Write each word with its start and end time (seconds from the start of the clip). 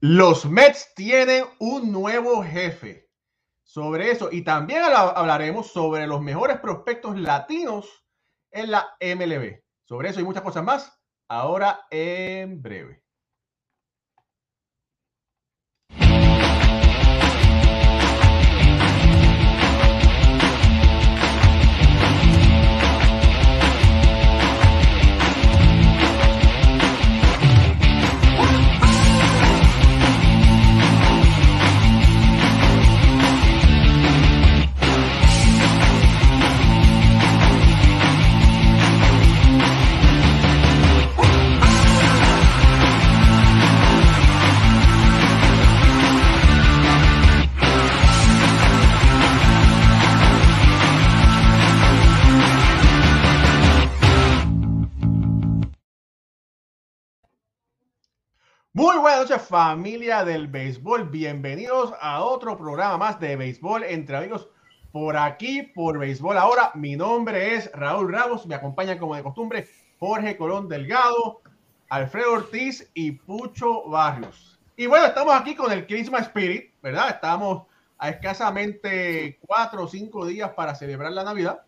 Los 0.00 0.44
Mets 0.44 0.92
tienen 0.94 1.46
un 1.58 1.90
nuevo 1.90 2.42
jefe. 2.42 3.08
Sobre 3.62 4.10
eso 4.10 4.28
y 4.30 4.42
también 4.42 4.82
hablaremos 4.84 5.68
sobre 5.72 6.06
los 6.06 6.20
mejores 6.20 6.60
prospectos 6.60 7.18
latinos 7.18 8.04
en 8.50 8.70
la 8.72 8.94
MLB. 9.00 9.62
Sobre 9.84 10.10
eso 10.10 10.20
y 10.20 10.24
muchas 10.24 10.42
cosas 10.42 10.64
más, 10.64 11.00
ahora 11.28 11.86
en 11.90 12.60
breve. 12.60 13.05
Muy 58.76 58.98
buenas 58.98 59.20
noches 59.20 59.40
familia 59.40 60.22
del 60.22 60.48
béisbol, 60.48 61.08
bienvenidos 61.08 61.94
a 61.98 62.22
otro 62.22 62.58
programa 62.58 62.98
más 62.98 63.18
de 63.18 63.34
béisbol 63.34 63.84
entre 63.84 64.18
amigos 64.18 64.48
por 64.92 65.16
aquí, 65.16 65.62
por 65.62 65.98
béisbol 65.98 66.36
ahora. 66.36 66.72
Mi 66.74 66.94
nombre 66.94 67.54
es 67.54 67.72
Raúl 67.72 68.12
Ramos, 68.12 68.44
me 68.46 68.54
acompañan 68.54 68.98
como 68.98 69.16
de 69.16 69.22
costumbre 69.22 69.66
Jorge 69.98 70.36
Colón 70.36 70.68
Delgado, 70.68 71.40
Alfredo 71.88 72.34
Ortiz 72.34 72.90
y 72.92 73.12
Pucho 73.12 73.88
Barrios. 73.88 74.58
Y 74.76 74.84
bueno, 74.84 75.06
estamos 75.06 75.34
aquí 75.34 75.54
con 75.54 75.72
el 75.72 75.86
Christmas 75.86 76.26
Spirit, 76.26 76.70
¿verdad? 76.82 77.08
Estamos 77.08 77.66
a 77.96 78.10
escasamente 78.10 79.38
cuatro 79.40 79.84
o 79.84 79.88
cinco 79.88 80.26
días 80.26 80.50
para 80.50 80.74
celebrar 80.74 81.12
la 81.12 81.24
Navidad 81.24 81.62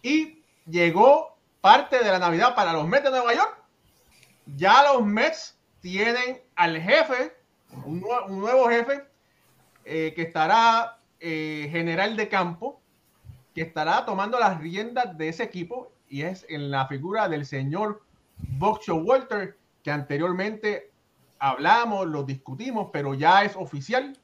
y 0.00 0.42
llegó 0.64 1.36
parte 1.60 1.98
de 1.98 2.10
la 2.10 2.18
Navidad 2.18 2.54
para 2.54 2.72
los 2.72 2.88
Mets 2.88 3.04
de 3.04 3.10
Nueva 3.10 3.34
York. 3.34 3.62
Ya 4.46 4.82
los 4.94 5.04
Mets 5.04 5.55
tienen 5.86 6.42
al 6.56 6.82
jefe, 6.82 7.32
un, 7.84 8.00
nuevo, 8.00 8.68
jefe, 8.68 9.04
eh, 9.84 10.12
que 10.16 10.22
estará 10.22 10.98
eh, 11.20 11.68
general 11.70 12.16
de 12.16 12.28
campo, 12.28 12.80
que 13.54 13.62
estará 13.62 14.04
tomando 14.04 14.36
las 14.40 14.60
riendas 14.60 15.16
de 15.16 15.28
ese 15.28 15.44
equipo 15.44 15.92
y 16.08 16.22
es 16.22 16.44
en 16.48 16.72
la 16.72 16.88
figura 16.88 17.28
del 17.28 17.46
señor 17.46 18.02
Boxo 18.58 18.96
Walter, 18.96 19.56
que 19.84 19.92
anteriormente 19.92 20.90
hablamos, 21.38 22.08
lo 22.08 22.24
discutimos, 22.24 22.90
pero 22.92 23.14
ya 23.14 23.44
es 23.44 23.54
oficial. 23.54 24.18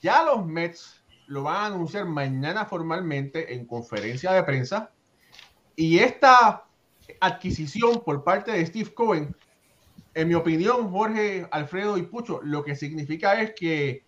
Ya 0.00 0.22
los 0.22 0.46
Mets 0.46 1.04
lo 1.26 1.42
van 1.42 1.56
a 1.56 1.66
anunciar 1.66 2.06
mañana 2.06 2.64
formalmente 2.64 3.52
en 3.52 3.66
conferencia 3.66 4.32
de 4.32 4.42
prensa. 4.44 4.90
Y 5.76 5.98
esta 5.98 6.64
adquisición 7.20 8.02
por 8.02 8.24
parte 8.24 8.52
de 8.52 8.64
Steve 8.64 8.94
Cohen 8.94 9.36
en 10.16 10.28
mi 10.28 10.34
opinión, 10.34 10.90
Jorge, 10.90 11.46
Alfredo 11.50 11.98
y 11.98 12.02
Pucho, 12.02 12.40
lo 12.42 12.64
que 12.64 12.74
significa 12.74 13.38
es 13.38 13.52
que 13.52 14.02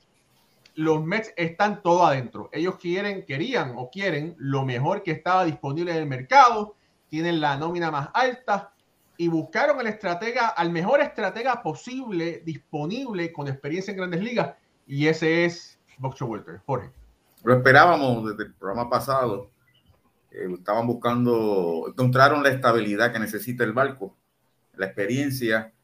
los 0.75 1.05
Mets 1.05 1.34
están 1.37 1.83
todo 1.83 2.06
adentro. 2.06 2.48
Ellos 2.51 2.77
quieren, 2.77 3.27
querían 3.27 3.74
o 3.77 3.91
quieren 3.91 4.35
lo 4.39 4.64
mejor 4.64 5.02
que 5.02 5.11
estaba 5.11 5.45
disponible 5.45 5.91
en 5.91 5.98
el 5.98 6.07
mercado, 6.07 6.77
tienen 7.11 7.42
la 7.42 7.58
nómina 7.58 7.91
más 7.91 8.08
alta 8.14 8.73
y 9.18 9.29
buscaron 9.29 9.80
el 9.80 9.86
estratega, 9.89 10.48
al 10.48 10.73
mejor 10.73 11.02
estratega 11.02 11.63
posible, 11.63 12.41
disponible, 12.42 13.30
con 13.30 13.47
experiencia 13.47 13.91
en 13.91 13.98
grandes 13.98 14.23
ligas, 14.23 14.55
y 14.86 15.08
ese 15.08 15.45
es 15.45 15.79
Boxer 15.98 16.27
Walter. 16.27 16.63
Jorge. 16.64 16.91
Lo 17.45 17.52
esperábamos 17.55 18.30
desde 18.30 18.45
el 18.45 18.55
programa 18.55 18.89
pasado. 18.89 19.51
Eh, 20.30 20.48
estaban 20.55 20.86
buscando, 20.86 21.85
encontraron 21.86 22.42
la 22.42 22.48
estabilidad 22.48 23.13
que 23.13 23.18
necesita 23.18 23.63
el 23.63 23.74
barco, 23.74 24.17
la 24.74 24.86
experiencia 24.86 25.74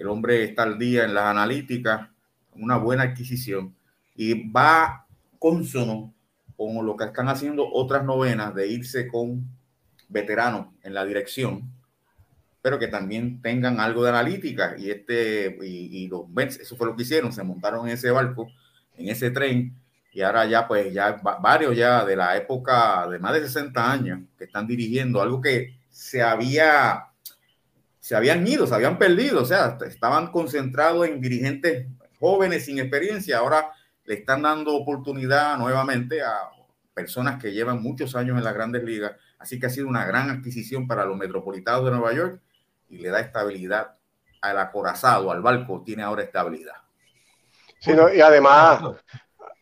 el 0.00 0.08
hombre 0.08 0.44
está 0.44 0.62
al 0.62 0.78
día 0.78 1.04
en 1.04 1.12
las 1.12 1.26
analíticas, 1.26 2.08
una 2.54 2.78
buena 2.78 3.02
adquisición 3.02 3.76
y 4.16 4.50
va 4.50 5.06
consono 5.38 6.14
con 6.56 6.86
lo 6.86 6.96
que 6.96 7.04
están 7.04 7.28
haciendo 7.28 7.70
otras 7.70 8.02
novenas 8.02 8.54
de 8.54 8.66
irse 8.66 9.08
con 9.08 9.46
veteranos 10.08 10.68
en 10.82 10.94
la 10.94 11.04
dirección, 11.04 11.70
pero 12.62 12.78
que 12.78 12.88
también 12.88 13.42
tengan 13.42 13.78
algo 13.78 14.02
de 14.02 14.08
analítica 14.08 14.74
y 14.78 14.90
este 14.90 15.58
y, 15.62 16.08
los 16.08 16.26
Mets, 16.30 16.60
eso 16.60 16.76
fue 16.76 16.86
lo 16.86 16.96
que 16.96 17.02
hicieron, 17.02 17.30
se 17.30 17.42
montaron 17.42 17.86
en 17.86 17.92
ese 17.92 18.10
barco, 18.10 18.48
en 18.96 19.10
ese 19.10 19.30
tren 19.30 19.74
y 20.14 20.22
ahora 20.22 20.46
ya 20.46 20.66
pues 20.66 20.94
ya 20.94 21.20
varios 21.42 21.76
ya 21.76 22.06
de 22.06 22.16
la 22.16 22.38
época 22.38 23.06
de 23.06 23.18
más 23.18 23.34
de 23.34 23.42
60 23.42 23.92
años 23.92 24.20
que 24.38 24.44
están 24.44 24.66
dirigiendo 24.66 25.20
algo 25.20 25.42
que 25.42 25.76
se 25.90 26.22
había 26.22 27.09
se 28.10 28.16
habían 28.16 28.44
ido, 28.44 28.66
se 28.66 28.74
habían 28.74 28.98
perdido, 28.98 29.42
o 29.42 29.44
sea, 29.44 29.78
estaban 29.86 30.32
concentrados 30.32 31.06
en 31.06 31.20
dirigentes 31.20 31.86
jóvenes 32.18 32.64
sin 32.64 32.80
experiencia, 32.80 33.38
ahora 33.38 33.70
le 34.04 34.14
están 34.14 34.42
dando 34.42 34.74
oportunidad 34.74 35.56
nuevamente 35.58 36.20
a 36.20 36.50
personas 36.92 37.40
que 37.40 37.52
llevan 37.52 37.80
muchos 37.80 38.16
años 38.16 38.36
en 38.36 38.42
las 38.42 38.52
grandes 38.52 38.82
ligas, 38.82 39.12
así 39.38 39.60
que 39.60 39.66
ha 39.66 39.70
sido 39.70 39.86
una 39.86 40.04
gran 40.06 40.28
adquisición 40.28 40.88
para 40.88 41.04
los 41.04 41.16
metropolitanos 41.16 41.84
de 41.84 41.90
Nueva 41.92 42.12
York 42.12 42.40
y 42.88 42.98
le 42.98 43.10
da 43.10 43.20
estabilidad 43.20 43.94
al 44.40 44.58
acorazado, 44.58 45.30
al 45.30 45.40
barco, 45.40 45.80
tiene 45.86 46.02
ahora 46.02 46.24
estabilidad. 46.24 46.78
Sí, 47.78 47.92
y 47.92 48.20
además, 48.20 48.80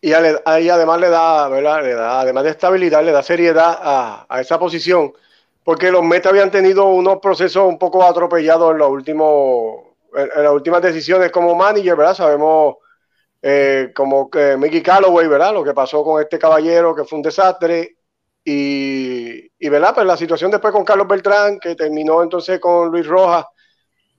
y, 0.01 0.15
además 0.15 1.01
le 1.01 1.11
da. 1.11 1.51
Le 1.51 1.95
da, 1.95 2.21
además 2.23 2.45
de 2.45 2.51
estabilidad, 2.51 3.05
le 3.05 3.13
da 3.13 3.23
seriedad 3.23 4.27
a 4.27 4.41
esa 4.41 4.59
posición 4.59 5.13
porque 5.69 5.91
los 5.91 6.03
Mets 6.03 6.25
habían 6.25 6.51
tenido 6.51 6.87
unos 6.87 7.19
procesos 7.19 7.69
un 7.69 7.79
poco 7.79 8.03
atropellados 8.03 8.73
en 8.73 8.79
los 8.79 8.89
últimos, 8.89 9.83
en, 10.15 10.43
las 10.43 10.51
últimas 10.51 10.81
decisiones 10.81 11.31
como 11.31 11.55
manager, 11.55 11.95
¿verdad? 11.95 12.15
Sabemos 12.15 12.77
eh, 13.43 13.93
como 13.95 14.31
que 14.31 14.57
Mickey 14.57 14.81
Calloway, 14.81 15.29
¿verdad? 15.29 15.53
Lo 15.53 15.63
que 15.63 15.75
pasó 15.75 16.03
con 16.03 16.23
este 16.23 16.39
caballero 16.39 16.95
que 16.95 17.05
fue 17.05 17.19
un 17.19 17.23
desastre 17.23 17.99
y, 18.43 19.47
y 19.59 19.69
¿verdad? 19.69 19.93
Pues 19.95 20.07
la 20.07 20.17
situación 20.17 20.51
después 20.51 20.73
con 20.73 20.87
Carlos 20.87 21.07
Beltrán, 21.07 21.61
que 21.61 21.75
terminó 21.75 22.23
entonces 22.23 22.59
con 22.59 22.91
Luis 22.91 23.07
Rojas 23.07 23.45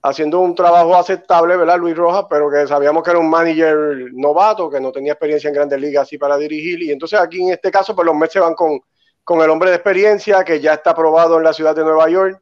haciendo 0.03 0.41
un 0.41 0.53
trabajo 0.53 0.95
aceptable, 0.95 1.57
¿verdad? 1.57 1.79
Luis 1.79 1.97
Rojas, 1.97 2.25
pero 2.29 2.51
que 2.51 2.67
sabíamos 2.67 3.01
que 3.01 3.09
era 3.09 3.19
un 3.19 3.27
manager 3.27 4.11
novato, 4.13 4.69
que 4.69 4.79
no 4.79 4.91
tenía 4.91 5.13
experiencia 5.13 5.47
en 5.47 5.55
grandes 5.55 5.81
ligas 5.81 6.03
así 6.03 6.19
para 6.19 6.37
dirigir. 6.37 6.83
Y 6.83 6.91
entonces 6.91 7.19
aquí 7.19 7.41
en 7.41 7.53
este 7.53 7.71
caso, 7.71 7.95
pues 7.95 8.05
los 8.05 8.15
Mets 8.15 8.33
se 8.33 8.39
van 8.39 8.53
con 8.53 8.79
con 9.29 9.41
el 9.41 9.49
hombre 9.51 9.69
de 9.69 9.75
experiencia 9.75 10.43
que 10.43 10.59
ya 10.59 10.73
está 10.73 10.89
aprobado 10.89 11.37
en 11.37 11.43
la 11.43 11.53
ciudad 11.53 11.75
de 11.75 11.83
Nueva 11.83 12.09
York 12.09 12.41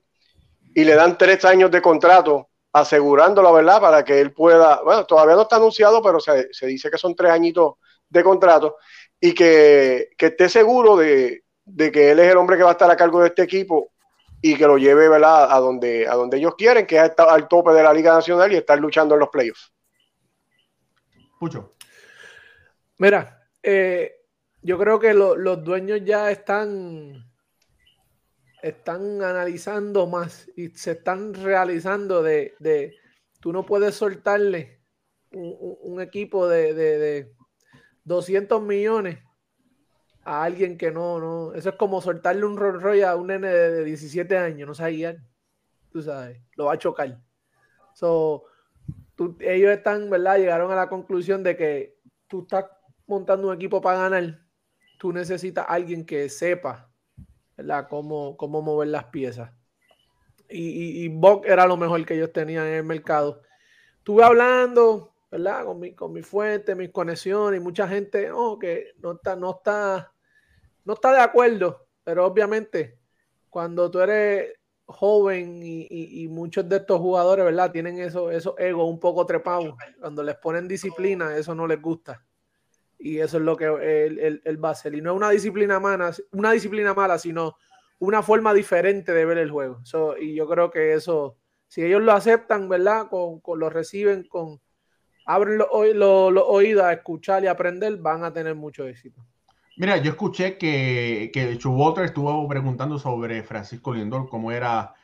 y 0.74 0.86
le 0.86 0.96
dan 0.96 1.18
tres 1.18 1.44
años 1.44 1.70
de 1.70 1.82
contrato 1.82 2.48
asegurándolo, 2.72 3.52
¿verdad? 3.52 3.82
Para 3.82 4.06
que 4.06 4.22
él 4.22 4.32
pueda, 4.32 4.82
bueno, 4.84 5.06
todavía 5.06 5.36
no 5.36 5.42
está 5.42 5.58
anunciado, 5.58 6.02
pero 6.02 6.22
se, 6.22 6.48
dice 6.66 6.90
que 6.90 6.98
son 6.98 7.14
tres 7.14 7.32
añitos 7.32 7.74
de 8.08 8.24
contrato 8.24 8.78
y 9.20 9.34
que, 9.34 10.12
esté 10.18 10.48
seguro 10.48 10.96
de, 10.96 11.44
que 11.92 12.12
él 12.12 12.20
es 12.20 12.32
el 12.32 12.38
hombre 12.38 12.56
que 12.56 12.64
va 12.64 12.70
a 12.70 12.72
estar 12.72 12.90
a 12.90 12.96
cargo 12.96 13.20
de 13.20 13.28
este 13.28 13.42
equipo 13.42 13.92
y 14.42 14.56
que 14.56 14.66
lo 14.66 14.78
lleve, 14.78 15.10
¿verdad? 15.10 15.52
A 15.52 15.60
donde, 15.60 16.08
a 16.08 16.16
donde 16.16 16.38
ellos 16.38 16.56
quieren, 16.58 16.88
que 16.88 16.96
es 16.96 17.12
al 17.18 17.50
tope 17.50 17.74
de 17.74 17.84
la 17.84 17.94
Liga 17.94 18.14
Nacional 18.14 18.50
y 18.54 18.56
estar 18.56 18.80
luchando 18.80 19.16
en 19.16 19.20
los 19.20 19.30
playoffs. 19.30 19.74
Mucho. 21.42 21.74
Mira, 22.98 23.46
eh, 23.62 24.17
yo 24.62 24.78
creo 24.78 25.00
que 25.00 25.14
los 25.14 25.64
dueños 25.64 26.02
ya 26.04 26.32
están, 26.32 27.26
están 28.62 29.22
analizando 29.22 30.08
más 30.08 30.50
y 30.56 30.70
se 30.70 30.92
están 30.92 31.34
realizando 31.34 32.24
de, 32.24 32.56
de 32.60 32.96
tú 33.40 33.54
no 33.54 33.66
puedes 33.66 33.96
soltarle 33.96 34.82
un, 35.32 36.02
equipo 36.02 36.48
de, 36.48 36.74
de, 36.74 37.34
200 38.04 38.62
millones 38.62 39.20
a 40.24 40.44
alguien 40.44 40.78
que 40.78 40.92
no, 40.92 41.20
no, 41.20 41.54
eso 41.54 41.70
es 41.70 41.76
como 41.76 42.02
soltarle 42.02 42.46
un 42.46 42.58
Rolls 42.58 42.82
Royce 42.82 43.06
a 43.06 43.16
un 43.16 43.28
nene 43.28 43.50
de, 43.50 43.84
17 43.84 44.38
años, 44.38 44.68
no 44.68 44.74
sabe 44.74 45.20
tú 45.92 46.02
sabes, 46.02 46.42
lo 46.56 46.66
va 46.66 46.74
a 46.74 46.78
chocar. 46.78 47.20
So, 47.94 48.44
ellos 49.40 49.72
están, 49.72 50.10
¿verdad? 50.10 50.38
Llegaron 50.38 50.72
a 50.72 50.76
la 50.76 50.90
conclusión 50.90 51.44
de 51.44 51.58
que 51.58 51.98
tú 52.28 52.42
estás 52.42 52.66
montando 53.08 53.48
un 53.48 53.56
equipo 53.56 53.82
para 53.82 54.02
ganar 54.02 54.47
tú 54.98 55.14
necesitas 55.14 55.66
alguien 55.68 56.06
que 56.06 56.30
sepa 56.30 56.90
¿verdad? 57.58 57.88
Cómo, 57.90 58.38
cómo 58.38 58.62
mover 58.62 58.90
las 58.90 59.06
piezas. 59.06 59.52
Y, 60.50 61.06
y, 61.06 61.22
era 61.46 61.66
lo 61.66 61.76
mejor 61.76 62.06
que 62.06 62.14
ellos 62.14 62.32
tenían 62.32 62.68
en 62.68 62.74
el 62.76 62.84
mercado. 62.84 63.42
Estuve 63.98 64.24
hablando, 64.24 65.14
¿verdad? 65.30 65.66
Con 65.66 65.80
mi, 65.80 65.94
con 65.94 66.14
mi 66.14 66.22
fuente, 66.22 66.76
mis 66.76 66.92
conexiones 66.92 67.60
y 67.60 67.64
mucha 67.64 67.88
gente 67.88 68.32
oh, 68.32 68.58
que 68.58 68.94
no 69.00 69.14
está, 69.14 69.36
no 69.36 69.52
está, 69.58 70.14
no 70.86 70.94
está 70.94 71.12
de 71.12 71.20
acuerdo, 71.20 71.88
pero 72.04 72.26
obviamente 72.26 73.00
cuando 73.50 73.92
tú 73.92 74.00
eres 74.00 74.54
joven 74.86 75.60
y, 75.62 76.28
muchos 76.30 76.70
de 76.70 76.78
estos 76.78 77.00
jugadores, 77.00 77.44
¿verdad? 77.44 77.72
Tienen 77.72 78.00
esos 78.00 78.32
eso 78.32 78.58
egos 78.58 78.88
un 78.88 79.00
poco 79.00 79.26
trepados. 79.26 79.76
Cuando 80.00 80.24
les 80.24 80.36
ponen 80.36 80.68
disciplina, 80.68 81.36
eso 81.36 81.54
no 81.54 81.68
les 81.68 81.82
gusta. 81.82 82.26
Y 83.00 83.20
eso 83.20 83.38
es 83.38 83.44
lo 83.44 83.56
que 83.56 83.66
él, 83.66 84.42
él, 84.44 84.64
va 84.64 84.70
a 84.70 84.72
hacer. 84.72 84.96
Y 84.96 85.02
no 85.02 85.12
es 85.12 85.18
una 85.18 85.30
disciplina 85.30 85.80
mala, 85.80 86.12
una 86.32 86.52
disciplina 86.52 86.94
mala, 86.94 87.20
sino 87.20 87.58
una 88.00 88.22
forma 88.22 88.54
diferente 88.54 89.14
de 89.14 89.26
ver 89.26 89.38
el 89.38 89.52
juego. 89.52 89.82
y 90.20 90.36
yo 90.36 90.48
creo 90.48 90.70
que 90.72 90.94
eso, 90.94 91.38
si 91.68 91.84
ellos 91.84 92.02
lo 92.02 92.14
aceptan, 92.14 92.70
¿verdad? 92.70 93.08
Con, 93.10 93.42
lo 93.60 93.70
reciben, 93.70 94.24
con 94.24 94.60
abren 95.26 95.58
los, 95.58 95.68
oídos 95.72 96.84
a 96.84 96.94
escuchar 96.94 97.44
y 97.44 97.48
aprender, 97.48 97.98
van 97.98 98.24
a 98.24 98.34
tener 98.34 98.56
mucho 98.56 98.88
éxito. 98.88 99.26
Mira, 99.78 99.98
yo 99.98 100.12
escuché 100.12 100.58
que, 100.58 101.30
que 101.32 101.52
estuvo 101.52 102.48
preguntando 102.48 102.98
sobre 102.98 103.44
Francisco 103.44 103.94
Lindor, 103.94 104.28
cómo 104.28 104.52
era 104.52 104.96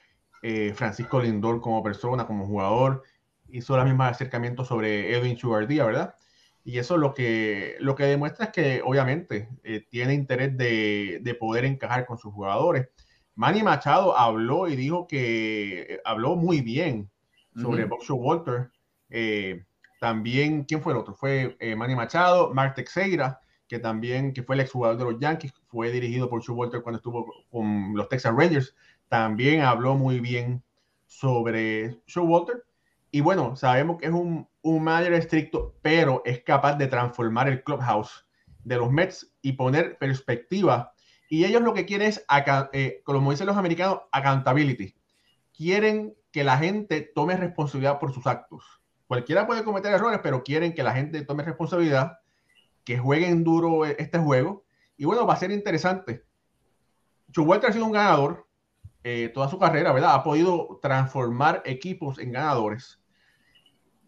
eh, 0.42 0.74
Francisco 0.74 1.22
Lindor 1.22 1.62
como 1.62 1.84
persona, 1.84 2.26
como 2.26 2.46
jugador. 2.46 3.04
Hizo 3.50 3.78
la 3.78 3.86
misma 3.86 4.10
acercamiento 4.10 4.66
sobre 4.66 5.16
Edwin 5.16 5.38
Chubardía, 5.38 5.86
¿verdad? 5.86 6.16
Y 6.66 6.78
eso 6.78 6.98
lo 6.98 7.14
que, 7.14 7.76
lo 7.80 7.96
que 7.96 8.06
demuestra 8.06 8.46
es 8.46 8.52
que 8.52 8.82
obviamente 8.84 9.50
eh, 9.64 9.86
tiene 9.90 10.14
interés 10.14 10.58
de, 10.58 11.20
de, 11.22 11.36
poder 11.36 11.66
encajar 11.66 12.06
con 12.06 12.18
sus 12.18 12.34
jugadores. 12.34 12.88
Manny 13.36 13.64
Machado 13.64 14.18
habló 14.18 14.68
y 14.68 14.76
dijo 14.76 15.08
que 15.08 15.82
eh, 15.82 16.02
habló 16.06 16.36
muy 16.36 16.62
bien 16.62 17.10
sobre 17.56 17.86
uh 17.86 18.16
Walter. 18.16 18.72
Eh, 19.10 19.66
también, 20.00 20.64
¿quién 20.64 20.82
fue 20.82 20.94
el 20.94 21.00
otro? 21.00 21.14
Fue 21.14 21.58
Manny 21.78 21.96
Machado, 21.96 22.54
Mark 22.54 22.76
Teixeira, 22.76 23.40
que 23.68 23.80
también 23.80 24.34
que 24.34 24.44
fue 24.44 24.56
el 24.56 24.62
exjugador 24.62 24.98
de 24.98 25.04
los 25.06 25.20
Yankees, 25.20 25.54
fue 25.68 25.92
dirigido 25.92 26.30
por 26.30 26.42
Walter 26.50 26.82
cuando 26.82 26.98
estuvo 26.98 27.26
con 27.50 27.94
los 27.96 28.10
Texas 28.10 28.34
Rangers. 28.36 28.76
También 29.08 29.62
habló 29.62 29.96
muy 29.96 30.20
bien 30.20 30.64
sobre 31.06 31.98
Walter. 32.16 32.64
Y 33.16 33.22
bueno, 33.22 33.56
sabemos 33.56 34.00
que 34.00 34.08
es 34.08 34.12
un, 34.12 34.50
un 34.64 34.84
manager 34.84 35.14
estricto, 35.14 35.76
pero 35.84 36.24
es 36.26 36.42
capaz 36.42 36.78
de 36.78 36.88
transformar 36.88 37.48
el 37.48 37.64
clubhouse 37.64 38.26
de 38.64 38.78
los 38.78 38.92
Mets 38.92 39.32
y 39.44 39.52
poner 39.52 40.00
perspectiva. 40.00 40.94
Y 41.30 41.46
ellos 41.46 41.62
lo 41.62 41.76
que 41.76 41.86
quieren 41.86 42.08
es, 42.08 42.26
eh, 42.72 43.04
como 43.04 43.30
dicen 43.30 43.46
los 43.46 43.56
americanos, 43.56 44.00
accountability. 44.12 44.96
Quieren 45.56 46.16
que 46.32 46.44
la 46.44 46.58
gente 46.58 47.02
tome 47.02 47.38
responsabilidad 47.38 48.00
por 48.00 48.12
sus 48.16 48.26
actos. 48.26 48.82
Cualquiera 49.06 49.46
puede 49.46 49.64
cometer 49.64 49.94
errores, 49.94 50.22
pero 50.24 50.44
quieren 50.44 50.74
que 50.74 50.82
la 50.82 50.94
gente 50.94 51.24
tome 51.24 51.44
responsabilidad, 51.44 52.18
que 52.84 52.98
jueguen 52.98 53.44
duro 53.44 53.86
este 53.86 54.18
juego. 54.18 54.66
Y 54.98 55.06
bueno, 55.06 55.28
va 55.28 55.36
a 55.36 55.38
ser 55.38 55.52
interesante. 55.52 56.26
Walter 57.38 57.70
ha 57.70 57.74
sido 57.74 57.86
un 57.86 57.92
ganador 57.92 58.48
eh, 59.04 59.30
toda 59.32 59.50
su 59.50 59.60
carrera, 59.60 59.92
¿verdad? 59.92 60.16
Ha 60.16 60.24
podido 60.24 60.80
transformar 60.82 61.62
equipos 61.64 62.18
en 62.18 62.32
ganadores 62.32 63.03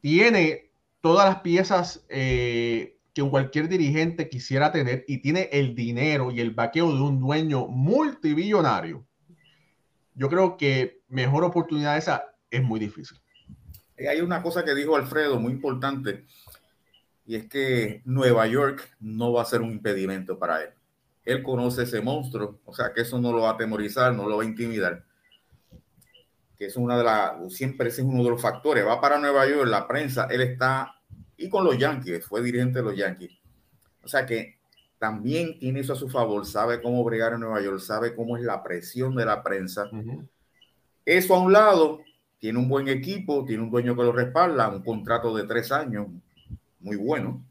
tiene 0.05 0.69
todas 1.01 1.27
las 1.27 1.41
piezas 1.41 2.05
eh, 2.09 2.99
que 3.11 3.23
cualquier 3.23 3.67
dirigente 3.67 4.29
quisiera 4.29 4.71
tener 4.71 5.03
y 5.07 5.17
tiene 5.17 5.49
el 5.51 5.73
dinero 5.73 6.29
y 6.29 6.41
el 6.41 6.51
vaqueo 6.51 6.93
de 6.93 7.01
un 7.01 7.19
dueño 7.19 7.65
multibillonario. 7.65 9.03
Yo 10.13 10.29
creo 10.29 10.57
que 10.57 11.01
mejor 11.07 11.43
oportunidad 11.43 11.97
esa 11.97 12.23
es 12.51 12.61
muy 12.61 12.79
difícil. 12.79 13.19
Hay 13.97 14.21
una 14.21 14.43
cosa 14.43 14.63
que 14.63 14.75
dijo 14.75 14.95
Alfredo 14.95 15.39
muy 15.39 15.53
importante 15.53 16.27
y 17.25 17.37
es 17.37 17.49
que 17.49 18.03
Nueva 18.05 18.45
York 18.45 18.87
no 18.99 19.33
va 19.33 19.41
a 19.41 19.45
ser 19.45 19.61
un 19.61 19.71
impedimento 19.71 20.37
para 20.37 20.61
él. 20.61 20.69
Él 21.23 21.41
conoce 21.41 21.81
ese 21.81 21.99
monstruo, 22.01 22.59
o 22.63 22.75
sea 22.75 22.93
que 22.93 23.01
eso 23.01 23.19
no 23.19 23.31
lo 23.31 23.41
va 23.41 23.49
a 23.49 23.53
atemorizar, 23.53 24.13
no 24.13 24.29
lo 24.29 24.37
va 24.37 24.43
a 24.43 24.45
intimidar 24.45 25.03
que 26.57 26.65
es 26.65 26.75
una 26.77 26.97
de 26.97 27.03
las, 27.03 27.53
siempre 27.53 27.89
ese 27.89 28.01
es 28.01 28.07
uno 28.07 28.23
de 28.23 28.29
los 28.29 28.41
factores. 28.41 28.85
Va 28.85 29.01
para 29.01 29.19
Nueva 29.19 29.47
York, 29.47 29.67
la 29.67 29.87
prensa, 29.87 30.27
él 30.29 30.41
está, 30.41 30.95
y 31.37 31.49
con 31.49 31.65
los 31.65 31.77
Yankees, 31.77 32.25
fue 32.25 32.41
dirigente 32.41 32.79
de 32.79 32.85
los 32.85 32.95
Yankees. 32.95 33.31
O 34.03 34.07
sea 34.07 34.25
que 34.25 34.59
también 34.97 35.59
tiene 35.59 35.81
eso 35.81 35.93
a 35.93 35.97
su 35.97 36.09
favor, 36.09 36.45
sabe 36.45 36.81
cómo 36.81 37.03
bregar 37.03 37.33
en 37.33 37.41
Nueva 37.41 37.61
York, 37.61 37.79
sabe 37.79 38.15
cómo 38.15 38.37
es 38.37 38.43
la 38.43 38.63
presión 38.63 39.15
de 39.15 39.25
la 39.25 39.43
prensa. 39.43 39.89
Eso 41.03 41.35
a 41.35 41.41
un 41.41 41.51
lado, 41.51 42.01
tiene 42.39 42.59
un 42.59 42.69
buen 42.69 42.87
equipo, 42.87 43.43
tiene 43.45 43.63
un 43.63 43.71
dueño 43.71 43.95
que 43.95 44.03
lo 44.03 44.11
respalda, 44.11 44.69
un 44.69 44.83
contrato 44.83 45.35
de 45.35 45.43
tres 45.43 45.71
años, 45.71 46.07
muy 46.79 46.95
bueno. 46.95 47.45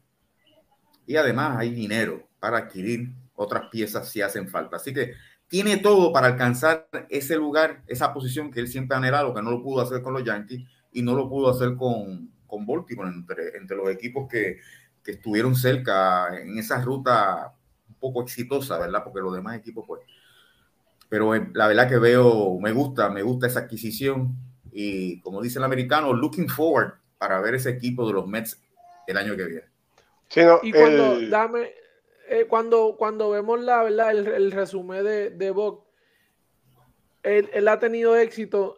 Y 1.05 1.15
además 1.17 1.57
hay 1.57 1.69
dinero 1.71 2.27
para 2.39 2.57
adquirir 2.57 3.13
otras 3.35 3.69
piezas 3.69 4.09
si 4.09 4.21
hacen 4.21 4.47
falta. 4.47 4.77
Así 4.77 4.93
que 4.93 5.13
tiene 5.47 5.77
todo 5.77 6.11
para 6.11 6.27
alcanzar 6.27 6.87
ese 7.09 7.35
lugar, 7.35 7.83
esa 7.87 8.13
posición 8.13 8.51
que 8.51 8.59
él 8.59 8.67
siempre 8.67 8.95
ha 8.95 8.99
anhelado, 8.99 9.33
que 9.33 9.41
no 9.41 9.51
lo 9.51 9.61
pudo 9.61 9.81
hacer 9.81 10.01
con 10.01 10.13
los 10.13 10.23
Yankees 10.23 10.63
y 10.91 11.01
no 11.01 11.15
lo 11.15 11.29
pudo 11.29 11.49
hacer 11.49 11.75
con, 11.75 12.31
con 12.47 12.65
Baltimore, 12.65 13.09
entre, 13.09 13.57
entre 13.57 13.77
los 13.77 13.89
equipos 13.89 14.27
que, 14.29 14.59
que, 15.03 15.11
estuvieron 15.11 15.55
cerca 15.55 16.39
en 16.39 16.57
esa 16.57 16.81
ruta 16.81 17.53
un 17.87 17.95
poco 17.95 18.23
exitosa, 18.23 18.79
¿verdad? 18.79 19.03
Porque 19.03 19.19
los 19.19 19.35
demás 19.35 19.57
equipos, 19.57 19.85
pues. 19.87 20.01
Pero 21.09 21.35
eh, 21.35 21.49
la 21.53 21.67
verdad 21.67 21.87
que 21.87 21.99
veo, 21.99 22.59
me 22.59 22.71
gusta, 22.71 23.09
me 23.09 23.21
gusta 23.21 23.47
esa 23.47 23.61
adquisición 23.61 24.35
y 24.71 25.21
como 25.21 25.41
dice 25.41 25.59
el 25.59 25.65
americano, 25.65 26.11
looking 26.11 26.49
forward 26.49 26.95
para 27.17 27.39
ver 27.39 27.55
ese 27.55 27.69
equipo 27.69 28.05
de 28.07 28.13
los 28.13 28.27
Mets 28.27 28.61
el 29.07 29.17
año 29.17 29.35
que 29.35 29.45
viene. 29.45 29.65
Sí, 30.27 30.41
y 30.63 30.71
cuando, 30.71 31.21
dame, 31.29 31.71
eh, 32.27 32.45
cuando, 32.47 32.95
cuando 32.97 33.29
vemos 33.29 33.59
la 33.61 33.83
verdad, 33.83 34.11
el, 34.11 34.51
resumen 34.51 35.03
de, 35.03 35.29
de 35.29 35.51
Bob, 35.51 35.85
él, 37.23 37.67
ha 37.67 37.79
tenido 37.79 38.15
éxito 38.15 38.77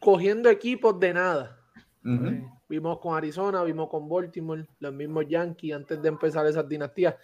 cogiendo 0.00 0.48
equipos 0.48 0.98
de 1.00 1.14
nada. 1.14 1.60
Eh, 2.04 2.48
vimos 2.68 2.98
con 3.00 3.16
Arizona, 3.16 3.64
vimos 3.64 3.88
con 3.88 4.08
Baltimore, 4.08 4.66
los 4.78 4.92
mismos 4.92 5.26
Yankees 5.28 5.74
antes 5.74 6.00
de 6.00 6.08
empezar 6.08 6.46
esas 6.46 6.68
dinastías. 6.68 7.16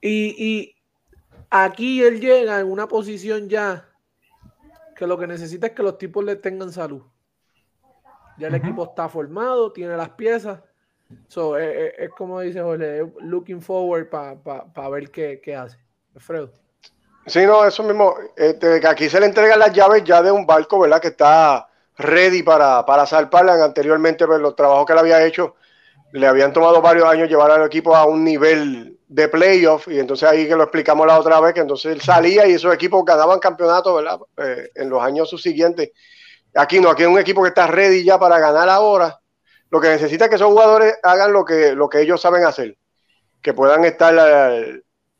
Y, 0.00 0.34
y 0.38 0.76
aquí 1.48 2.02
él 2.02 2.20
llega 2.20 2.60
en 2.60 2.70
una 2.70 2.86
posición 2.86 3.48
ya 3.48 3.88
que 4.94 5.06
lo 5.06 5.18
que 5.18 5.26
necesita 5.26 5.68
es 5.68 5.72
que 5.72 5.82
los 5.82 5.96
tipos 5.96 6.24
le 6.24 6.36
tengan 6.36 6.70
salud. 6.70 7.02
Ya 8.38 8.48
el 8.48 8.54
equipo 8.54 8.84
está 8.84 9.08
formado, 9.08 9.72
tiene 9.72 9.96
las 9.96 10.10
piezas 10.10 10.60
So, 11.28 11.58
eh, 11.58 11.86
eh, 11.86 11.94
es, 11.98 12.10
como 12.10 12.40
dice 12.40 12.60
Jorge, 12.60 13.02
looking 13.20 13.60
forward 13.60 14.08
para 14.08 14.88
ver 14.90 15.10
qué, 15.10 15.40
qué, 15.42 15.56
hace. 15.56 15.78
Alfredo. 16.14 16.50
Sí, 17.26 17.44
no, 17.46 17.64
eso 17.64 17.82
mismo. 17.82 18.14
Este, 18.36 18.80
que 18.80 18.86
aquí 18.86 19.08
se 19.08 19.20
le 19.20 19.26
entregan 19.26 19.58
las 19.58 19.72
llaves 19.72 20.04
ya 20.04 20.22
de 20.22 20.30
un 20.30 20.46
barco, 20.46 20.80
¿verdad? 20.80 21.00
Que 21.00 21.08
está 21.08 21.66
ready 21.96 22.42
para, 22.42 22.84
para 22.84 23.06
zarparla. 23.06 23.64
Anteriormente, 23.64 24.26
pues, 24.26 24.40
los 24.40 24.54
trabajos 24.54 24.86
que 24.86 24.92
él 24.92 24.98
había 24.98 25.24
hecho 25.24 25.56
le 26.12 26.26
habían 26.26 26.52
tomado 26.52 26.80
varios 26.80 27.08
años 27.08 27.28
llevar 27.28 27.50
al 27.50 27.66
equipo 27.66 27.96
a 27.96 28.04
un 28.04 28.22
nivel 28.22 28.98
de 29.08 29.28
playoff. 29.28 29.88
Y 29.88 29.98
entonces 29.98 30.28
ahí 30.28 30.46
que 30.46 30.54
lo 30.54 30.62
explicamos 30.62 31.06
la 31.06 31.18
otra 31.18 31.40
vez, 31.40 31.54
que 31.54 31.60
entonces 31.60 31.92
él 31.92 32.00
salía 32.00 32.46
y 32.46 32.52
esos 32.52 32.72
equipos 32.72 33.04
ganaban 33.04 33.40
campeonatos, 33.40 33.96
¿verdad? 33.96 34.20
Eh, 34.36 34.70
en 34.76 34.90
los 34.90 35.02
años 35.02 35.28
subsiguientes. 35.28 35.90
Aquí 36.54 36.78
no, 36.78 36.90
aquí 36.90 37.02
es 37.02 37.08
un 37.08 37.18
equipo 37.18 37.42
que 37.42 37.48
está 37.48 37.66
ready 37.66 38.04
ya 38.04 38.18
para 38.18 38.38
ganar 38.38 38.68
ahora 38.68 39.20
lo 39.74 39.80
que 39.80 39.88
necesita 39.88 40.26
es 40.26 40.28
que 40.28 40.36
esos 40.36 40.52
jugadores 40.52 40.94
hagan 41.02 41.32
lo 41.32 41.44
que, 41.44 41.72
lo 41.74 41.88
que 41.88 42.00
ellos 42.00 42.20
saben 42.20 42.44
hacer, 42.44 42.76
que 43.42 43.52
puedan 43.52 43.84
estar 43.84 44.14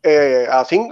eh, 0.01 0.49
así, 0.49 0.89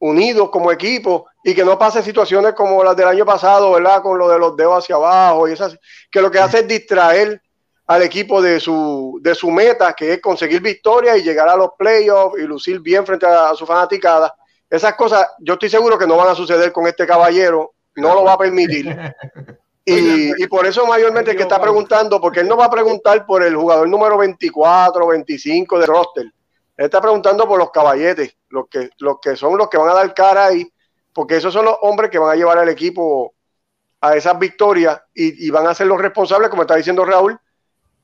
unidos 0.00 0.50
como 0.50 0.72
equipo 0.72 1.28
y 1.44 1.54
que 1.54 1.64
no 1.64 1.78
pase 1.78 2.02
situaciones 2.02 2.54
como 2.54 2.82
las 2.82 2.96
del 2.96 3.06
año 3.06 3.24
pasado, 3.24 3.70
¿verdad? 3.70 4.02
Con 4.02 4.18
lo 4.18 4.28
de 4.28 4.40
los 4.40 4.56
dedos 4.56 4.82
hacia 4.82 4.96
abajo 4.96 5.46
y 5.46 5.52
esas, 5.52 5.78
que 6.10 6.20
lo 6.20 6.32
que 6.32 6.40
hace 6.40 6.58
es 6.58 6.66
distraer 6.66 7.40
al 7.86 8.02
equipo 8.02 8.42
de 8.42 8.58
su, 8.58 9.20
de 9.22 9.36
su 9.36 9.52
meta, 9.52 9.92
que 9.92 10.14
es 10.14 10.20
conseguir 10.20 10.60
victoria 10.60 11.16
y 11.16 11.22
llegar 11.22 11.48
a 11.48 11.54
los 11.54 11.70
playoffs 11.78 12.40
y 12.40 12.42
lucir 12.42 12.80
bien 12.80 13.06
frente 13.06 13.24
a, 13.24 13.50
a 13.50 13.54
su 13.54 13.64
fanaticada. 13.64 14.34
Esas 14.68 14.96
cosas, 14.96 15.28
yo 15.38 15.52
estoy 15.52 15.70
seguro 15.70 15.96
que 15.96 16.08
no 16.08 16.16
van 16.16 16.30
a 16.30 16.34
suceder 16.34 16.72
con 16.72 16.88
este 16.88 17.06
caballero, 17.06 17.72
no 17.94 18.16
lo 18.16 18.24
va 18.24 18.32
a 18.32 18.38
permitir. 18.38 18.98
Y, 19.88 20.46
por 20.48 20.66
eso 20.66 20.84
mayormente 20.84 21.36
que 21.36 21.42
está 21.42 21.60
preguntando, 21.60 22.20
porque 22.20 22.40
él 22.40 22.48
no 22.48 22.56
va 22.56 22.64
a 22.64 22.70
preguntar 22.70 23.24
por 23.24 23.44
el 23.44 23.54
jugador 23.54 23.88
número 23.88 24.18
24, 24.18 25.06
25 25.06 25.78
de 25.78 25.86
roster. 25.86 26.24
Él 26.24 26.84
está 26.84 27.00
preguntando 27.00 27.46
por 27.46 27.56
los 27.56 27.70
caballetes, 27.70 28.36
los 28.48 28.66
que, 28.68 28.90
los 28.98 29.20
que 29.20 29.36
son 29.36 29.56
los 29.56 29.68
que 29.68 29.78
van 29.78 29.90
a 29.90 29.94
dar 29.94 30.12
cara 30.12 30.46
ahí, 30.46 30.68
porque 31.12 31.36
esos 31.36 31.52
son 31.52 31.66
los 31.66 31.76
hombres 31.82 32.10
que 32.10 32.18
van 32.18 32.32
a 32.32 32.34
llevar 32.34 32.58
al 32.58 32.68
equipo 32.68 33.32
a 34.00 34.16
esas 34.16 34.36
victorias 34.38 35.00
y, 35.14 35.48
van 35.50 35.68
a 35.68 35.74
ser 35.74 35.86
los 35.86 36.00
responsables, 36.00 36.50
como 36.50 36.62
está 36.62 36.74
diciendo 36.74 37.04
Raúl, 37.04 37.38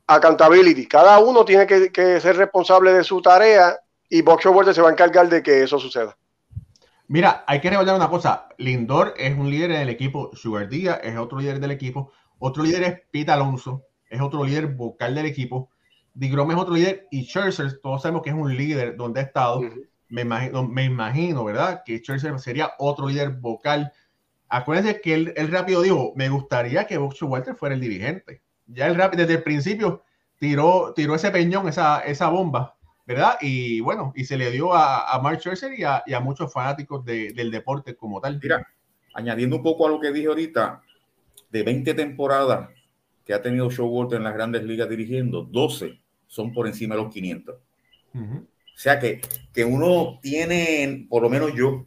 accountability. 0.06 0.86
Cada 0.86 1.18
uno 1.18 1.44
tiene 1.44 1.66
que, 1.66 2.20
ser 2.20 2.36
responsable 2.36 2.92
de 2.92 3.02
su 3.02 3.20
tarea 3.20 3.76
y 4.08 4.22
Box 4.22 4.46
World 4.46 4.72
se 4.72 4.82
va 4.82 4.88
a 4.88 4.92
encargar 4.92 5.28
de 5.28 5.42
que 5.42 5.64
eso 5.64 5.80
suceda. 5.80 6.16
Mira, 7.12 7.44
hay 7.46 7.60
que 7.60 7.68
recordar 7.68 7.94
una 7.94 8.08
cosa. 8.08 8.48
Lindor 8.56 9.12
es 9.18 9.36
un 9.36 9.50
líder 9.50 9.72
en 9.72 9.82
el 9.82 9.90
equipo. 9.90 10.30
Sugar 10.32 10.66
Díaz 10.66 10.98
es 11.02 11.18
otro 11.18 11.40
líder 11.40 11.60
del 11.60 11.70
equipo. 11.70 12.10
Otro 12.38 12.62
líder 12.62 12.82
es 12.84 13.00
Pete 13.10 13.30
Alonso. 13.30 13.84
Es 14.08 14.22
otro 14.22 14.42
líder 14.42 14.68
vocal 14.68 15.14
del 15.14 15.26
equipo. 15.26 15.68
DeGrom 16.14 16.52
es 16.52 16.56
otro 16.56 16.72
líder 16.72 17.08
y 17.10 17.24
Scherzer, 17.24 17.80
todos 17.82 18.00
sabemos 18.00 18.22
que 18.22 18.30
es 18.30 18.34
un 18.34 18.56
líder 18.56 18.96
donde 18.96 19.20
ha 19.20 19.24
estado. 19.24 19.60
me, 20.08 20.22
imagino, 20.22 20.66
me 20.66 20.84
imagino, 20.84 21.44
¿verdad? 21.44 21.82
Que 21.84 21.98
Scherzer 21.98 22.38
sería 22.38 22.72
otro 22.78 23.08
líder 23.08 23.32
vocal. 23.32 23.92
Acuérdense 24.48 25.02
que 25.02 25.12
él, 25.12 25.34
rápido 25.50 25.82
dijo, 25.82 26.14
me 26.16 26.30
gustaría 26.30 26.86
que 26.86 26.96
Boxer 26.96 27.28
Walter 27.28 27.54
fuera 27.54 27.74
el 27.74 27.82
dirigente. 27.82 28.40
Ya 28.64 28.86
él 28.86 28.96
desde 28.96 29.34
el 29.34 29.42
principio 29.42 30.02
tiró, 30.38 30.94
tiró 30.96 31.14
ese 31.14 31.30
peñón, 31.30 31.68
esa, 31.68 32.00
esa 32.00 32.30
bomba, 32.30 32.78
¿verdad? 33.12 33.38
Y 33.40 33.80
bueno, 33.80 34.12
y 34.14 34.24
se 34.24 34.36
le 34.36 34.50
dio 34.50 34.74
a, 34.74 35.12
a 35.12 35.20
Mark 35.20 35.40
Scherzer 35.40 35.72
y 35.78 35.84
a, 35.84 36.20
muchos 36.20 36.52
fanáticos 36.52 37.04
del 37.04 37.50
deporte 37.50 37.94
como 37.94 38.20
tal. 38.20 38.38
Mira, 38.42 38.66
añadiendo 39.14 39.56
un 39.56 39.62
poco 39.62 39.86
a 39.86 39.90
lo 39.90 40.00
que 40.00 40.12
dije 40.12 40.28
ahorita, 40.28 40.82
de 41.50 41.62
20 41.62 41.94
temporadas 41.94 42.70
que 43.24 43.34
ha 43.34 43.42
tenido 43.42 43.70
Showalter 43.70 44.18
en 44.18 44.24
las 44.24 44.34
grandes 44.34 44.64
ligas 44.64 44.88
dirigiendo, 44.88 45.42
12 45.42 46.00
son 46.26 46.52
por 46.52 46.66
encima 46.66 46.94
de 46.96 47.02
los 47.02 47.12
500. 47.12 47.54
O 47.54 48.46
sea 48.74 48.98
que, 48.98 49.20
que 49.52 49.64
uno 49.64 50.18
tiene, 50.20 51.06
por 51.08 51.22
lo 51.22 51.28
menos 51.28 51.54
yo, 51.54 51.84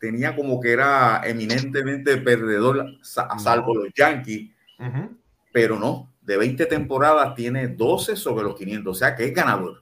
tenía 0.00 0.34
como 0.34 0.60
que 0.60 0.72
era 0.72 1.22
eminentemente 1.24 2.16
perdedor, 2.16 2.96
a 3.16 3.38
salvo 3.38 3.74
los 3.74 3.88
Yankees, 3.94 4.50
pero 5.52 5.78
no, 5.78 6.12
de 6.22 6.36
20 6.36 6.66
temporadas 6.66 7.34
tiene 7.34 7.68
12 7.68 8.16
sobre 8.16 8.44
los 8.44 8.56
500, 8.56 8.90
o 8.90 8.98
sea 8.98 9.14
que 9.14 9.26
es 9.26 9.34
ganador. 9.34 9.81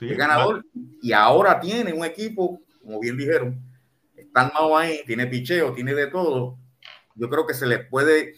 Es 0.00 0.16
ganador 0.16 0.64
y 1.02 1.12
ahora 1.12 1.58
tiene 1.60 1.92
un 1.92 2.04
equipo, 2.04 2.60
como 2.82 3.00
bien 3.00 3.16
dijeron, 3.16 3.60
está 4.14 4.42
armado 4.42 4.76
ahí, 4.76 5.00
tiene 5.06 5.26
picheo, 5.26 5.72
tiene 5.72 5.94
de 5.94 6.08
todo. 6.08 6.58
Yo 7.14 7.30
creo 7.30 7.46
que 7.46 7.54
se 7.54 7.66
le 7.66 7.78
puede, 7.78 8.34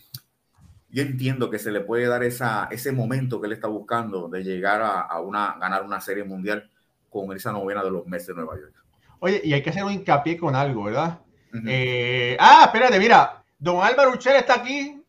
yo 0.89 1.03
entiendo 1.03 1.51
que 1.51 1.59
se 1.59 1.73
le 1.73 1.81
puede 1.81 2.07
dar 2.07 2.23
esa, 2.23 2.69
ese 2.71 2.93
momento 2.93 3.41
que 3.41 3.47
él 3.47 3.53
está 3.53 3.69
buscando 3.69 4.29
de 4.29 4.45
llegar 4.45 4.81
a, 4.83 5.21
una, 5.21 5.57
ganar 5.59 5.83
una 5.83 6.01
serie 6.01 6.25
mundial 6.25 6.71
con 7.11 7.35
esa 7.37 7.53
novena 7.53 7.83
de 7.83 7.91
los 7.91 8.07
meses 8.07 8.29
de 8.29 8.35
Nueva 8.35 8.57
York. 8.57 8.75
Oye, 9.21 9.41
y 9.43 9.53
hay 9.53 9.63
que 9.63 9.71
hacer 9.71 9.83
un 9.83 9.93
hincapié 9.93 10.37
con 10.37 10.55
algo, 10.55 10.85
¿verdad? 10.85 11.19
Eh, 11.67 12.37
ah, 12.39 12.65
espérate, 12.67 12.99
mira, 12.99 13.43
don 13.59 13.83
Álvaro 13.83 14.13
Uchel 14.13 14.37
está 14.37 14.55
aquí. 14.55 15.03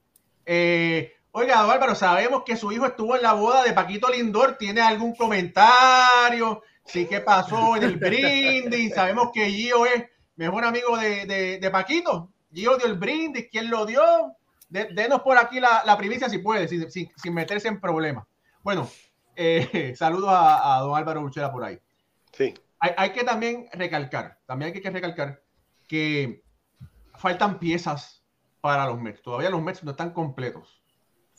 Eh, 0.45 1.13
oiga, 1.31 1.61
don 1.61 1.71
Álvaro, 1.71 1.95
sabemos 1.95 2.43
que 2.45 2.55
su 2.55 2.71
hijo 2.71 2.85
estuvo 2.85 3.15
en 3.15 3.23
la 3.23 3.33
boda 3.33 3.63
de 3.63 3.73
Paquito 3.73 4.09
Lindor. 4.09 4.57
¿Tiene 4.57 4.81
algún 4.81 5.15
comentario? 5.15 6.63
Sí, 6.85 7.05
¿qué 7.05 7.21
pasó 7.21 7.75
en 7.75 7.83
el 7.83 7.97
brindis? 7.97 8.93
Sabemos 8.95 9.29
que 9.33 9.49
Gio 9.49 9.85
es 9.85 10.05
mejor 10.35 10.65
amigo 10.65 10.97
de, 10.97 11.59
de 11.59 11.71
Paquito. 11.71 12.31
Gio 12.51 12.77
dio 12.77 12.87
el 12.87 12.97
brindis, 12.97 13.47
¿quién 13.51 13.69
lo 13.69 13.85
dio? 13.85 14.01
denos 14.69 15.21
por 15.21 15.37
aquí 15.37 15.59
la, 15.59 15.83
la 15.85 15.97
primicia 15.97 16.29
si 16.29 16.37
puede, 16.37 16.67
sin, 16.67 16.89
sin, 16.91 17.33
meterse 17.33 17.67
en 17.67 17.79
problemas. 17.79 18.25
Bueno, 18.61 18.89
eh, 19.35 19.93
saludos 19.97 20.29
a, 20.31 20.79
don 20.81 20.95
Álvaro 20.95 21.21
Urchela 21.21 21.51
por 21.51 21.63
ahí. 21.63 21.79
Sí. 22.33 22.53
Hay, 22.79 22.91
hay, 22.95 23.09
que 23.11 23.23
también 23.23 23.67
recalcar, 23.73 24.39
también 24.45 24.73
hay 24.73 24.81
que 24.81 24.89
recalcar 24.89 25.41
que 25.87 26.43
faltan 27.15 27.59
piezas 27.59 28.23
para 28.61 28.85
los 28.85 28.99
Mets. 28.99 29.21
Todavía 29.21 29.49
los 29.49 29.61
Mets 29.61 29.83
no 29.83 29.91
están 29.91 30.11
completos. 30.11 30.78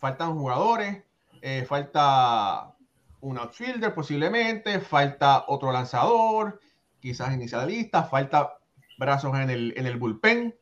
Faltan 0.00 0.34
jugadores, 0.34 1.04
eh, 1.42 1.64
falta 1.68 2.74
un 3.20 3.36
outfielder 3.36 3.94
posiblemente, 3.94 4.80
falta 4.80 5.44
otro 5.46 5.70
lanzador, 5.70 6.58
quizás 7.00 7.34
inicialista, 7.34 8.04
falta 8.04 8.54
brazos 8.98 9.34
en 9.38 9.50
el, 9.50 9.74
en 9.76 9.86
el 9.86 9.98
bullpen. 9.98 10.56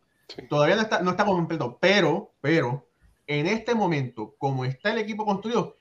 Todavía 0.49 0.75
no 0.75 0.83
está, 0.83 1.03
no 1.03 1.13
está 1.13 1.25
completo, 1.25 1.79
pero, 1.81 2.33
pero 2.41 2.89
en 3.29 3.47
este 3.47 3.77
momento, 3.77 4.35
como 4.39 4.65
está 4.65 4.91
el 4.91 4.99
equipo 4.99 5.25
construido, 5.25 5.77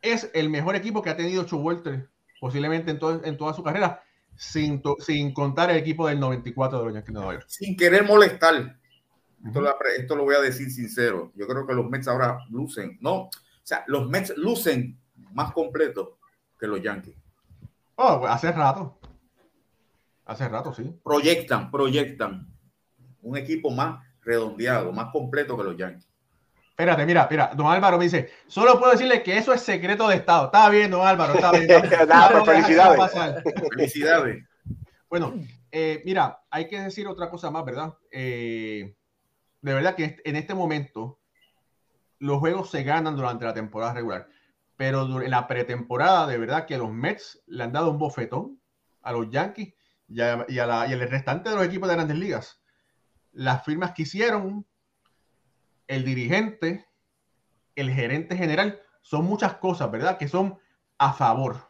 es 0.00 0.30
el 0.32 0.48
mejor 0.48 0.74
equipo 0.74 1.02
que 1.02 1.10
ha 1.10 1.16
tenido 1.16 1.44
Walter 1.56 2.08
posiblemente 2.40 2.90
en, 2.90 2.98
en 3.24 3.36
toda 3.36 3.52
su 3.52 3.62
carrera, 3.62 4.02
sin, 4.36 4.82
sin 4.98 5.32
contar 5.32 5.70
el 5.70 5.76
equipo 5.76 6.08
del 6.08 6.20
94 6.20 6.78
de 6.78 6.84
los 6.84 6.94
Yankees 6.94 7.14
de 7.14 7.20
Nueva 7.20 7.32
York. 7.34 7.46
Sin 7.48 7.76
querer 7.76 8.04
molestar, 8.04 8.78
esto, 9.44 9.60
lo, 9.60 9.76
esto, 9.96 10.16
lo, 10.16 10.24
voy 10.24 10.34
a 10.34 10.40
decir 10.40 10.70
sincero, 10.70 11.32
yo 11.34 11.46
creo 11.46 11.66
que 11.66 11.74
los 11.74 11.88
Mets 11.88 12.08
ahora 12.08 12.38
lucen, 12.50 12.98
no, 13.00 13.14
o 13.14 13.30
sea, 13.62 13.84
los 13.86 14.08
Mets 14.08 14.34
lucen 14.36 14.98
más 15.32 15.52
completos 15.52 16.10
que 16.58 16.66
los 16.66 16.82
Yankees. 16.82 17.16
Oh, 17.96 18.26
hace 18.26 18.50
rato. 18.52 18.98
Hace 20.24 20.48
rato, 20.48 20.72
sí. 20.72 20.98
Proyectan, 21.04 21.70
proyectan 21.70 22.48
un 23.22 23.36
equipo 23.36 23.70
más 23.70 24.04
redondeado, 24.22 24.92
más 24.92 25.10
completo 25.12 25.56
que 25.56 25.64
los 25.64 25.76
Yankees. 25.76 26.08
Espérate, 26.70 27.06
mira, 27.06 27.28
mira, 27.30 27.52
don 27.54 27.68
Álvaro 27.68 27.98
me 27.98 28.04
dice, 28.04 28.30
solo 28.48 28.78
puedo 28.80 28.90
decirle 28.90 29.22
que 29.22 29.38
eso 29.38 29.52
es 29.52 29.60
secreto 29.60 30.08
de 30.08 30.16
Estado. 30.16 30.46
Está 30.46 30.68
bien, 30.70 30.90
don 30.90 31.06
Álvaro, 31.06 31.34
está 31.34 31.52
bien. 31.52 31.68
felicidades. 32.44 33.44
Felicidades. 33.70 34.44
Bueno, 35.08 35.34
eh, 35.70 36.02
mira, 36.04 36.40
hay 36.50 36.66
que 36.66 36.80
decir 36.80 37.06
otra 37.06 37.30
cosa 37.30 37.48
más, 37.50 37.64
¿verdad? 37.64 37.94
Eh, 38.10 38.92
de 39.64 39.74
verdad 39.74 39.94
que 39.94 40.16
en 40.24 40.36
este 40.36 40.54
momento 40.54 41.20
los 42.18 42.38
juegos 42.38 42.70
se 42.70 42.82
ganan 42.82 43.16
durante 43.16 43.44
la 43.44 43.54
temporada 43.54 43.94
regular, 43.94 44.28
pero 44.76 45.22
en 45.22 45.30
la 45.30 45.46
pretemporada, 45.46 46.26
de 46.26 46.38
verdad 46.38 46.66
que 46.66 46.78
los 46.78 46.92
Mets 46.92 47.42
le 47.46 47.64
han 47.64 47.72
dado 47.72 47.90
un 47.90 47.98
bofetón 47.98 48.60
a 49.02 49.12
los 49.12 49.30
Yankees 49.30 49.74
y, 50.08 50.20
a, 50.20 50.44
y, 50.48 50.56
y 50.56 50.58
al 50.58 51.08
restante 51.08 51.50
de 51.50 51.56
los 51.56 51.64
equipos 51.64 51.88
de 51.88 51.94
grandes 51.94 52.18
ligas 52.18 52.60
las 53.34 53.64
firmas 53.64 53.92
que 53.92 54.02
hicieron, 54.02 54.66
el 55.86 56.04
dirigente, 56.04 56.86
el 57.74 57.90
gerente 57.90 58.36
general, 58.36 58.80
son 59.02 59.24
muchas 59.24 59.54
cosas, 59.54 59.90
¿verdad? 59.90 60.16
Que 60.16 60.28
son 60.28 60.58
a 60.98 61.12
favor. 61.12 61.68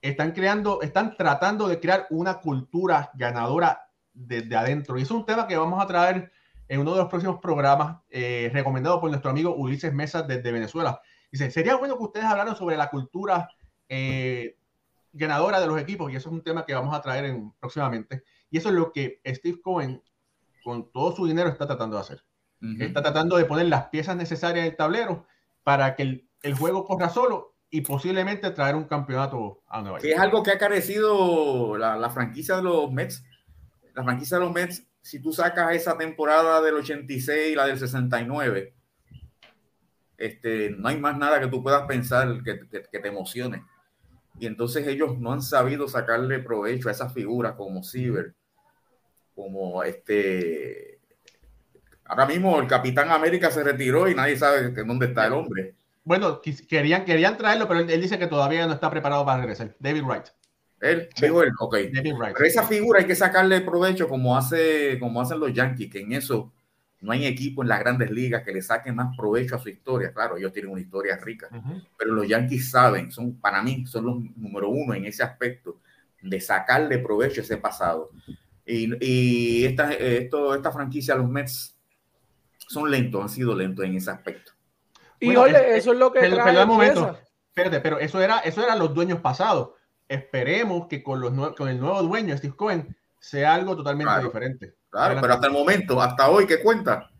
Están 0.00 0.32
creando, 0.32 0.80
están 0.80 1.16
tratando 1.16 1.68
de 1.68 1.78
crear 1.78 2.06
una 2.10 2.40
cultura 2.40 3.10
ganadora 3.14 3.90
desde 4.12 4.56
adentro. 4.56 4.98
Y 4.98 5.02
es 5.02 5.10
un 5.10 5.26
tema 5.26 5.46
que 5.46 5.56
vamos 5.56 5.82
a 5.82 5.86
traer 5.86 6.32
en 6.70 6.78
uno 6.78 6.92
de 6.92 6.98
los 6.98 7.08
próximos 7.08 7.40
programas, 7.40 7.98
eh, 8.10 8.48
recomendado 8.52 9.00
por 9.00 9.10
nuestro 9.10 9.32
amigo 9.32 9.56
Ulises 9.56 9.92
Mesa 9.92 10.22
desde 10.22 10.52
Venezuela. 10.52 11.00
Dice, 11.32 11.50
sería 11.50 11.74
bueno 11.74 11.96
que 11.98 12.04
ustedes 12.04 12.26
hablaran 12.26 12.54
sobre 12.54 12.76
la 12.76 12.88
cultura 12.88 13.50
eh, 13.88 14.56
ganadora 15.12 15.60
de 15.60 15.66
los 15.66 15.80
equipos, 15.80 16.12
y 16.12 16.16
eso 16.16 16.28
es 16.28 16.32
un 16.32 16.44
tema 16.44 16.64
que 16.64 16.72
vamos 16.72 16.94
a 16.94 17.02
traer 17.02 17.24
en, 17.24 17.50
próximamente. 17.58 18.22
Y 18.50 18.58
eso 18.58 18.68
es 18.68 18.76
lo 18.76 18.92
que 18.92 19.20
Steve 19.26 19.60
Cohen 19.60 20.00
con 20.62 20.92
todo 20.92 21.10
su 21.10 21.26
dinero 21.26 21.48
está 21.48 21.66
tratando 21.66 21.96
de 21.96 22.02
hacer. 22.02 22.24
Está 22.78 23.02
tratando 23.02 23.36
de 23.36 23.46
poner 23.46 23.66
las 23.66 23.86
piezas 23.86 24.14
necesarias 24.14 24.64
en 24.64 24.70
el 24.70 24.76
tablero 24.76 25.26
para 25.64 25.96
que 25.96 26.28
el, 26.42 26.54
juego 26.54 26.84
corra 26.84 27.08
solo 27.08 27.56
y 27.68 27.80
posiblemente 27.80 28.48
traer 28.50 28.76
un 28.76 28.84
campeonato 28.84 29.64
a 29.66 29.80
Nueva 29.80 29.98
York. 29.98 30.02
Que 30.02 30.12
es 30.12 30.20
algo 30.20 30.44
que 30.44 30.52
ha 30.52 30.58
carecido 30.58 31.76
la, 31.76 32.10
franquicia 32.10 32.56
de 32.56 32.62
los 32.62 32.92
Mets. 32.92 33.24
La 33.94 34.04
franquicia 34.04 34.38
de 34.38 34.44
los 34.44 34.52
Mets, 34.52 34.86
si 35.02 35.20
tú 35.20 35.32
sacas 35.32 35.74
esa 35.74 35.96
temporada 35.96 36.60
del 36.62 36.74
86 36.74 37.52
y 37.52 37.54
la 37.54 37.66
del 37.66 37.78
69, 37.78 38.74
este, 40.20 40.70
no 40.70 40.88
hay 40.88 40.98
más 40.98 41.16
nada 41.16 41.40
que 41.40 41.46
tú 41.46 41.62
puedas 41.62 41.86
pensar 41.86 42.42
que, 42.42 42.54
te 42.54 43.08
emocione. 43.08 43.64
Y 44.38 44.46
entonces 44.46 44.86
ellos 44.86 45.18
no 45.18 45.32
han 45.32 45.42
sabido 45.42 45.88
sacarle 45.88 46.38
provecho 46.38 46.88
a 46.88 46.92
esas 46.92 47.12
figuras 47.12 47.54
como 47.54 47.82
Siever, 47.82 48.34
como 49.34 49.82
este. 49.82 51.00
Ahora 52.04 52.26
mismo 52.26 52.60
el 52.60 52.66
Capitán 52.66 53.10
América 53.10 53.50
se 53.50 53.62
retiró 53.62 54.08
y 54.08 54.14
nadie 54.14 54.36
sabe 54.36 54.70
dónde 54.70 55.06
está 55.06 55.26
el 55.26 55.32
hombre. 55.32 55.74
Bueno, 56.04 56.40
querían, 56.68 57.04
querían 57.04 57.36
traerlo, 57.36 57.68
pero 57.68 57.80
él, 57.80 58.00
dice 58.00 58.18
que 58.18 58.26
todavía 58.26 58.66
no 58.66 58.72
está 58.72 58.90
preparado 58.90 59.24
para 59.24 59.40
regresar. 59.40 59.76
David 59.78 60.02
Wright. 60.02 60.26
Él, 60.80 61.08
dijo 61.20 61.42
él, 61.42 61.52
ok. 61.58 61.76
Pero 61.92 62.44
esa 62.44 62.66
figura 62.66 63.00
hay 63.00 63.06
que 63.06 63.14
sacarle 63.14 63.60
provecho 63.60 64.08
como, 64.08 64.36
hace, 64.36 64.98
como 64.98 65.20
hacen 65.20 65.38
los 65.38 65.52
Yankees, 65.52 65.90
que 65.90 66.00
en 66.00 66.12
eso 66.12 66.52
no 67.00 67.12
hay 67.12 67.26
equipo 67.26 67.62
en 67.62 67.68
las 67.68 67.80
grandes 67.80 68.10
ligas 68.10 68.42
que 68.42 68.52
le 68.52 68.62
saquen 68.62 68.94
más 68.94 69.14
provecho 69.16 69.56
a 69.56 69.58
su 69.58 69.68
historia. 69.68 70.12
Claro, 70.12 70.36
ellos 70.36 70.52
tienen 70.52 70.72
una 70.72 70.80
historia 70.80 71.16
rica, 71.16 71.48
pero 71.98 72.12
los 72.12 72.26
Yankees 72.26 72.70
saben, 72.70 73.10
son 73.10 73.38
para 73.40 73.62
mí, 73.62 73.86
son 73.86 74.06
los 74.06 74.16
número 74.36 74.68
uno 74.68 74.94
en 74.94 75.04
ese 75.04 75.22
aspecto 75.22 75.80
de 76.22 76.40
sacarle 76.40 76.98
provecho 76.98 77.40
a 77.40 77.44
ese 77.44 77.58
pasado. 77.58 78.10
Y, 78.64 79.64
esta, 79.64 79.92
esto, 79.92 80.54
esta 80.54 80.70
franquicia, 80.70 81.14
los 81.14 81.28
Mets, 81.28 81.76
son 82.68 82.90
lentos, 82.90 83.20
han 83.20 83.28
sido 83.28 83.54
lentos 83.54 83.84
en 83.84 83.96
ese 83.96 84.10
aspecto. 84.10 84.52
Y 85.18 85.34
oye, 85.36 85.76
eso 85.76 85.92
es 85.92 85.98
lo 85.98 86.12
que. 86.12 86.20
Pero, 86.20 86.66
momento. 86.66 87.18
Espérate, 87.48 87.80
pero 87.80 87.98
eso 87.98 88.20
era, 88.22 88.38
eso 88.38 88.62
eran 88.62 88.78
los 88.78 88.94
dueños 88.94 89.20
pasados. 89.20 89.70
Esperemos 90.10 90.88
que 90.88 91.02
con, 91.02 91.20
los, 91.20 91.54
con 91.54 91.68
el 91.68 91.80
nuevo 91.80 92.02
dueño, 92.02 92.36
Steve 92.36 92.56
Cohen, 92.56 92.96
sea 93.18 93.54
algo 93.54 93.76
totalmente 93.76 94.22
diferente. 94.22 94.74
Claro, 94.90 95.20
pero 95.20 95.34
hasta 95.34 95.46
el 95.46 95.52
momento, 95.52 96.02
hasta 96.02 96.28
hoy, 96.28 96.46
¿qué 96.46 96.60
cuenta? 96.62 97.10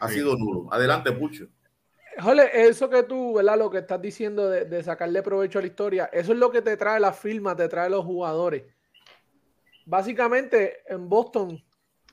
Ha 0.00 0.08
sido 0.08 0.36
nulo. 0.36 0.72
Adelante, 0.72 1.12
Pucho. 1.12 1.46
Jole, 2.18 2.50
eso 2.68 2.90
que 2.90 3.02
tú, 3.04 3.34
¿verdad? 3.34 3.58
Lo 3.58 3.70
que 3.70 3.78
estás 3.78 4.00
diciendo 4.00 4.48
de, 4.48 4.64
de, 4.64 4.82
sacarle 4.82 5.22
provecho 5.22 5.58
a 5.58 5.62
la 5.62 5.68
historia, 5.68 6.10
eso 6.12 6.32
es 6.32 6.38
lo 6.38 6.50
que 6.50 6.62
te 6.62 6.76
trae 6.76 7.00
la 7.00 7.12
firma, 7.12 7.54
te 7.56 7.68
trae 7.68 7.88
los 7.88 8.04
jugadores 8.04 8.64
básicamente 9.84 10.80
en 10.86 11.08
Boston, 11.08 11.62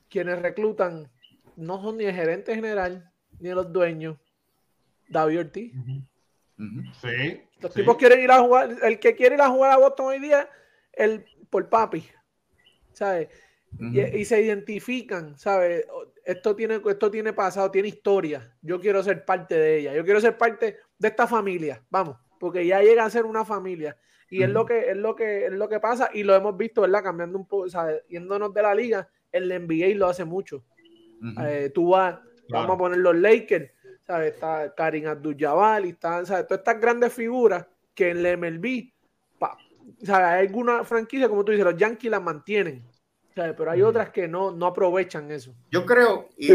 quienes 0.10 0.42
reclutan 0.42 1.10
no 1.56 1.82
son 1.82 1.98
ni 1.98 2.06
el 2.06 2.16
gerente 2.16 2.56
general 2.56 3.12
ni 3.40 3.50
los 3.50 3.72
dueños, 3.72 4.18
David 5.08 5.40
Ortiz. 5.40 5.74
Sí. 7.02 7.42
Los 7.62 7.74
tipos 7.74 7.98
quieren 7.98 8.22
ir 8.22 8.32
a 8.32 8.40
jugar, 8.40 8.76
el 8.84 9.00
que 9.00 9.16
quiere 9.16 9.36
ir 9.36 9.42
a 9.42 9.50
jugar 9.50 9.72
a 9.72 9.78
Boston 9.78 10.08
hoy 10.08 10.20
día, 10.20 10.50
el 10.94 11.26
por 11.50 11.70
papi, 11.70 12.06
¿sabes? 12.94 13.30
y, 13.78 14.26
se 14.26 14.42
identifican, 14.42 15.38
¿sabes? 15.38 15.86
Esto 16.26 16.56
tiene, 16.56 16.82
esto 16.86 17.12
tiene 17.12 17.34
pasado, 17.34 17.72
tiene 17.72 17.88
historia. 17.88 18.54
Yo 18.62 18.80
quiero 18.80 19.02
ser 19.04 19.26
parte 19.26 19.56
de 19.56 19.80
ella. 19.80 19.94
Yo 19.94 20.04
quiero 20.04 20.20
ser 20.20 20.38
parte 20.38 20.78
de 20.98 21.08
esta 21.08 21.28
familia. 21.28 21.84
Vamos, 21.90 22.18
porque 22.40 22.66
ya 22.66 22.82
llega 22.82 23.06
a 23.06 23.10
ser 23.10 23.26
una 23.26 23.46
familia. 23.46 23.98
Y 24.32 24.44
es 24.44 24.50
lo 24.50 24.64
que 24.64 24.92
es 24.92 24.98
lo 24.98 25.16
que 25.16 25.46
es 25.48 25.52
lo 25.52 25.68
que 25.68 25.80
pasa 25.80 26.12
y 26.14 26.22
lo 26.22 26.36
hemos 26.36 26.56
visto, 26.56 26.82
¿verdad? 26.82 27.04
Cambiando 27.04 27.38
un 27.38 27.48
poco, 27.48 27.68
¿sabes? 27.68 28.04
Yéndonos 28.10 28.54
de 28.54 28.62
la 28.62 28.76
liga, 28.76 29.10
el 29.32 29.50
NBA 29.50 29.96
lo 29.96 30.08
hace 30.08 30.24
mucho. 30.24 30.64
Eh, 31.44 31.72
tú 31.74 31.90
vas, 31.90 32.20
vamos 32.50 32.76
a 32.76 32.78
poner 32.78 33.00
los 33.00 33.16
Lakers, 33.16 33.72
¿sabes? 34.10 34.34
Está 34.34 34.74
Karim 34.74 35.06
Abdul-Jabbar 35.06 35.86
y 35.86 35.90
está, 35.90 36.26
¿sabes? 36.26 36.48
Todas 36.48 36.62
estas 36.62 36.82
grandes 36.82 37.14
figuras 37.14 37.68
que 37.94 38.10
en 38.10 38.26
el 38.26 38.38
MLB, 38.40 38.90
¿sabes? 40.04 40.28
Hay 40.28 40.48
alguna 40.48 40.84
franquicia, 40.84 41.30
como 41.30 41.46
tú 41.46 41.52
dices, 41.52 41.64
los 41.66 41.78
Yankees 41.78 42.10
las 42.10 42.24
mantienen, 42.24 42.84
¿sabes? 43.36 43.54
Pero 43.56 43.70
hay 43.70 43.84
otras 43.84 44.10
que 44.10 44.28
no, 44.28 44.50
no 44.50 44.66
aprovechan 44.66 45.30
eso. 45.30 45.54
Yo 45.70 45.86
creo, 45.86 46.30
y, 46.38 46.50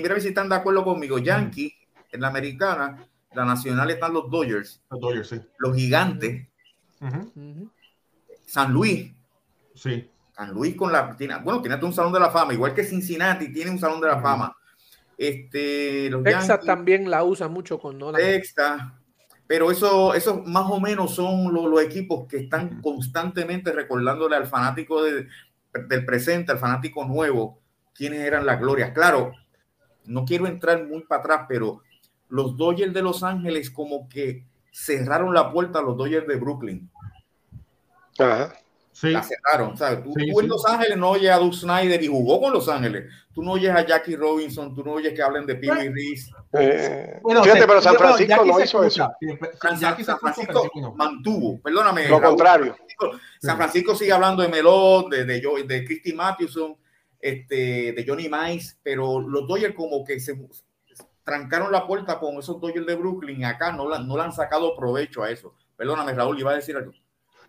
mira, 0.00 0.20
si 0.20 0.28
están 0.28 0.48
de 0.48 0.54
acuerdo 0.54 0.84
conmigo, 0.84 1.18
Yankees, 1.18 1.72
en 2.12 2.20
la 2.20 2.28
americana, 2.28 3.04
la 3.32 3.44
nacional 3.44 3.90
están 3.90 4.12
los 4.12 4.30
Dodgers, 4.30 4.80
los, 4.88 5.00
Dodgers, 5.00 5.28
sí. 5.28 5.40
los 5.58 5.74
gigantes, 5.74 6.46
San 8.46 8.72
Luis. 8.72 9.12
Sí. 9.74 10.08
San 10.36 10.52
Luis 10.52 10.76
con 10.76 10.92
la 10.92 11.16
tiene, 11.16 11.38
bueno, 11.38 11.60
tiene 11.60 11.84
un 11.84 11.92
salón 11.92 12.12
de 12.12 12.20
la 12.20 12.30
fama, 12.30 12.54
igual 12.54 12.72
que 12.72 12.84
Cincinnati 12.84 13.52
tiene 13.52 13.72
un 13.72 13.80
salón 13.80 14.00
de 14.00 14.06
la 14.06 14.20
fama. 14.20 14.56
Este, 15.16 16.10
los 16.10 16.22
Texas 16.22 16.60
también 16.64 17.10
la 17.10 17.24
usa 17.24 17.48
mucho 17.48 17.78
con 17.78 17.98
Nolan. 17.98 18.20
Texas, 18.20 18.82
pero 19.46 19.70
eso, 19.70 20.14
eso 20.14 20.42
más 20.46 20.66
o 20.70 20.80
menos 20.80 21.14
son 21.14 21.52
los, 21.52 21.82
equipos 21.82 22.26
que 22.26 22.38
están 22.38 22.80
constantemente 22.80 23.72
recordándole 23.72 24.36
al 24.36 24.46
fanático 24.46 25.02
del 25.02 26.04
presente, 26.04 26.52
al 26.52 26.58
fanático 26.58 27.04
nuevo, 27.04 27.60
quiénes 27.94 28.20
eran 28.20 28.46
las 28.46 28.60
glorias. 28.60 28.92
Claro, 28.92 29.32
no 30.04 30.24
quiero 30.24 30.46
entrar 30.46 30.86
muy 30.86 31.02
para 31.04 31.20
atrás, 31.20 31.40
pero 31.48 31.82
los 32.28 32.56
Dodgers 32.56 32.94
de 32.94 33.02
Los 33.02 33.22
Ángeles 33.22 33.70
como 33.70 34.08
que 34.08 34.44
cerraron 34.72 35.34
la 35.34 35.52
puerta 35.52 35.78
a 35.78 35.82
los 35.82 35.96
Dodgers 35.96 36.26
de 36.26 36.36
Brooklyn. 36.36 36.90
Ajá. 38.18 38.54
Sí. 38.94 39.10
La 39.10 39.24
cerraron. 39.24 39.76
¿sabes? 39.76 40.04
Tú, 40.04 40.14
en 40.16 40.48
Los 40.48 40.64
Ángeles 40.64 40.96
no 40.96 41.10
oyes 41.10 41.30
a 41.30 41.38
Doug 41.38 41.52
Snyder 41.52 42.00
y 42.00 42.06
jugó 42.06 42.40
con 42.40 42.52
Los 42.52 42.68
Ángeles. 42.68 43.12
Tú 43.34 43.42
no 43.42 43.52
oyes 43.52 43.74
a 43.74 43.84
Jackie 43.84 44.14
Robinson, 44.14 44.72
tú 44.72 44.84
no 44.84 44.92
oyes 44.92 45.12
que 45.12 45.20
hablen 45.20 45.44
de 45.44 45.56
Pee 45.56 45.68
Reese. 45.68 46.30
Eh, 46.52 47.20
fíjate, 47.42 47.66
pero 47.66 47.82
San 47.82 47.96
Francisco 47.96 48.44
no 48.44 48.60
hizo 48.60 48.84
eso. 48.84 49.10
San, 49.60 49.96
Francisco 50.20 50.70
mantuvo, 50.94 51.60
perdóname. 51.60 52.08
Lo 52.08 52.22
contrario. 52.22 52.76
San 53.40 53.56
Francisco 53.56 53.96
sigue 53.96 54.12
hablando 54.12 54.42
de 54.42 54.48
Melot, 54.48 55.10
de, 55.10 55.24
de, 55.24 55.64
de 55.66 55.84
Christy 55.84 56.12
Matthewson, 56.12 56.76
este, 57.18 57.92
de 57.92 58.04
Johnny 58.06 58.28
Mice, 58.28 58.76
pero 58.84 59.20
los 59.20 59.48
Dodgers 59.48 59.74
como 59.74 60.04
que 60.04 60.20
se 60.20 60.38
trancaron 61.24 61.72
la 61.72 61.88
puerta 61.88 62.20
con 62.20 62.36
esos 62.36 62.60
Dodgers 62.60 62.86
de 62.86 62.94
Brooklyn 62.94 63.40
y 63.40 63.44
acá 63.44 63.72
no, 63.72 63.88
no 63.98 64.16
le 64.16 64.22
han 64.22 64.32
sacado 64.32 64.76
provecho 64.76 65.24
a 65.24 65.30
eso. 65.30 65.56
Perdóname, 65.76 66.12
Raúl, 66.12 66.38
iba 66.38 66.52
a 66.52 66.56
decir 66.56 66.76
algo. 66.76 66.92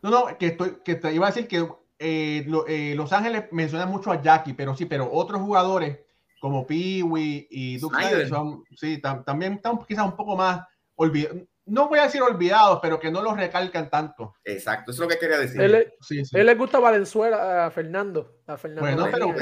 No, 0.06 0.12
no, 0.12 0.38
que, 0.38 0.48
estoy, 0.48 0.78
que 0.86 0.94
te 0.94 1.14
iba 1.16 1.26
a 1.26 1.32
decir 1.32 1.48
que 1.48 1.68
eh, 1.98 2.48
eh, 2.68 2.94
Los 2.96 3.12
Ángeles 3.12 3.46
menciona 3.52 3.88
mucho 3.88 4.12
a 4.12 4.22
Jackie, 4.22 4.54
pero 4.54 4.76
sí, 4.76 4.86
pero 4.86 5.12
otros 5.12 5.42
jugadores 5.42 5.98
como 6.40 6.68
Peewee 6.68 7.48
y 7.50 7.80
Duke 7.80 8.28
son, 8.28 8.64
sí, 8.76 9.02
también 9.02 9.54
están 9.54 9.80
quizás 9.80 10.06
un 10.06 10.16
poco 10.16 10.36
más 10.36 10.62
olvidados. 10.94 11.42
No 11.66 11.90
voy 11.90 11.98
a 11.98 12.04
decir 12.04 12.22
olvidados, 12.22 12.78
pero 12.84 13.00
que 13.00 13.10
no 13.10 13.24
los 13.24 13.36
recalcan 13.36 13.90
tanto. 13.90 14.36
Exacto, 14.44 14.92
eso 14.92 15.02
es 15.02 15.10
lo 15.10 15.16
que 15.16 15.20
quería 15.20 15.40
decir. 15.40 15.60
Él, 15.60 15.91
él 16.34 16.46
le 16.46 16.54
gusta 16.54 16.78
Valenzuela 16.78 17.65
a 17.65 17.72
Fernando. 17.72 18.41
A 18.46 18.58
Fernando 18.58 18.82
bueno, 18.82 19.10
pero, 19.12 19.34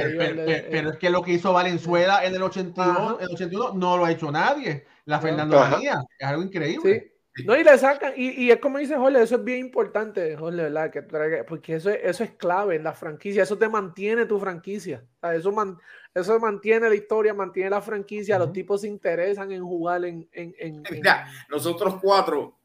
pero, 0.72 0.92
es 0.92 0.98
que 0.98 1.10
lo 1.10 1.22
que 1.22 1.34
hizo 1.34 1.52
Valenzuela 1.52 2.24
en 2.24 2.36
el 2.36 2.42
82, 2.42 3.18
en 3.20 3.26
el 3.26 3.34
81 3.34 3.74
no 3.74 3.98
lo 3.98 4.06
ha 4.06 4.12
hecho 4.12 4.32
nadie. 4.32 4.86
La 5.04 5.20
Fernando 5.20 5.60
María, 5.60 6.02
es 6.18 6.26
algo 6.26 6.42
increíble. 6.42 7.13
No, 7.46 7.58
y 7.58 7.64
le 7.64 7.78
sacan, 7.80 8.14
y, 8.16 8.44
y, 8.44 8.52
es 8.52 8.60
como 8.60 8.78
dice 8.78 8.96
Jorge, 8.96 9.24
eso 9.24 9.36
es 9.38 9.44
bien 9.44 9.60
importante, 9.60 10.38
Jorge, 10.38 10.62
¿verdad? 10.70 10.92
Que, 10.92 11.02
porque 11.02 11.76
eso, 11.76 11.90
eso 11.90 12.24
es 12.24 12.32
clave 12.32 12.76
en 12.76 12.84
la 12.84 12.94
franquicia, 12.94 13.42
eso 13.42 13.58
te 13.58 13.68
mantiene 13.68 14.28
tu 14.28 14.40
franquicia, 14.40 15.04
eso, 15.34 15.52
man, 15.52 15.80
eso 16.14 16.40
mantiene 16.40 16.90
la 16.90 16.96
historia, 16.96 17.34
mantiene 17.34 17.72
la 17.72 17.82
franquicia, 17.82 18.38
los 18.38 18.54
tipos 18.54 18.82
se 18.82 18.88
interesan 18.88 19.52
en 19.52 19.64
jugar 19.64 20.06
en... 20.06 20.30
en, 20.32 20.54
en, 20.60 20.84
nosotros 21.50 21.96
cuatro, 22.00 22.56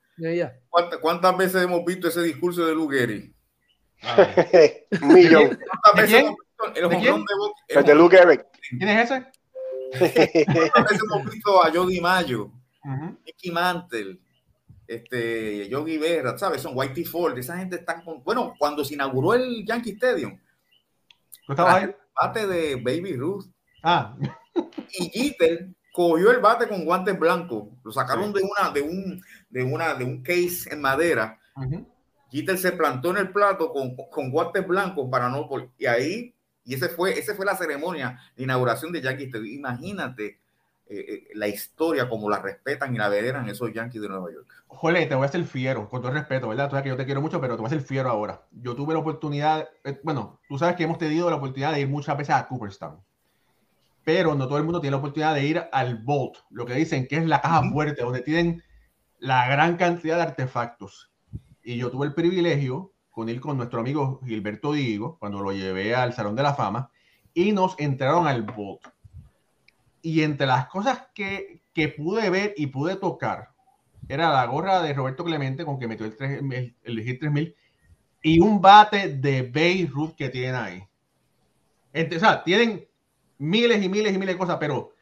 ¿cuántas, 1.00 1.36
veces 1.38 1.62
hemos 1.62 1.82
visto 1.84 2.08
ese 2.08 2.22
discurso 2.22 2.66
de 2.66 2.74
Lugueri? 2.74 3.32
Un 5.02 5.08
millón. 5.08 5.58
¿De 5.96 6.04
quién? 6.04 6.36
El, 6.74 6.88
¿De, 6.90 6.98
quién? 6.98 7.24
de, 7.68 7.82
de 7.82 7.94
Lugueri. 7.94 8.38
¿Quién 8.68 8.88
es 8.88 9.10
ese? 9.10 9.26
¿Cuántas 10.44 10.84
veces 10.84 11.00
hemos 11.10 11.30
visto 11.30 11.64
a 11.64 11.70
Jody 11.72 12.00
Mayo, 12.00 12.52
Mickey 13.24 13.50
Mantle, 13.50 14.18
este, 14.88 15.68
Yogi 15.68 15.98
Berra, 15.98 16.36
¿sabes? 16.38 16.62
Son 16.62 16.72
Whitey 16.74 17.04
Ford, 17.04 17.38
esa 17.38 17.58
gente 17.58 17.76
está 17.76 18.02
con. 18.02 18.24
Bueno, 18.24 18.54
cuando 18.58 18.84
se 18.84 18.94
inauguró 18.94 19.34
el 19.34 19.64
Yankee 19.64 19.92
Stadium, 19.92 20.40
¿tú 21.46 21.52
estabas 21.52 21.74
ahí? 21.74 21.94
Bate 22.20 22.46
de 22.46 22.76
Baby 22.76 23.14
Ruth. 23.14 23.44
Ah. 23.82 24.16
Y 24.90 25.10
Jeter 25.10 25.68
cogió 25.92 26.30
el 26.30 26.40
bate 26.40 26.66
con 26.66 26.84
guantes 26.84 27.18
blancos, 27.18 27.68
lo 27.84 27.92
sacaron 27.92 28.32
de 28.32 28.42
una, 28.42 28.70
de 28.70 28.80
un, 28.80 29.22
de 29.50 29.62
una, 29.62 29.94
de 29.94 30.04
un 30.04 30.22
case 30.22 30.72
en 30.72 30.80
madera. 30.80 31.38
Uh 31.54 31.84
se 32.56 32.72
plantó 32.72 33.10
en 33.10 33.16
el 33.18 33.32
plato 33.32 33.72
con, 33.72 33.96
con 33.96 34.30
guantes 34.30 34.66
blancos 34.66 35.08
para 35.10 35.28
no. 35.28 35.48
Y 35.78 35.86
ahí, 35.86 36.34
y 36.64 36.74
ese 36.74 36.88
fue, 36.88 37.18
ese 37.18 37.34
fue 37.34 37.46
la 37.46 37.56
ceremonia 37.56 38.20
de 38.36 38.44
inauguración 38.44 38.92
de 38.92 39.00
Yankee 39.00 39.24
Stadium. 39.24 39.58
Imagínate 39.58 40.38
eh, 40.90 41.04
eh, 41.08 41.28
la 41.34 41.48
historia, 41.48 42.08
como 42.08 42.30
la 42.30 42.38
respetan 42.38 42.94
y 42.94 42.98
la 42.98 43.10
veneran 43.10 43.46
esos 43.48 43.72
Yankees 43.74 44.00
de 44.00 44.08
Nueva 44.08 44.32
York. 44.32 44.46
Jole, 44.68 45.04
te 45.04 45.14
voy 45.14 45.24
a 45.24 45.26
hacer 45.28 45.44
fiero, 45.44 45.86
con 45.86 46.00
todo 46.00 46.10
el 46.12 46.18
respeto, 46.18 46.48
¿verdad? 46.48 46.66
Tú 46.66 46.70
sabes 46.70 46.84
que 46.84 46.88
yo 46.88 46.96
te 46.96 47.04
quiero 47.04 47.20
mucho, 47.20 47.40
pero 47.42 47.56
te 47.56 47.60
voy 47.60 47.66
a 47.66 47.74
hacer 47.74 47.82
fiero 47.82 48.08
ahora. 48.08 48.46
Yo 48.52 48.74
tuve 48.74 48.94
la 48.94 49.00
oportunidad, 49.00 49.68
eh, 49.84 50.00
bueno, 50.02 50.40
tú 50.48 50.56
sabes 50.56 50.76
que 50.76 50.84
hemos 50.84 50.96
tenido 50.96 51.28
la 51.28 51.36
oportunidad 51.36 51.72
de 51.72 51.80
ir 51.80 51.88
muchas 51.88 52.16
veces 52.16 52.34
a 52.34 52.48
Cooperstown, 52.48 53.02
pero 54.02 54.34
no 54.34 54.48
todo 54.48 54.56
el 54.56 54.64
mundo 54.64 54.80
tiene 54.80 54.92
la 54.92 54.98
oportunidad 54.98 55.34
de 55.34 55.44
ir 55.44 55.62
al 55.72 55.98
Vault, 55.98 56.36
lo 56.48 56.64
que 56.64 56.72
dicen 56.72 57.06
que 57.06 57.16
es 57.16 57.26
la 57.26 57.42
caja 57.42 57.70
fuerte, 57.70 58.02
donde 58.02 58.22
tienen 58.22 58.62
la 59.18 59.46
gran 59.46 59.76
cantidad 59.76 60.16
de 60.16 60.22
artefactos. 60.22 61.12
Y 61.62 61.76
yo 61.76 61.90
tuve 61.90 62.06
el 62.06 62.14
privilegio 62.14 62.92
con 63.10 63.28
ir 63.28 63.40
con 63.42 63.58
nuestro 63.58 63.80
amigo 63.80 64.20
Gilberto 64.24 64.72
Digo, 64.72 65.18
cuando 65.18 65.42
lo 65.42 65.52
llevé 65.52 65.94
al 65.94 66.14
Salón 66.14 66.34
de 66.34 66.44
la 66.44 66.54
Fama, 66.54 66.90
y 67.34 67.52
nos 67.52 67.78
entraron 67.78 68.26
al 68.26 68.42
Vault 68.42 68.86
y 70.08 70.22
entre 70.22 70.46
las 70.46 70.68
cosas 70.68 71.02
que, 71.14 71.60
que, 71.74 71.88
pude 71.88 72.30
ver 72.30 72.54
y 72.56 72.68
pude 72.68 72.96
tocar, 72.96 73.50
era 74.08 74.32
la 74.32 74.46
gorra 74.46 74.80
de 74.80 74.94
Roberto 74.94 75.22
Clemente 75.22 75.66
con 75.66 75.78
que 75.78 75.86
metió 75.86 76.06
el, 76.06 76.16
3, 76.16 76.40
el, 76.40 76.74
el 76.82 77.18
3000 77.18 77.54
y 78.22 78.40
un 78.40 78.58
bate 78.58 79.10
de 79.10 79.42
Beirut 79.42 80.16
que 80.16 80.30
tienen 80.30 80.54
ahí. 80.54 80.82
Entonces, 81.92 82.26
o 82.26 82.30
sea, 82.30 82.42
tienen 82.42 82.88
miles 83.36 83.84
y 83.84 83.88
miles 83.90 84.14
y 84.14 84.18
miles 84.18 84.34
de 84.34 84.38
cosas, 84.38 84.56
pero 84.58 84.94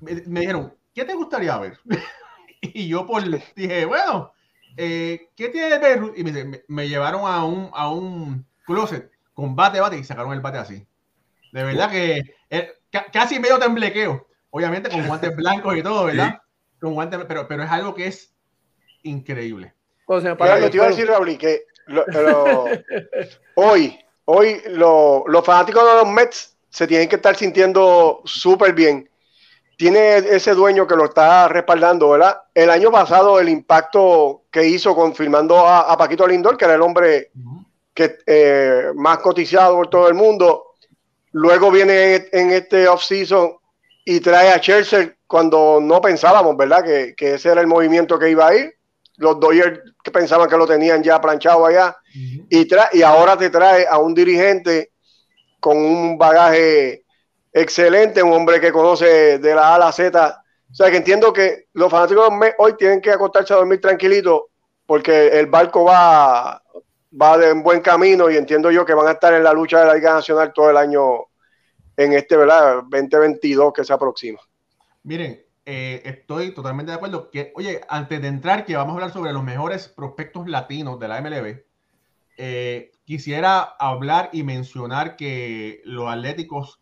me, 0.00 0.40
dijeron, 0.40 0.74
¿qué 0.92 1.04
te 1.04 1.14
gustaría 1.14 1.56
ver? 1.58 1.78
y 2.60 2.88
yo 2.88 3.06
por, 3.06 3.22
dije, 3.54 3.84
bueno, 3.84 4.32
eh, 4.76 5.28
¿qué 5.36 5.48
tiene 5.48 5.78
Beirut? 5.78 6.18
Y 6.18 6.24
me, 6.24 6.62
me, 6.66 6.88
llevaron 6.88 7.20
a 7.24 7.44
un, 7.44 7.70
a 7.72 7.88
un 7.88 8.44
closet 8.66 9.12
con 9.32 9.54
bate, 9.54 9.78
bate 9.78 9.96
y 9.96 10.02
sacaron 10.02 10.32
el 10.32 10.40
bate 10.40 10.58
así. 10.58 10.84
De 11.52 11.62
verdad 11.62 11.88
que 11.88 12.34
eh, 12.50 12.72
casi 13.12 13.38
medio 13.38 13.60
temblequeo 13.60 14.26
obviamente 14.50 14.90
con 14.90 15.06
guantes 15.06 15.34
blancos 15.34 15.76
y 15.76 15.82
todo, 15.82 16.04
¿verdad? 16.04 16.40
Con 16.80 16.94
guantes, 16.94 17.20
pero, 17.26 17.46
pero 17.48 17.62
es 17.62 17.70
algo 17.70 17.94
que 17.94 18.06
es 18.06 18.32
increíble. 19.02 19.74
O 20.06 20.20
sea, 20.20 20.36
para 20.36 20.58
lo 20.58 20.70
te 20.70 20.76
iba 20.76 20.86
a 20.86 20.90
decir, 20.90 21.06
Raúl, 21.06 21.38
que 21.38 21.64
hoy, 23.54 23.98
hoy 24.24 24.62
los 24.66 25.44
fanáticos 25.44 25.84
de 25.84 25.94
los 25.94 26.08
Mets 26.08 26.56
se 26.68 26.86
tienen 26.86 27.08
que 27.08 27.16
estar 27.16 27.36
sintiendo 27.36 28.22
súper 28.24 28.72
bien. 28.72 29.08
Tiene 29.76 30.16
ese 30.16 30.54
dueño 30.54 30.86
que 30.86 30.96
lo 30.96 31.06
está 31.06 31.48
respaldando, 31.48 32.10
¿verdad? 32.10 32.42
El 32.54 32.70
año 32.70 32.90
pasado 32.90 33.40
el 33.40 33.48
impacto 33.48 34.42
que 34.50 34.66
hizo 34.66 34.94
confirmando 34.94 35.66
a, 35.66 35.96
Paquito 35.96 36.26
Lindor, 36.26 36.56
que 36.56 36.66
era 36.66 36.74
el 36.74 36.82
hombre 36.82 37.30
que 37.94 38.18
eh, 38.26 38.90
más 38.94 39.18
cotizado 39.18 39.76
por 39.76 39.88
todo 39.88 40.08
el 40.08 40.14
mundo, 40.14 40.74
luego 41.32 41.70
viene 41.70 42.28
en 42.32 42.50
este 42.50 42.88
off-season 42.88 43.59
y 44.04 44.20
trae 44.20 44.50
a 44.50 44.60
Chelsea 44.60 45.14
cuando 45.26 45.78
no 45.80 46.00
pensábamos, 46.00 46.56
¿verdad? 46.56 46.82
Que, 46.84 47.14
que, 47.16 47.34
ese 47.34 47.50
era 47.50 47.60
el 47.60 47.66
movimiento 47.66 48.18
que 48.18 48.30
iba 48.30 48.48
a 48.48 48.54
ir. 48.54 48.74
Los 49.16 49.38
Dodgers 49.38 49.80
que 50.02 50.10
pensaban 50.10 50.48
que 50.48 50.56
lo 50.56 50.66
tenían 50.66 51.02
ya 51.02 51.20
planchado 51.20 51.66
allá. 51.66 51.96
y, 52.14 52.68
y 52.92 53.02
ahora 53.02 53.36
te 53.36 53.50
trae 53.50 53.86
a 53.86 53.98
un 53.98 54.14
dirigente 54.14 54.92
con 55.60 55.76
un 55.76 56.16
bagaje 56.16 57.04
excelente, 57.52 58.22
un 58.22 58.32
hombre 58.32 58.60
que 58.60 58.72
conoce 58.72 59.38
de 59.38 59.54
la 59.54 59.68
A 59.68 59.74
a 59.74 59.78
la 59.78 59.92
Z 59.92 60.42
O 60.70 60.74
sea 60.74 60.90
que 60.90 60.96
entiendo 60.96 61.32
que 61.32 61.66
los 61.74 61.90
fanáticos 61.90 62.28
hoy 62.58 62.76
tienen 62.76 63.00
que 63.00 63.10
acostarse 63.10 63.52
a 63.52 63.56
dormir 63.56 63.80
tranquilito 63.80 64.50
porque 64.86 65.28
el 65.38 65.46
barco 65.46 65.84
va, 65.84 66.62
va 67.20 67.38
de 67.38 67.52
un 67.52 67.62
buen 67.62 67.80
camino 67.80 68.30
y 68.30 68.36
entiendo 68.36 68.70
yo 68.70 68.84
que 68.84 68.94
van 68.94 69.08
a 69.08 69.12
estar 69.12 69.32
en 69.34 69.44
la 69.44 69.52
lucha 69.52 69.80
de 69.80 69.86
la 69.86 69.94
Liga 69.94 70.14
Nacional 70.14 70.52
todo 70.52 70.70
el 70.70 70.76
año 70.76 71.29
en 71.96 72.12
este, 72.12 72.36
¿verdad? 72.36 72.82
2022 72.88 73.72
que 73.72 73.84
se 73.84 73.92
aproxima. 73.92 74.38
Miren, 75.02 75.42
eh, 75.66 76.02
estoy 76.04 76.52
totalmente 76.52 76.90
de 76.90 76.96
acuerdo 76.96 77.30
que, 77.30 77.52
oye, 77.54 77.80
antes 77.88 78.20
de 78.20 78.28
entrar, 78.28 78.64
que 78.64 78.76
vamos 78.76 78.92
a 78.92 78.94
hablar 78.94 79.12
sobre 79.12 79.32
los 79.32 79.44
mejores 79.44 79.88
prospectos 79.88 80.48
latinos 80.48 80.98
de 80.98 81.08
la 81.08 81.20
MLB, 81.20 81.64
eh, 82.36 82.92
quisiera 83.04 83.60
hablar 83.78 84.30
y 84.32 84.42
mencionar 84.42 85.16
que 85.16 85.82
los 85.84 86.10
Atléticos 86.10 86.80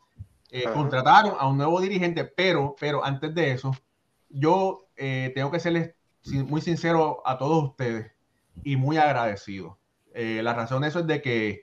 eh, 0.51 0.65
contrataron 0.73 1.35
a 1.39 1.49
un 1.49 1.59
nuevo 1.59 1.81
dirigente, 1.81 2.25
pero, 2.25 2.77
pero 2.79 3.05
antes 3.05 3.35
de 3.35 3.53
eso, 3.53 3.73
yo 4.31 4.85
tengo 4.97 5.51
que 5.51 5.61
serles 5.61 5.95
muy 6.25 6.61
sincero 6.61 7.23
a 7.25 7.39
todos 7.39 7.63
ustedes 7.63 8.11
y 8.65 8.77
muy 8.77 8.97
agradecido. 8.97 9.79
la 10.15 10.55
razón 10.55 10.83
de 10.83 10.89
eso 10.89 11.01
es 11.01 11.07
de 11.07 11.23
que 11.23 11.63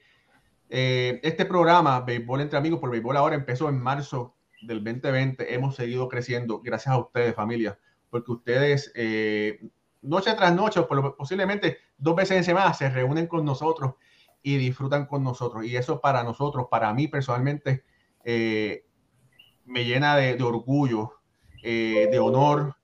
este 0.69 1.45
programa, 1.45 2.01
Béisbol 2.01 2.41
entre 2.41 2.58
Amigos 2.58 2.80
por 2.80 2.89
Béisbol 2.89 3.17
ahora, 3.17 3.36
empezó 3.36 3.69
en 3.69 3.80
marzo 3.80 4.36
del 4.65 4.84
2020 4.84 5.54
hemos 5.54 5.75
seguido 5.75 6.08
creciendo 6.08 6.62
gracias 6.62 6.93
a 6.93 6.97
ustedes, 6.97 7.36
familia, 7.36 7.80
porque 8.10 8.32
ustedes 8.32 8.91
eh, 8.95 9.60
noche 10.01 10.34
tras 10.34 10.54
noche, 10.54 10.82
posiblemente 11.17 11.78
dos 11.97 12.15
veces 12.15 12.38
en 12.38 12.43
semana, 12.43 12.73
se 12.73 12.89
reúnen 12.89 13.28
con 13.28 13.45
nosotros 13.45 13.95
y 14.41 14.58
disfrutan 14.58 15.06
con 15.08 15.23
nosotros. 15.23 15.65
Y 15.65 15.75
eso 15.75 16.01
para 16.01 16.23
nosotros, 16.23 16.67
para 16.69 16.93
mí 16.93 17.08
personalmente, 17.08 17.84
eh, 18.23 18.86
me 19.65 19.84
llena 19.86 20.15
de, 20.15 20.41
orgullo, 20.43 21.13
eh, 21.63 22.08
de 22.12 22.19
honor, 22.19 22.75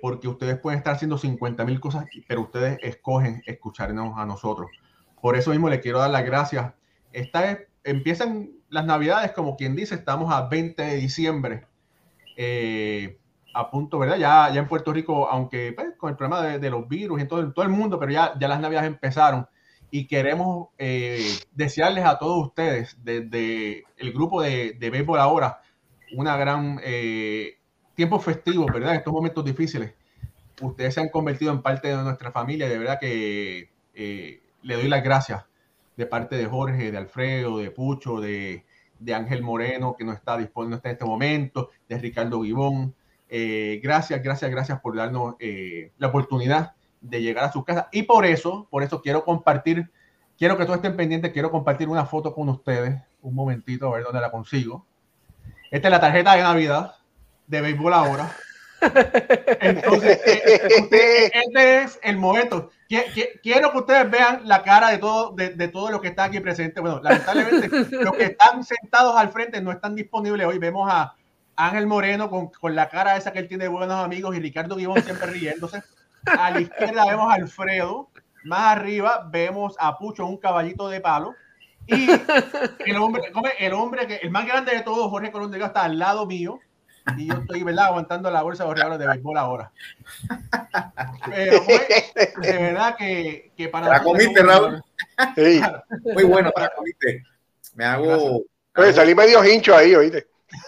porque 0.00 0.28
ustedes 0.28 0.58
pueden 0.58 0.78
estar 0.78 0.94
haciendo 0.94 1.18
50 1.18 1.64
mil 1.64 1.80
cosas, 1.80 2.06
pero 2.28 2.42
ustedes 2.42 2.78
escogen 2.82 3.42
escucharnos 3.46 4.16
a 4.16 4.24
nosotros. 4.24 4.70
Por 5.20 5.36
eso 5.36 5.50
mismo 5.50 5.68
le 5.68 5.80
quiero 5.80 5.98
dar 5.98 6.10
las 6.10 6.24
gracias. 6.24 6.72
Vez 7.12 7.68
empiezan 7.84 8.50
las 8.68 8.84
navidades, 8.84 9.32
como 9.32 9.56
quien 9.56 9.76
dice, 9.76 9.94
estamos 9.94 10.32
a 10.32 10.48
20 10.48 10.82
de 10.82 10.96
diciembre, 10.96 11.66
eh, 12.36 13.18
a 13.52 13.70
punto, 13.70 13.98
¿verdad? 13.98 14.16
Ya, 14.16 14.50
ya 14.52 14.60
en 14.60 14.68
Puerto 14.68 14.92
Rico, 14.92 15.28
aunque 15.28 15.72
pues, 15.72 15.88
con 15.96 16.10
el 16.10 16.16
problema 16.16 16.42
de, 16.42 16.70
los 16.70 16.88
virus 16.88 17.20
y 17.20 17.26
todo, 17.26 17.52
todo 17.52 17.64
el 17.64 17.70
mundo, 17.70 17.98
pero 17.98 18.12
ya, 18.12 18.32
ya 18.38 18.48
las 18.48 18.60
navidades 18.60 18.88
empezaron 18.88 19.46
y 19.90 20.06
queremos 20.06 20.68
eh, 20.78 21.36
desearles 21.52 22.04
a 22.04 22.18
todos 22.18 22.46
ustedes, 22.46 22.96
desde 23.02 23.84
el 23.96 24.12
grupo 24.12 24.40
de, 24.40 24.76
de 24.78 24.90
Béisbol 24.90 25.18
ahora, 25.18 25.60
una 26.16 26.36
gran 26.36 26.80
eh, 26.84 27.58
tiempo 27.94 28.20
festivo, 28.20 28.66
¿verdad? 28.66 28.92
En 28.92 28.98
estos 28.98 29.12
momentos 29.12 29.44
difíciles. 29.44 29.94
Ustedes 30.60 30.94
se 30.94 31.00
han 31.00 31.08
convertido 31.08 31.50
en 31.50 31.62
parte 31.62 31.88
de 31.88 31.96
nuestra 31.96 32.30
familia, 32.30 32.68
de 32.68 32.78
verdad 32.78 33.00
que 33.00 33.70
le 34.62 34.74
doy 34.74 34.88
las 34.88 35.02
gracias 35.02 35.44
de 36.00 36.06
parte 36.06 36.36
de 36.36 36.46
Jorge, 36.46 36.90
de 36.90 36.96
Alfredo, 36.96 37.58
de 37.58 37.70
Pucho, 37.70 38.20
de, 38.20 38.64
Ángel 39.14 39.42
Moreno, 39.42 39.94
que 39.96 40.04
no 40.04 40.12
está 40.12 40.38
disponible 40.38 40.80
en 40.82 40.90
este 40.92 41.04
momento, 41.04 41.68
de 41.88 41.98
Ricardo 41.98 42.40
Guibón. 42.40 42.94
Eh, 43.28 43.80
gracias, 43.82 44.22
gracias, 44.22 44.50
gracias 44.50 44.80
por 44.80 44.96
darnos 44.96 45.34
eh, 45.38 45.92
la 45.98 46.08
oportunidad 46.08 46.72
de 47.02 47.20
llegar 47.20 47.44
a 47.44 47.52
su 47.52 47.64
casa. 47.64 47.88
Y 47.92 48.04
por 48.04 48.24
eso, 48.24 48.66
por 48.70 48.82
eso 48.82 49.02
quiero 49.02 49.24
compartir, 49.24 49.90
quiero 50.38 50.56
que 50.56 50.64
todos 50.64 50.76
estén 50.76 50.96
pendientes, 50.96 51.32
quiero 51.32 51.50
compartir 51.50 51.88
una 51.88 52.06
foto 52.06 52.34
con 52.34 52.48
ustedes. 52.48 52.98
Un 53.20 53.34
momentito, 53.34 53.86
a 53.88 53.96
ver 53.96 54.04
dónde 54.04 54.22
la 54.22 54.30
consigo. 54.30 54.86
Esta 55.70 55.88
es 55.88 55.92
la 55.92 56.00
tarjeta 56.00 56.34
de 56.34 56.42
Navidad 56.42 56.94
de 57.46 57.60
Béisbol 57.60 57.92
ahora. 57.92 58.34
Entonces, 59.60 60.20
eh, 60.26 60.60
este 60.70 61.82
es 61.82 61.98
el 62.02 62.16
momento 62.16 62.70
quiero 63.42 63.70
que 63.70 63.78
ustedes 63.78 64.10
vean 64.10 64.42
la 64.44 64.62
cara 64.62 64.90
de 64.90 64.98
todo, 64.98 65.32
de, 65.32 65.68
todo 65.68 65.90
lo 65.90 66.00
que 66.00 66.08
está 66.08 66.24
aquí 66.24 66.40
presente. 66.40 66.80
Bueno, 66.80 67.00
lamentablemente, 67.02 67.68
los 68.04 68.16
que 68.16 68.24
están 68.24 68.64
sentados 68.64 69.16
al 69.16 69.30
frente 69.30 69.60
no 69.60 69.70
están 69.70 69.94
disponibles 69.94 70.46
hoy. 70.46 70.58
Vemos 70.58 70.88
a 70.90 71.14
Ángel 71.56 71.86
Moreno 71.86 72.28
con, 72.28 72.48
con 72.48 72.74
la 72.74 72.88
cara 72.88 73.16
esa 73.16 73.32
que 73.32 73.38
él 73.38 73.48
tiene 73.48 73.64
de 73.64 73.70
buenos 73.70 74.04
amigos 74.04 74.34
y 74.36 74.40
Ricardo 74.40 74.76
Guibón 74.76 75.02
siempre 75.02 75.30
riéndose. 75.30 75.82
A 76.26 76.50
la 76.50 76.60
izquierda 76.60 77.06
vemos 77.06 77.30
a 77.30 77.34
Alfredo. 77.34 78.10
Más 78.44 78.76
arriba 78.76 79.28
vemos 79.30 79.76
a 79.78 79.96
Pucho, 79.98 80.26
un 80.26 80.38
caballito 80.38 80.88
de 80.88 81.00
palo. 81.00 81.34
Y 81.86 82.08
el 82.86 82.96
hombre, 82.96 83.22
el 83.58 83.72
hombre 83.72 84.06
que 84.06 84.16
el 84.16 84.30
más 84.30 84.46
grande 84.46 84.74
de 84.74 84.82
todos, 84.82 85.10
Jorge 85.10 85.30
Colón 85.30 85.50
de 85.50 85.62
está 85.62 85.84
al 85.84 85.98
lado 85.98 86.26
mío 86.26 86.58
y 87.16 87.26
yo 87.26 87.34
estoy, 87.34 87.62
¿verdad? 87.62 87.86
Aguantando 87.86 88.30
la 88.30 88.42
bolsa 88.42 88.64
de 88.64 88.74
regalos 88.74 88.98
de 88.98 89.06
béisbol 89.06 89.38
ahora. 89.38 89.72
Pero 91.26 91.60
de 92.40 92.52
verdad 92.52 92.96
que, 92.96 93.52
que 93.56 93.68
para... 93.68 93.88
La 93.88 94.02
comiste, 94.02 94.42
Raúl. 94.42 94.82
Sí. 95.34 95.60
Muy 96.14 96.24
bueno, 96.24 96.50
para 96.52 96.70
comiste. 96.70 97.24
Me 97.74 97.84
hago... 97.84 98.42
Oye, 98.76 98.92
salí 98.92 99.14
medio 99.14 99.44
hincho 99.44 99.76
ahí, 99.76 99.94
oíste. 99.94 100.26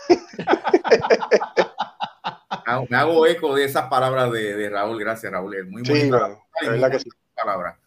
me 2.88 2.96
hago 2.96 3.26
eco 3.26 3.54
de 3.54 3.64
esas 3.64 3.88
palabras 3.88 4.32
de, 4.32 4.56
de 4.56 4.70
Raúl. 4.70 4.98
Gracias, 4.98 5.32
Raúl. 5.32 5.54
Es 5.54 5.66
muy 5.66 5.84
sí, 5.84 6.10
verdad 6.10 6.90
que 6.90 6.98
sí. 6.98 7.10
palabra. 7.34 7.78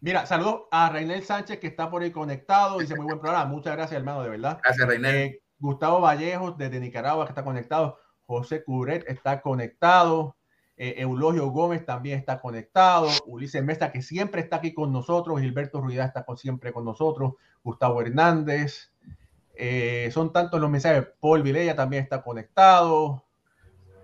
Mira, 0.00 0.26
saludos 0.26 0.62
a 0.70 0.90
Reinel 0.90 1.24
Sánchez 1.24 1.58
que 1.58 1.66
está 1.66 1.90
por 1.90 2.02
ahí 2.02 2.10
conectado. 2.10 2.78
Dice 2.78 2.94
muy 2.94 3.06
buen 3.06 3.20
programa. 3.20 3.46
Muchas 3.46 3.74
gracias, 3.74 3.98
hermano, 3.98 4.22
de 4.22 4.30
verdad. 4.30 4.60
Gracias, 4.62 4.86
Reinel. 4.86 5.14
Eh, 5.14 5.42
Gustavo 5.58 6.00
Vallejos 6.00 6.56
desde 6.58 6.80
Nicaragua 6.80 7.24
que 7.24 7.30
está 7.30 7.44
conectado, 7.44 7.98
José 8.26 8.64
Curet 8.64 9.04
está 9.08 9.40
conectado, 9.40 10.36
eh, 10.76 10.94
Eulogio 10.98 11.48
Gómez 11.48 11.84
también 11.84 12.18
está 12.18 12.40
conectado, 12.40 13.08
Ulises 13.26 13.62
Mesta 13.62 13.92
que 13.92 14.02
siempre 14.02 14.40
está 14.40 14.56
aquí 14.56 14.74
con 14.74 14.92
nosotros, 14.92 15.40
Gilberto 15.40 15.80
Ruidá 15.80 16.04
está 16.04 16.24
siempre 16.36 16.72
con 16.72 16.84
nosotros, 16.84 17.34
Gustavo 17.62 18.00
Hernández, 18.00 18.92
eh, 19.54 20.10
son 20.12 20.32
tantos 20.32 20.60
los 20.60 20.70
mensajes, 20.70 21.06
Paul 21.20 21.42
Vilella 21.42 21.76
también 21.76 22.02
está 22.02 22.22
conectado. 22.22 23.24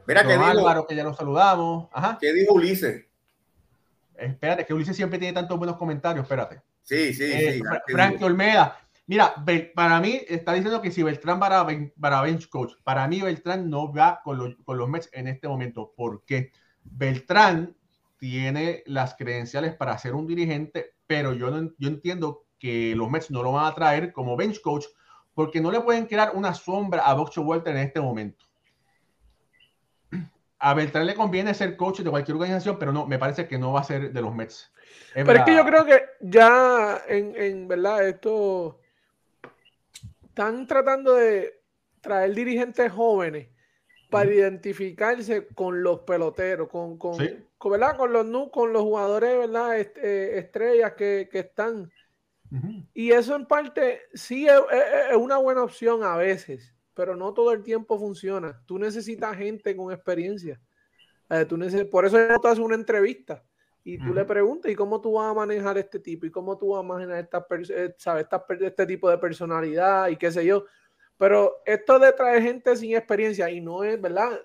Mira 0.07 0.27
que 0.27 0.33
Álvaro, 0.33 0.87
que 0.87 0.95
ya 0.95 1.05
lo 1.05 1.15
saludamos. 1.15 1.89
¿Qué 2.21 2.33
dijo 2.33 2.55
Ulises? 2.55 3.07
Espérate, 4.17 4.67
que 4.67 4.75
Ulises 4.75 4.97
siempre 4.97 5.19
tiene 5.19 5.35
tantos 5.35 5.57
buenos 5.59 5.77
comentarios, 5.77 6.25
espérate. 6.25 6.61
Sí, 6.83 7.13
sí, 7.15 7.25
eh, 7.25 7.53
sí. 7.55 7.63
Frank 7.93 8.21
Olmeda, 8.23 8.79
Mira, 9.11 9.35
para 9.75 9.99
mí 9.99 10.21
está 10.29 10.53
diciendo 10.53 10.81
que 10.81 10.93
si 10.93 11.03
Beltrán 11.03 11.41
para, 11.41 11.67
para 12.01 12.23
bench 12.23 12.49
coach, 12.49 12.75
para 12.85 13.09
mí 13.09 13.21
Beltrán 13.21 13.69
no 13.69 13.93
va 13.93 14.21
con 14.23 14.39
los, 14.39 14.55
con 14.65 14.79
los 14.79 14.89
Mets 14.89 15.11
en 15.13 15.27
este 15.27 15.49
momento. 15.49 15.93
porque 15.97 16.53
Beltrán 16.85 17.77
tiene 18.19 18.85
las 18.87 19.17
credenciales 19.17 19.75
para 19.75 19.99
ser 19.99 20.15
un 20.15 20.29
dirigente, 20.29 20.95
pero 21.09 21.33
yo, 21.33 21.51
no, 21.51 21.73
yo 21.77 21.89
entiendo 21.89 22.45
que 22.57 22.95
los 22.95 23.11
Mets 23.11 23.33
no 23.33 23.43
lo 23.43 23.51
van 23.51 23.67
a 23.67 23.75
traer 23.75 24.13
como 24.13 24.37
bench 24.37 24.61
coach 24.61 24.85
porque 25.35 25.61
no 25.61 25.73
le 25.73 25.81
pueden 25.81 26.07
crear 26.07 26.31
una 26.37 26.55
sombra 26.55 27.03
a 27.03 27.13
Boxer 27.15 27.43
Walter 27.43 27.75
en 27.75 27.83
este 27.83 28.01
momento. 28.01 28.45
A 30.61 30.73
Beltrán 30.73 31.07
le 31.07 31.17
conviene 31.17 31.53
ser 31.53 31.77
coach 31.77 31.99
de 31.99 32.11
cualquier 32.11 32.37
organización, 32.37 32.79
pero 32.79 32.93
no, 32.93 33.09
me 33.09 33.19
parece 33.19 33.49
que 33.49 33.59
no 33.59 33.73
va 33.73 33.81
a 33.81 33.85
ser 33.85 34.13
de 34.13 34.23
los 34.23 34.33
Mets. 34.33 34.73
pero 35.15 35.33
es 35.33 35.43
que 35.43 35.57
yo 35.57 35.65
creo 35.65 35.85
que 35.85 36.01
ya 36.21 37.03
en, 37.09 37.35
en 37.35 37.67
verdad 37.67 38.07
esto 38.07 38.80
están 40.41 40.67
tratando 40.67 41.17
de 41.17 41.61
traer 42.01 42.35
dirigentes 42.35 42.91
jóvenes 42.91 43.49
para 44.09 44.33
identificarse 44.33 45.47
con 45.49 45.83
los 45.83 46.01
peloteros, 46.01 46.67
con, 46.71 46.97
con, 46.97 47.19
¿verdad? 47.19 47.97
con 47.99 48.11
los 48.11 48.49
con 48.51 48.73
los 48.73 48.83
jugadores, 48.83 49.37
¿verdad? 49.37 49.79
Eh, 49.79 50.39
estrellas 50.39 50.95
que, 50.95 51.29
están. 51.31 51.93
Y 52.95 53.13
eso 53.13 53.37
en 53.37 53.45
parte 53.45 54.01
sí 54.15 54.49
es, 54.49 55.15
una 55.15 55.37
buena 55.37 55.63
opción 55.63 56.03
a 56.05 56.17
veces, 56.17 56.75
pero 56.95 57.15
no 57.15 57.35
todo 57.35 57.53
el 57.53 57.63
tiempo 57.63 57.99
funciona. 57.99 58.63
Tú 58.65 58.79
necesitas 58.79 59.37
gente 59.37 59.77
con 59.77 59.93
experiencia. 59.93 60.59
Eh, 61.29 61.45
tú 61.45 61.59
por 61.91 62.07
eso 62.07 62.19
no 62.19 62.41
te 62.41 62.49
haces 62.49 62.65
una 62.65 62.77
entrevista 62.77 63.45
y 63.83 63.99
tú 63.99 64.13
le 64.13 64.25
preguntas, 64.25 64.71
¿y 64.71 64.75
cómo 64.75 65.01
tú 65.01 65.13
vas 65.15 65.31
a 65.31 65.35
manejar 65.35 65.79
este 65.79 65.99
tipo? 65.99 66.27
¿Y 66.27 66.31
cómo 66.31 66.59
tú 66.59 66.71
vas 66.71 66.81
a 66.81 66.87
manejar 66.87 67.19
esta, 67.19 67.47
eh, 67.71 67.95
¿sabes? 67.97 68.27
este 68.61 68.87
tipo 68.87 69.09
de 69.09 69.19
personalidad 69.19 70.09
y 70.09 70.17
qué 70.17 70.31
sé 70.31 70.45
yo? 70.45 70.65
Pero 71.17 71.63
esto 71.65 71.99
de 71.99 72.13
traer 72.13 72.43
gente 72.43 72.77
sin 72.77 72.95
experiencia, 72.95 73.51
y 73.51 73.61
no 73.61 73.83
es, 73.85 74.01
¿verdad? 74.01 74.41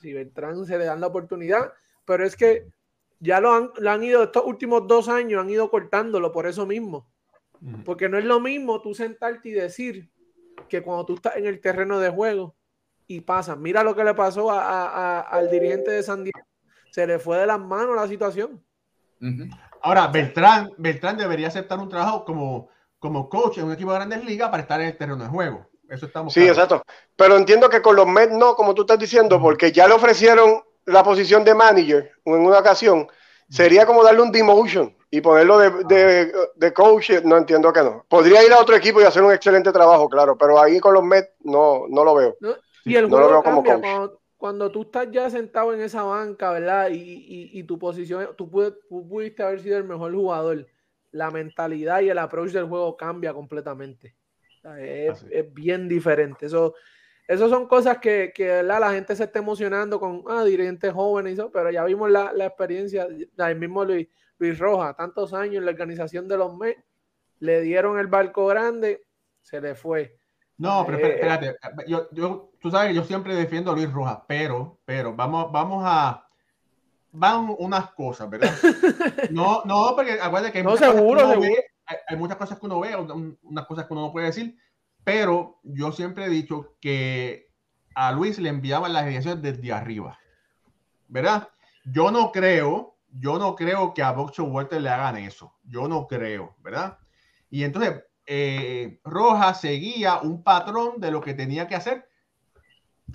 Si 0.00 0.12
Beltrán 0.12 0.64
se 0.64 0.78
le 0.78 0.84
dan 0.84 1.00
la 1.00 1.06
oportunidad, 1.08 1.72
pero 2.04 2.24
es 2.24 2.36
que 2.36 2.66
ya 3.20 3.40
lo 3.40 3.52
han, 3.52 3.70
lo 3.78 3.90
han 3.90 4.02
ido, 4.02 4.22
estos 4.22 4.44
últimos 4.44 4.86
dos 4.86 5.08
años 5.08 5.42
han 5.42 5.50
ido 5.50 5.70
cortándolo 5.70 6.32
por 6.32 6.46
eso 6.46 6.66
mismo. 6.66 7.10
Porque 7.84 8.08
no 8.08 8.18
es 8.18 8.24
lo 8.24 8.38
mismo 8.40 8.80
tú 8.80 8.94
sentarte 8.94 9.48
y 9.48 9.52
decir 9.52 10.08
que 10.68 10.82
cuando 10.82 11.04
tú 11.06 11.14
estás 11.14 11.36
en 11.36 11.46
el 11.46 11.60
terreno 11.60 11.98
de 11.98 12.08
juego 12.08 12.54
y 13.06 13.20
pasa. 13.22 13.56
Mira 13.56 13.82
lo 13.82 13.96
que 13.96 14.04
le 14.04 14.14
pasó 14.14 14.50
al 14.50 15.50
dirigente 15.50 15.90
de 15.90 16.02
San 16.02 16.22
Diego. 16.22 16.40
Se 16.90 17.06
le 17.06 17.18
fue 17.18 17.38
de 17.38 17.46
las 17.46 17.58
manos 17.58 17.96
la 17.96 18.06
situación. 18.06 18.62
Ahora, 19.82 20.08
Beltrán, 20.08 20.70
Beltrán 20.76 21.16
debería 21.16 21.48
aceptar 21.48 21.78
un 21.78 21.88
trabajo 21.88 22.24
como, 22.24 22.68
como 22.98 23.28
coach 23.28 23.58
en 23.58 23.64
un 23.64 23.72
equipo 23.72 23.92
de 23.92 23.98
grandes 23.98 24.24
ligas 24.24 24.50
para 24.50 24.62
estar 24.62 24.80
en 24.80 24.88
el 24.88 24.96
terreno 24.96 25.22
de 25.22 25.28
juego. 25.28 25.66
Eso 25.88 26.06
estamos. 26.06 26.32
Sí, 26.32 26.46
exacto. 26.46 26.82
Pero 27.16 27.36
entiendo 27.36 27.68
que 27.68 27.80
con 27.80 27.96
los 27.96 28.06
Mets 28.06 28.32
no, 28.32 28.54
como 28.54 28.74
tú 28.74 28.82
estás 28.82 28.98
diciendo, 28.98 29.40
porque 29.40 29.72
ya 29.72 29.88
le 29.88 29.94
ofrecieron 29.94 30.62
la 30.84 31.02
posición 31.02 31.44
de 31.44 31.54
manager 31.54 32.12
en 32.24 32.34
una 32.34 32.58
ocasión. 32.58 33.08
Sería 33.48 33.86
como 33.86 34.04
darle 34.04 34.20
un 34.20 34.30
demotion 34.30 34.94
y 35.10 35.22
ponerlo 35.22 35.58
de, 35.58 36.32
de, 36.56 36.72
coach, 36.74 37.10
no 37.24 37.38
entiendo 37.38 37.72
que 37.72 37.82
no. 37.82 38.04
Podría 38.08 38.44
ir 38.44 38.52
a 38.52 38.58
otro 38.58 38.76
equipo 38.76 39.00
y 39.00 39.04
hacer 39.04 39.22
un 39.22 39.32
excelente 39.32 39.72
trabajo, 39.72 40.08
claro, 40.08 40.36
pero 40.36 40.60
ahí 40.60 40.78
con 40.80 40.92
los 40.92 41.02
Mets 41.02 41.30
no, 41.40 41.84
no 41.88 42.04
lo 42.04 42.14
veo. 42.14 42.36
y 42.84 42.94
el 42.94 43.08
no 43.08 43.18
lo 43.18 43.28
veo 43.30 43.42
como 43.42 43.64
coach. 43.64 43.80
Cuando, 43.80 44.20
tú 44.72 44.82
estás 44.82 45.10
ya 45.10 45.28
sentado 45.30 45.74
en 45.74 45.80
esa 45.80 46.02
banca, 46.02 46.52
¿verdad? 46.52 46.90
Y, 46.90 47.50
y, 47.52 47.62
tu 47.64 47.78
posición, 47.78 48.28
tú, 48.36 48.48
pudiste 48.48 49.42
haber 49.42 49.60
sido 49.60 49.76
el 49.78 49.84
mejor 49.84 50.14
jugador. 50.14 50.66
La 51.10 51.30
mentalidad 51.30 52.00
y 52.00 52.10
el 52.10 52.18
approach 52.18 52.52
del 52.52 52.66
juego 52.66 52.96
cambia 52.96 53.32
completamente. 53.32 54.14
es, 54.78 55.24
es, 55.30 55.54
bien 55.54 55.88
diferente. 55.88 56.46
Eso, 56.46 56.74
eso 57.26 57.48
son 57.48 57.66
cosas 57.66 57.98
que, 57.98 58.32
que 58.34 58.62
la 58.62 58.92
gente 58.92 59.16
se 59.16 59.24
está 59.24 59.38
emocionando 59.38 59.98
con 59.98 60.22
ah, 60.28 60.44
dirigentes 60.44 60.92
jóvenes, 60.92 61.32
y 61.32 61.34
eso, 61.34 61.50
pero 61.50 61.70
ya 61.70 61.84
vimos 61.84 62.10
la, 62.10 62.32
la 62.32 62.46
experiencia. 62.46 63.08
El 63.38 63.56
mismo 63.56 63.84
Luis, 63.84 64.08
Luis 64.38 64.58
Roja, 64.58 64.94
tantos 64.94 65.34
años 65.34 65.56
en 65.56 65.64
la 65.64 65.72
organización 65.72 66.28
de 66.28 66.36
los 66.36 66.56
Mets, 66.56 66.82
le 67.40 67.60
dieron 67.62 67.98
el 67.98 68.06
barco 68.06 68.46
grande, 68.46 69.04
se 69.40 69.60
le 69.60 69.74
fue. 69.74 70.17
No, 70.58 70.84
pero 70.84 70.98
eh, 70.98 71.14
espérate, 71.14 71.56
yo, 71.86 72.08
yo, 72.12 72.50
tú 72.60 72.70
sabes 72.70 72.88
que 72.88 72.94
yo 72.94 73.04
siempre 73.04 73.34
defiendo 73.34 73.70
a 73.70 73.74
Luis 73.74 73.90
Roja, 73.90 74.24
pero, 74.26 74.80
pero 74.84 75.14
vamos, 75.14 75.50
vamos 75.52 75.84
a, 75.86 76.26
van 77.12 77.54
unas 77.58 77.90
cosas, 77.92 78.28
¿verdad? 78.28 78.52
No, 79.30 79.62
no, 79.64 79.92
porque 79.94 80.18
acuérdate 80.20 80.52
que 80.52 80.58
hay, 80.58 80.64
muchas, 80.64 80.92
seguro, 80.92 81.20
cosas 81.20 81.30
seguro. 81.30 81.62
hay, 81.86 81.96
hay, 82.08 82.16
muchas 82.16 82.36
cosas 82.36 82.58
que 82.58 82.66
uno 82.66 82.80
ve, 82.80 82.96
unas 83.42 83.66
cosas 83.66 83.86
que 83.86 83.92
uno 83.92 84.02
no 84.02 84.12
puede 84.12 84.26
decir, 84.26 84.56
pero 85.04 85.60
yo 85.62 85.92
siempre 85.92 86.26
he 86.26 86.28
dicho 86.28 86.76
que 86.80 87.52
a 87.94 88.12
Luis 88.12 88.38
le 88.38 88.48
enviaban 88.48 88.92
las 88.92 89.06
direcciones 89.06 89.42
desde 89.42 89.72
arriba, 89.72 90.18
¿verdad? 91.08 91.48
Yo 91.84 92.10
no 92.10 92.32
creo 92.32 92.98
yo 93.12 93.38
no 93.38 93.54
creo 93.54 93.94
que 93.94 94.02
a 94.02 94.12
Boxer 94.12 94.44
Walter 94.44 94.80
le 94.80 94.90
hagan 94.90 95.16
eso. 95.16 95.54
Yo 95.64 95.88
no 95.88 96.06
creo, 96.06 96.56
¿verdad? 96.62 96.98
Y 97.50 97.64
entonces, 97.64 98.02
eh, 98.30 99.00
Roja 99.04 99.54
seguía 99.54 100.18
un 100.18 100.42
patrón 100.42 101.00
de 101.00 101.10
lo 101.10 101.22
que 101.22 101.32
tenía 101.32 101.66
que 101.66 101.74
hacer, 101.74 102.08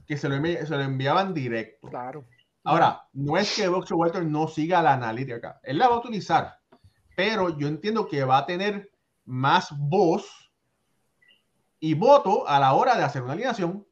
que 0.08 0.18
se 0.18 0.28
lo, 0.28 0.44
se 0.44 0.70
lo 0.70 0.82
enviaban 0.82 1.34
directo. 1.34 1.88
Claro. 1.88 2.26
Ahora, 2.64 3.08
no 3.14 3.38
es 3.38 3.56
que 3.56 3.68
Boxer 3.68 3.96
Walter 3.96 4.26
no 4.26 4.48
siga 4.48 4.82
la 4.82 4.94
analítica. 4.94 5.60
Él 5.64 5.78
la 5.78 5.88
va 5.88 5.96
a 5.96 6.00
utilizar, 6.00 6.60
pero 7.16 7.56
yo 7.58 7.68
entiendo 7.68 8.08
que 8.08 8.24
va 8.24 8.40
a 8.40 8.46
tener 8.46 8.92
más 9.26 9.70
voz 9.78 10.52
y 11.80 11.94
voto 11.94 12.48
a 12.48 12.60
la 12.60 12.74
hora 12.74 12.96
de 12.96 13.04
hacer 13.04 13.22
una 13.22 13.34
alineación, 13.34 13.86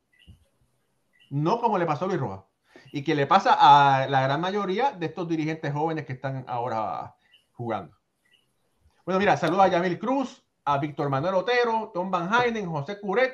no 1.29 1.59
como 1.59 1.77
le 1.77 1.85
pasó 1.85 2.05
a 2.05 2.07
Luis 2.07 2.19
Roja 2.19 2.45
y 2.91 3.03
que 3.03 3.15
le 3.15 3.27
pasa 3.27 3.55
a 3.59 4.07
la 4.07 4.21
gran 4.21 4.41
mayoría 4.41 4.91
de 4.91 5.05
estos 5.05 5.27
dirigentes 5.27 5.71
jóvenes 5.71 6.05
que 6.05 6.13
están 6.13 6.45
ahora 6.47 7.15
jugando. 7.51 7.95
Bueno, 9.05 9.19
mira, 9.19 9.37
saludos 9.37 9.65
a 9.65 9.67
Yamil 9.67 9.99
Cruz, 9.99 10.43
a 10.65 10.77
Víctor 10.77 11.09
Manuel 11.09 11.35
Otero, 11.35 11.91
Tom 11.93 12.11
Van 12.11 12.29
Heinen, 12.33 12.69
José 12.69 12.99
Curet, 12.99 13.33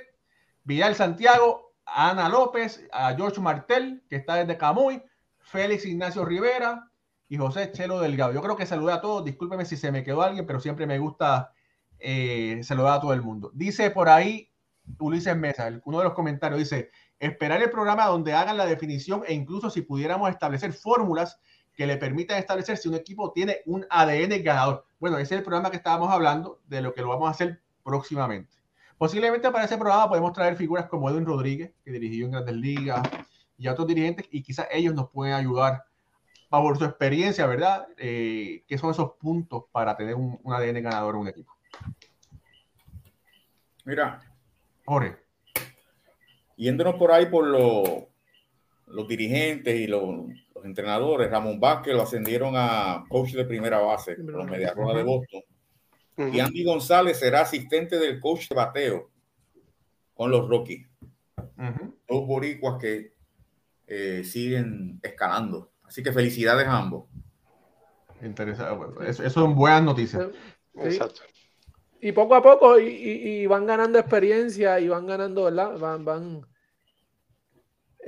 Vidal 0.63 0.95
Santiago, 0.95 1.73
Ana 1.85 2.29
López, 2.29 2.85
a 2.91 3.13
George 3.15 3.39
Martel, 3.39 4.03
que 4.09 4.17
está 4.17 4.35
desde 4.35 4.57
Camuy, 4.57 5.01
Félix 5.39 5.85
Ignacio 5.85 6.25
Rivera 6.25 6.91
y 7.29 7.37
José 7.37 7.71
Chelo 7.71 7.99
Delgado. 7.99 8.33
Yo 8.33 8.41
creo 8.41 8.55
que 8.55 8.65
saludé 8.65 8.93
a 8.93 9.01
todos, 9.01 9.23
discúlpeme 9.23 9.65
si 9.65 9.77
se 9.77 9.91
me 9.91 10.03
quedó 10.03 10.21
alguien, 10.21 10.45
pero 10.45 10.59
siempre 10.59 10.85
me 10.85 10.99
gusta 10.99 11.53
eh, 11.99 12.59
saludar 12.63 12.97
a 12.97 13.01
todo 13.01 13.13
el 13.13 13.21
mundo. 13.21 13.51
Dice 13.53 13.91
por 13.91 14.09
ahí 14.09 14.51
Ulises 14.99 15.35
Mesa, 15.35 15.81
uno 15.85 15.99
de 15.99 16.03
los 16.05 16.13
comentarios, 16.13 16.59
dice, 16.59 16.91
esperar 17.19 17.61
el 17.61 17.69
programa 17.69 18.05
donde 18.05 18.33
hagan 18.33 18.57
la 18.57 18.65
definición 18.65 19.23
e 19.25 19.33
incluso 19.33 19.69
si 19.69 19.81
pudiéramos 19.81 20.29
establecer 20.29 20.73
fórmulas 20.73 21.39
que 21.77 21.87
le 21.87 21.95
permitan 21.97 22.37
establecer 22.37 22.75
si 22.75 22.89
un 22.89 22.95
equipo 22.95 23.31
tiene 23.31 23.61
un 23.67 23.85
ADN 23.89 24.43
ganador. 24.43 24.85
Bueno, 24.99 25.17
ese 25.19 25.35
es 25.35 25.39
el 25.39 25.43
programa 25.43 25.69
que 25.69 25.77
estábamos 25.77 26.11
hablando, 26.11 26.59
de 26.67 26.81
lo 26.81 26.93
que 26.93 27.01
lo 27.01 27.09
vamos 27.09 27.27
a 27.27 27.31
hacer 27.31 27.61
próximamente. 27.83 28.57
Posiblemente 28.97 29.51
para 29.51 29.65
ese 29.65 29.77
programa 29.77 30.09
podemos 30.09 30.33
traer 30.33 30.55
figuras 30.55 30.87
como 30.87 31.09
Edwin 31.09 31.25
Rodríguez, 31.25 31.71
que 31.85 31.91
dirigió 31.91 32.25
en 32.25 32.31
Grandes 32.31 32.55
Ligas, 32.55 33.07
y 33.59 33.67
otros 33.67 33.87
dirigentes, 33.87 34.27
y 34.31 34.41
quizás 34.41 34.67
ellos 34.71 34.95
nos 34.95 35.09
pueden 35.11 35.35
ayudar 35.35 35.85
por 36.49 36.77
su 36.77 36.85
experiencia, 36.85 37.45
¿verdad? 37.45 37.87
Eh, 37.97 38.63
¿Qué 38.67 38.77
son 38.77 38.89
esos 38.89 39.11
puntos 39.13 39.65
para 39.71 39.95
tener 39.95 40.15
un, 40.15 40.39
un 40.41 40.53
ADN 40.53 40.81
ganador 40.81 41.13
en 41.13 41.21
un 41.21 41.27
equipo? 41.27 41.55
Mira. 43.85 44.21
Jorge 44.83 45.27
yéndonos 46.57 46.95
por 46.95 47.11
ahí 47.11 47.27
por 47.27 47.47
los 48.87 49.07
dirigentes 49.07 49.79
y 49.79 49.87
los, 49.87 50.03
entrenadores, 50.63 51.29
Ramón 51.29 51.59
Vázquez 51.59 51.93
lo 51.93 52.01
ascendieron 52.01 52.53
a 52.55 53.05
coach 53.07 53.33
de 53.33 53.45
primera 53.45 53.79
base 53.79 54.15
con 54.15 54.31
los 54.31 54.47
Medias 54.47 54.75
Rojas 54.75 54.97
de 54.97 55.03
Boston. 55.03 55.41
Y 56.33 56.39
Andy 56.39 56.63
González 56.63 57.19
será 57.19 57.41
asistente 57.41 57.99
del 57.99 58.19
coach 58.19 58.49
de 58.49 58.55
bateo 58.55 59.11
con 60.15 60.31
los 60.31 60.49
Rockies. 60.49 60.87
Dos 62.07 62.25
boricuas 62.25 62.81
que 62.81 63.13
eh, 63.85 64.23
siguen 64.23 64.99
escalando. 65.03 65.71
Así 65.83 66.01
que 66.01 66.11
felicidades 66.11 66.67
a 66.67 66.79
ambos. 66.79 67.05
Interesante. 68.21 69.09
Eso, 69.09 69.29
son 69.29 69.55
buenas 69.55 69.83
noticias. 69.83 70.27
Exacto. 70.75 71.21
Y 72.01 72.11
poco 72.11 72.35
a 72.35 72.41
poco, 72.41 72.79
y, 72.79 73.45
van 73.47 73.65
ganando 73.65 73.99
experiencia 73.99 74.79
y 74.79 74.87
van 74.87 75.05
ganando, 75.05 75.45
¿verdad? 75.45 75.77
Van, 75.79 76.05
van 76.05 76.45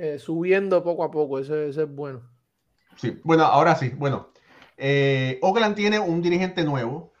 eh, 0.00 0.18
subiendo 0.18 0.82
poco 0.82 1.04
a 1.04 1.10
poco. 1.10 1.38
Eso, 1.38 1.56
es 1.56 1.76
bueno. 1.88 2.22
Sí, 2.96 3.20
bueno, 3.24 3.44
ahora 3.44 3.76
sí. 3.76 3.90
Bueno, 3.90 4.30
eh, 4.76 5.38
Oakland 5.42 5.74
tiene 5.74 5.98
un 5.98 6.22
dirigente 6.22 6.64
nuevo 6.64 7.12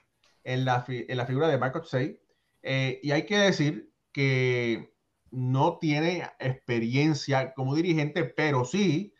en 0.44 0.64
la, 0.64 0.84
en 0.88 1.16
la 1.16 1.26
figura 1.26 1.48
de 1.48 1.58
Michael 1.58 1.84
Say. 1.84 2.20
Eh, 2.62 3.00
y 3.02 3.10
hay 3.12 3.24
que 3.26 3.38
decir 3.38 3.92
que 4.12 4.94
no 5.30 5.78
tiene 5.78 6.28
experiencia 6.38 7.54
como 7.54 7.74
dirigente, 7.74 8.24
pero 8.24 8.64
sí 8.64 9.14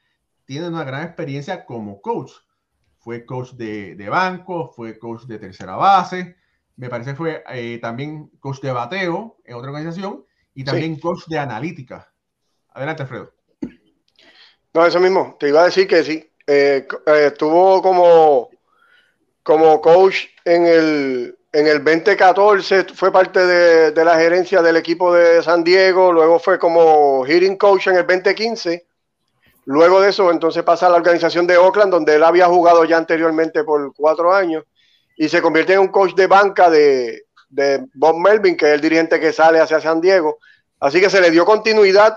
tiene 0.44 0.68
una 0.68 0.84
gran 0.84 1.02
experiencia 1.02 1.64
como 1.64 2.00
coach. 2.00 2.32
Fue 2.98 3.24
coach 3.24 3.52
de, 3.52 3.94
de 3.94 4.08
banco, 4.08 4.72
fue 4.74 4.98
coach 4.98 5.22
de 5.24 5.38
tercera 5.38 5.76
base 5.76 6.36
me 6.80 6.88
parece 6.88 7.14
fue 7.14 7.44
eh, 7.50 7.78
también 7.78 8.30
coach 8.40 8.60
de 8.62 8.72
bateo 8.72 9.36
en 9.44 9.54
otra 9.54 9.68
organización 9.68 10.24
y 10.54 10.64
también 10.64 10.98
coach 10.98 11.26
de 11.26 11.38
analítica. 11.38 12.10
Adelante, 12.70 13.02
Alfredo. 13.02 13.34
No, 14.72 14.86
eso 14.86 15.00
mismo, 15.00 15.36
te 15.38 15.48
iba 15.48 15.62
a 15.62 15.64
decir 15.64 15.88
que 15.88 16.04
sí. 16.04 16.30
Eh, 16.46 16.86
eh, 17.06 17.26
estuvo 17.26 17.82
como, 17.82 18.50
como 19.42 19.80
coach 19.80 20.26
en 20.44 20.66
el, 20.66 21.38
en 21.52 21.66
el 21.66 21.82
2014, 21.82 22.84
fue 22.94 23.12
parte 23.12 23.44
de, 23.44 23.90
de, 23.90 24.04
la 24.04 24.16
gerencia 24.16 24.62
del 24.62 24.76
equipo 24.76 25.12
de 25.12 25.42
San 25.42 25.64
Diego, 25.64 26.12
luego 26.12 26.38
fue 26.38 26.58
como 26.58 27.24
hitting 27.26 27.56
coach 27.56 27.88
en 27.88 27.96
el 27.96 28.06
2015. 28.06 28.86
Luego 29.66 30.00
de 30.00 30.10
eso, 30.10 30.30
entonces 30.30 30.62
pasa 30.62 30.86
a 30.86 30.90
la 30.90 30.96
organización 30.96 31.46
de 31.46 31.56
Oakland, 31.56 31.92
donde 31.92 32.14
él 32.14 32.24
había 32.24 32.46
jugado 32.46 32.84
ya 32.84 32.96
anteriormente 32.96 33.64
por 33.64 33.92
cuatro 33.94 34.32
años 34.32 34.64
y 35.16 35.28
se 35.28 35.42
convierte 35.42 35.74
en 35.74 35.80
un 35.80 35.88
coach 35.88 36.14
de 36.14 36.26
banca 36.26 36.70
de, 36.70 37.24
de 37.48 37.86
Bob 37.94 38.16
Melvin, 38.18 38.56
que 38.56 38.66
es 38.66 38.72
el 38.72 38.80
dirigente 38.80 39.20
que 39.20 39.32
sale 39.32 39.60
hacia 39.60 39.80
San 39.80 40.00
Diego. 40.00 40.38
Así 40.78 41.00
que 41.00 41.10
se 41.10 41.20
le 41.20 41.30
dio 41.30 41.44
continuidad 41.44 42.16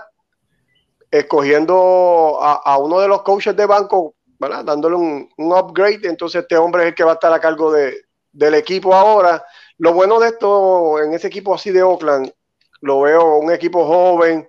escogiendo 1.18 2.38
a, 2.40 2.76
uno 2.78 2.98
de 2.98 3.06
los 3.06 3.22
coaches 3.22 3.54
de 3.54 3.66
banco, 3.66 4.16
dándole 4.38 4.96
un, 4.96 5.28
upgrade. 5.38 6.00
Entonces 6.02 6.42
este 6.42 6.56
hombre 6.56 6.82
es 6.82 6.88
el 6.88 6.94
que 6.94 7.04
va 7.04 7.12
a 7.12 7.14
estar 7.14 7.32
a 7.32 7.40
cargo 7.40 7.70
de, 7.70 8.02
del 8.32 8.54
equipo 8.54 8.92
ahora. 8.92 9.44
Lo 9.78 9.92
bueno 9.92 10.18
de 10.18 10.28
esto, 10.28 11.00
en 11.00 11.14
ese 11.14 11.28
equipo 11.28 11.54
así 11.54 11.70
de 11.70 11.84
Oakland, 11.84 12.32
lo 12.80 13.02
veo 13.02 13.36
un 13.36 13.52
equipo 13.52 13.86
joven, 13.86 14.48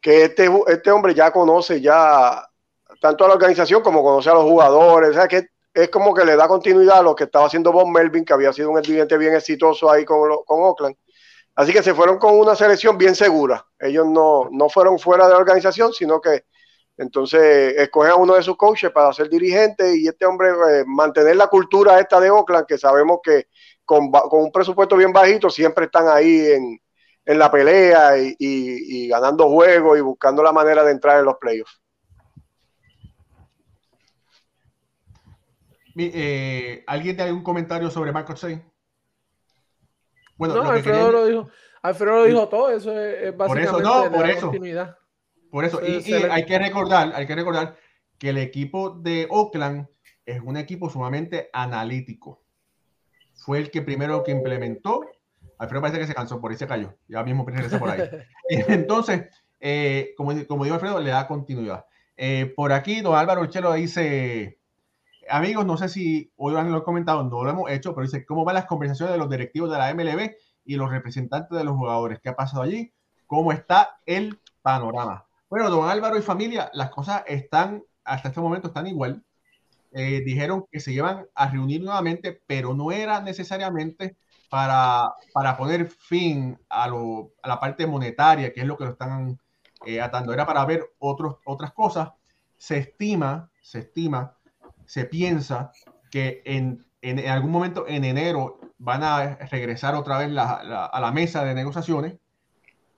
que 0.00 0.24
este, 0.24 0.50
este 0.66 0.90
hombre 0.90 1.14
ya 1.14 1.30
conoce 1.30 1.80
ya 1.80 2.44
tanto 3.00 3.24
a 3.24 3.28
la 3.28 3.34
organización 3.34 3.80
como 3.80 4.02
conoce 4.02 4.30
a 4.30 4.34
los 4.34 4.44
jugadores. 4.44 5.10
O 5.10 5.14
sea, 5.14 5.28
que 5.28 5.46
es 5.72 5.88
como 5.90 6.12
que 6.12 6.24
le 6.24 6.34
da 6.34 6.48
continuidad 6.48 6.98
a 6.98 7.02
lo 7.02 7.14
que 7.14 7.24
estaba 7.24 7.46
haciendo 7.46 7.70
Bob 7.70 7.86
Melvin, 7.86 8.24
que 8.24 8.32
había 8.32 8.52
sido 8.52 8.70
un 8.70 8.78
estudiante 8.78 9.16
bien 9.16 9.36
exitoso 9.36 9.88
ahí 9.88 10.04
con, 10.04 10.18
con 10.44 10.60
Oakland. 10.60 10.96
Así 11.54 11.72
que 11.72 11.82
se 11.82 11.94
fueron 11.94 12.18
con 12.18 12.38
una 12.38 12.54
selección 12.54 12.96
bien 12.96 13.14
segura. 13.14 13.66
Ellos 13.78 14.06
no, 14.06 14.48
no 14.50 14.68
fueron 14.68 14.98
fuera 14.98 15.26
de 15.26 15.32
la 15.32 15.38
organización, 15.38 15.92
sino 15.92 16.20
que 16.20 16.44
entonces 16.96 17.74
escogen 17.76 18.12
a 18.12 18.16
uno 18.16 18.34
de 18.34 18.42
sus 18.42 18.56
coaches 18.56 18.90
para 18.90 19.12
ser 19.12 19.28
dirigente 19.28 19.96
y 19.96 20.06
este 20.06 20.26
hombre 20.26 20.50
eh, 20.50 20.84
mantener 20.86 21.36
la 21.36 21.48
cultura 21.48 21.98
esta 21.98 22.20
de 22.20 22.30
Oakland, 22.30 22.66
que 22.66 22.78
sabemos 22.78 23.20
que 23.22 23.48
con, 23.84 24.10
con 24.10 24.42
un 24.44 24.52
presupuesto 24.52 24.96
bien 24.96 25.12
bajito 25.12 25.50
siempre 25.50 25.86
están 25.86 26.08
ahí 26.08 26.46
en, 26.46 26.78
en 27.24 27.38
la 27.38 27.50
pelea 27.50 28.12
y, 28.18 29.08
ganando 29.08 29.48
juegos 29.48 29.98
y 29.98 30.00
buscando 30.00 30.42
la 30.42 30.52
manera 30.52 30.82
de 30.84 30.92
entrar 30.92 31.20
en 31.20 31.26
los 31.26 31.36
playoffs. 31.38 31.80
Eh, 35.96 36.82
¿Alguien 36.86 37.16
tiene 37.16 37.28
algún 37.30 37.44
comentario 37.44 37.90
sobre 37.90 38.12
Marco 38.12 38.34
Say? 38.36 38.62
Bueno, 40.40 40.54
no, 40.54 40.70
Alfredo 40.70 41.12
lo 41.12 41.26
dijo. 41.26 41.50
Alfredo 41.82 42.16
lo 42.16 42.24
dijo 42.24 42.48
todo, 42.48 42.70
eso 42.70 42.98
es, 42.98 43.36
básicamente 43.36 43.70
por 43.72 43.82
eso, 43.82 44.04
no, 44.04 44.10
por 44.10 44.30
eso, 44.30 44.52
Por 45.50 45.64
eso, 45.66 45.80
y, 45.86 46.12
hay 46.14 46.46
que 46.46 46.58
recordar, 46.58 47.12
hay 47.14 47.26
que 47.26 47.34
recordar 47.34 47.76
que 48.18 48.30
el 48.30 48.38
equipo 48.38 48.90
de 48.90 49.26
Oakland 49.30 49.86
es 50.24 50.40
un 50.40 50.56
equipo 50.56 50.88
sumamente 50.88 51.50
analítico. 51.52 52.42
Fue 53.34 53.58
el 53.58 53.70
que 53.70 53.82
primero 53.82 54.22
que 54.22 54.32
implementó. 54.32 55.02
Alfredo 55.58 55.82
parece 55.82 56.00
que 56.00 56.06
se 56.06 56.14
cansó, 56.14 56.40
por 56.40 56.50
ahí 56.50 56.56
se 56.56 56.66
cayó. 56.66 56.94
Ya 57.06 57.22
mismo 57.22 57.44
regresa 57.46 57.78
por 57.78 57.90
ahí. 57.90 58.00
Entonces, 58.48 59.28
eh, 59.60 60.14
como, 60.16 60.32
como 60.46 60.64
dijo 60.64 60.74
Alfredo, 60.74 61.00
le 61.00 61.10
da 61.10 61.26
continuidad. 61.26 61.84
Eh, 62.16 62.50
por 62.56 62.72
aquí, 62.72 63.02
don 63.02 63.14
Álvaro 63.14 63.44
Chelo 63.44 63.74
dice, 63.74 64.58
amigos, 65.30 65.66
no 65.66 65.76
sé 65.76 65.88
si 65.88 66.32
hoy 66.36 66.52
lo 66.52 66.58
han 66.58 66.80
comentado, 66.82 67.22
no 67.24 67.44
lo 67.44 67.50
hemos 67.50 67.70
hecho, 67.70 67.94
pero 67.94 68.06
dice, 68.06 68.24
¿cómo 68.24 68.44
van 68.44 68.54
las 68.54 68.66
conversaciones 68.66 69.12
de 69.12 69.18
los 69.18 69.30
directivos 69.30 69.70
de 69.70 69.78
la 69.78 69.94
MLB 69.94 70.32
y 70.64 70.76
los 70.76 70.90
representantes 70.90 71.56
de 71.56 71.64
los 71.64 71.76
jugadores? 71.76 72.20
¿Qué 72.20 72.28
ha 72.28 72.36
pasado 72.36 72.62
allí? 72.62 72.92
¿Cómo 73.26 73.52
está 73.52 74.00
el 74.06 74.40
panorama? 74.62 75.26
Bueno, 75.48 75.70
don 75.70 75.88
Álvaro 75.88 76.18
y 76.18 76.22
familia, 76.22 76.70
las 76.74 76.90
cosas 76.90 77.22
están, 77.26 77.82
hasta 78.04 78.28
este 78.28 78.40
momento 78.40 78.68
están 78.68 78.86
igual. 78.86 79.24
Eh, 79.92 80.22
dijeron 80.24 80.66
que 80.70 80.78
se 80.78 80.92
iban 80.92 81.26
a 81.34 81.48
reunir 81.48 81.82
nuevamente, 81.82 82.40
pero 82.46 82.74
no 82.74 82.92
era 82.92 83.20
necesariamente 83.20 84.16
para, 84.48 85.12
para 85.32 85.56
poner 85.56 85.88
fin 85.88 86.58
a 86.68 86.88
la 86.88 87.60
parte 87.60 87.86
monetaria, 87.86 88.52
que 88.52 88.60
es 88.60 88.66
lo 88.66 88.76
que 88.76 88.84
lo 88.84 88.90
están 88.90 89.38
eh, 89.86 90.00
atando, 90.00 90.32
era 90.32 90.46
para 90.46 90.64
ver 90.64 90.92
otros, 90.98 91.36
otras 91.44 91.72
cosas. 91.72 92.10
Se 92.56 92.78
estima, 92.78 93.50
se 93.62 93.80
estima, 93.80 94.36
se 94.90 95.04
piensa 95.04 95.70
que 96.10 96.42
en, 96.44 96.84
en, 97.00 97.20
algún 97.28 97.52
momento 97.52 97.84
en 97.86 98.04
enero 98.04 98.58
van 98.76 99.04
a 99.04 99.36
regresar 99.36 99.94
otra 99.94 100.18
vez 100.18 100.36
a 100.36 101.00
la 101.00 101.12
mesa 101.12 101.44
de 101.44 101.54
negociaciones 101.54 102.18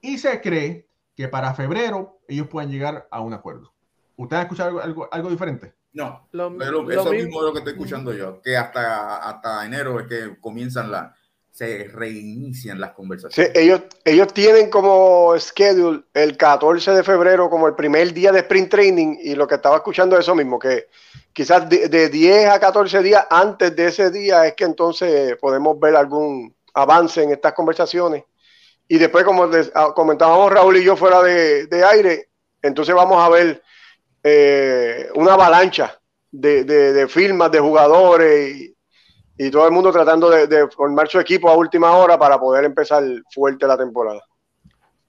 y 0.00 0.16
se 0.16 0.40
cree 0.40 0.88
que 1.14 1.28
para 1.28 1.52
febrero 1.52 2.18
ellos 2.28 2.48
puedan 2.48 2.70
llegar 2.70 3.08
a 3.10 3.20
un 3.20 3.34
acuerdo. 3.34 3.74
¿Usted 4.16 4.38
ha 4.38 4.42
escuchado 4.42 4.80
algo, 4.80 5.06
algo, 5.12 5.28
diferente? 5.28 5.74
No, 5.92 6.26
pero 6.30 6.90
eso 6.90 7.10
mismo 7.10 7.40
es 7.40 7.44
lo 7.44 7.52
que 7.52 7.58
estoy 7.58 7.74
escuchando 7.74 8.14
yo, 8.14 8.40
que 8.40 8.56
hasta, 8.56 9.18
hasta 9.18 9.66
enero 9.66 10.00
es 10.00 10.06
que 10.06 10.40
comienzan 10.40 10.90
la, 10.90 11.14
se 11.52 11.84
reinician 11.92 12.80
las 12.80 12.92
conversaciones. 12.92 13.52
ellos, 13.54 13.82
ellos 14.06 14.32
tienen 14.32 14.70
como 14.70 15.38
schedule 15.38 16.02
el 16.14 16.38
14 16.38 16.92
de 16.92 17.04
febrero 17.04 17.50
como 17.50 17.68
el 17.68 17.74
primer 17.74 18.14
día 18.14 18.32
de 18.32 18.40
sprint 18.40 18.70
training 18.70 19.18
y 19.20 19.34
lo 19.34 19.46
que 19.46 19.56
estaba 19.56 19.76
escuchando 19.76 20.16
es 20.16 20.22
eso 20.24 20.34
mismo, 20.34 20.58
que 20.58 20.88
quizás 21.30 21.68
de, 21.68 22.08
10 22.08 22.48
a 22.48 22.58
14 22.58 23.02
días 23.02 23.26
antes 23.28 23.76
de 23.76 23.86
ese 23.86 24.10
día 24.10 24.46
es 24.46 24.54
que 24.54 24.64
entonces 24.64 25.36
podemos 25.36 25.78
ver 25.78 25.94
algún 25.94 26.54
avance 26.72 27.22
en 27.22 27.32
estas 27.32 27.52
conversaciones. 27.52 28.24
Y 28.88 28.96
después, 28.96 29.22
como 29.24 29.48
ah, 29.74 29.92
comentábamos 29.94 30.50
Raúl 30.50 30.78
y 30.78 30.84
yo 30.84 30.96
fuera 30.96 31.22
de, 31.22 31.84
aire, 31.90 32.30
entonces 32.62 32.94
vamos 32.94 33.22
a 33.22 33.28
ver 33.28 33.62
eh, 34.24 35.10
una 35.16 35.34
avalancha 35.34 36.00
de, 36.30 36.64
de, 36.64 36.94
de 36.94 37.08
firmas 37.08 37.50
de 37.52 37.60
jugadores 37.60 38.56
y, 38.56 38.71
y 39.46 39.50
todo 39.50 39.66
el 39.66 39.72
mundo 39.72 39.90
tratando 39.90 40.30
de, 40.30 40.68
formar 40.68 41.08
su 41.08 41.18
equipo 41.18 41.50
a 41.50 41.56
última 41.56 41.90
hora 41.92 42.16
para 42.18 42.38
poder 42.38 42.64
empezar 42.64 43.02
fuerte 43.30 43.66
la 43.66 43.76
temporada. 43.76 44.20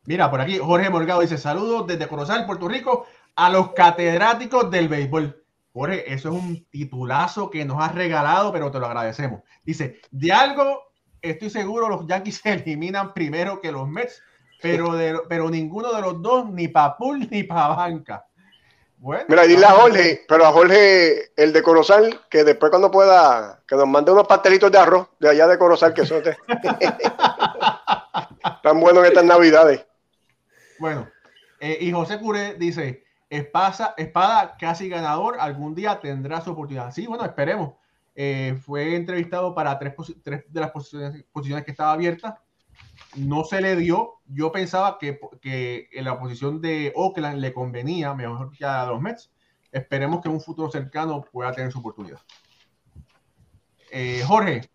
Mira, 0.06 0.30
por 0.30 0.42
aquí 0.42 0.58
Jorge 0.58 0.90
Morgado 0.90 1.22
dice 1.22 1.38
saludos 1.38 1.86
desde 1.88 2.08
Corozal, 2.08 2.46
Puerto 2.46 2.68
Rico, 2.68 3.06
a 3.36 3.50
los 3.50 3.74
catedráticos 3.74 4.72
del 4.72 4.88
béisbol. 4.88 5.44
Jorge, 5.72 6.12
eso 6.12 6.30
es 6.30 6.36
un 6.36 6.66
titulazo 6.70 7.50
que 7.50 7.64
nos 7.64 7.82
has 7.82 7.94
regalado, 7.94 8.52
pero 8.52 8.72
te 8.72 8.80
lo 8.80 8.88
agradecemos. 8.88 9.42
Dice, 9.64 10.02
de 10.12 10.32
algo 10.32 10.80
estoy 11.22 11.50
seguro 11.50 11.88
los 11.88 12.08
Yankees 12.08 12.38
se 12.44 12.54
eliminan 12.54 13.14
primero 13.14 13.62
que 13.62 13.72
los 13.72 13.88
Mets, 13.88 14.22
pero, 14.62 14.94
pero 15.30 15.50
ninguno 15.50 15.94
de 15.94 16.02
los 16.02 16.22
dos, 16.22 16.50
ni 16.50 16.68
para 16.70 16.98
pool 16.98 17.28
ni 17.30 17.44
para 17.44 17.76
banca. 17.76 18.26
Mira, 19.28 19.44
dile 19.44 19.66
a 19.66 19.72
Jorge, 19.72 20.24
pero 20.30 20.46
a 20.46 20.54
Jorge, 20.54 21.34
el 21.36 21.52
de 21.52 21.62
Corozal, 21.62 22.22
que 22.30 22.46
después 22.46 22.70
cuando 22.70 22.90
pueda, 22.90 23.62
que 23.68 23.76
nos 23.76 23.86
mande 23.86 24.14
unos 24.14 24.26
pastelitos 24.26 24.72
de 24.72 24.78
arroz 24.78 25.10
de 25.20 25.30
allá 25.30 25.46
de 25.46 25.58
Corozal, 25.58 25.94
que 25.94 26.06
son 26.06 26.24
tan 28.64 28.80
buenos 28.80 29.04
en 29.04 29.10
estas 29.10 29.26
navidades. 29.26 29.86
Bueno, 30.80 31.10
eh, 31.60 31.80
y 31.82 31.92
José 31.92 32.18
Curé 32.18 32.54
dice, 32.54 33.04
espada, 33.30 33.94
espada 33.98 34.56
casi 34.58 34.88
ganador, 34.88 35.36
algún 35.38 35.76
día 35.76 36.00
tendrá 36.00 36.40
su 36.40 36.52
oportunidad. 36.52 36.94
Sí, 36.94 37.06
bueno, 37.06 37.26
esperemos. 37.26 37.74
Eh, 38.16 38.58
fue 38.64 38.96
entrevistado 38.96 39.54
para 39.54 39.78
tres, 39.80 39.96
tres 40.24 40.46
de 40.48 40.62
las 40.62 40.72
posiciones, 40.72 41.26
posiciones 41.34 41.66
que 41.66 41.72
estaba 41.72 41.92
abiertas 41.92 42.36
no 43.16 43.44
se 43.44 43.62
le 43.62 43.76
dio. 43.76 44.16
Yo 44.28 44.52
pensaba 44.52 44.98
que, 45.00 45.20
en 45.92 46.06
la 46.06 46.20
posición 46.20 46.62
de 46.62 46.92
Oakland 46.96 47.40
le 47.40 47.54
convenía 47.54 48.14
mejor 48.14 48.52
que 48.52 48.66
a 48.66 48.86
los 48.86 49.02
Mets. 49.02 49.32
Esperemos 49.72 50.22
que 50.22 50.30
en 50.30 50.36
un 50.36 50.42
futuro 50.42 50.70
cercano 50.70 51.26
pueda 51.32 51.52
tener 51.52 51.72
su 51.72 51.80
oportunidad. 51.80 52.20
Eh, 53.92 54.22
Jorge, 54.26 54.70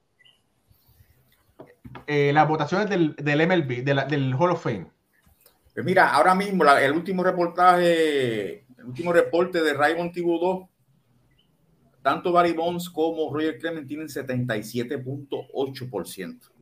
eh, 2.06 2.32
las 2.32 2.48
votaciones 2.48 2.88
del, 2.88 3.14
MLB, 3.18 3.84
del 3.84 4.34
Hall 4.34 4.52
of 4.52 4.62
Fame. 4.62 4.86
Pues 5.74 5.86
mira, 5.86 6.12
ahora 6.12 6.34
mismo 6.34 6.64
el 6.64 6.92
último 6.92 7.22
reportaje, 7.22 8.64
el 8.78 8.84
último 8.84 9.12
reporte 9.12 9.62
de 9.62 9.74
Raymond 9.74 10.12
Thibodeau, 10.12 10.68
tanto 12.02 12.32
Barry 12.32 12.52
Bonds 12.52 12.90
como 12.90 13.32
Roger 13.32 13.58
Clemens 13.58 13.86
tienen 13.86 14.08
77.8%. 14.08 16.57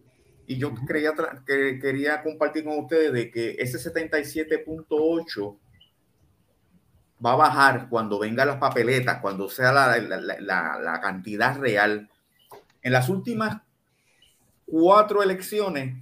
Y 0.47 0.59
yo 0.59 0.75
creía, 0.87 1.13
que 1.45 1.79
quería 1.81 2.23
compartir 2.23 2.65
con 2.65 2.79
ustedes 2.79 3.13
de 3.13 3.31
que 3.31 3.57
ese 3.59 3.79
77.8 3.79 5.57
va 7.25 7.33
a 7.33 7.37
bajar 7.37 7.89
cuando 7.89 8.19
vengan 8.19 8.47
las 8.47 8.59
papeletas, 8.59 9.21
cuando 9.21 9.49
sea 9.49 9.73
la, 9.73 9.99
la, 9.99 10.79
la, 10.79 11.01
cantidad 11.01 11.59
real. 11.59 12.09
En 12.83 12.93
las 12.93 13.09
últimas 13.09 13.61
cuatro 14.67 15.23
elecciones, 15.23 15.97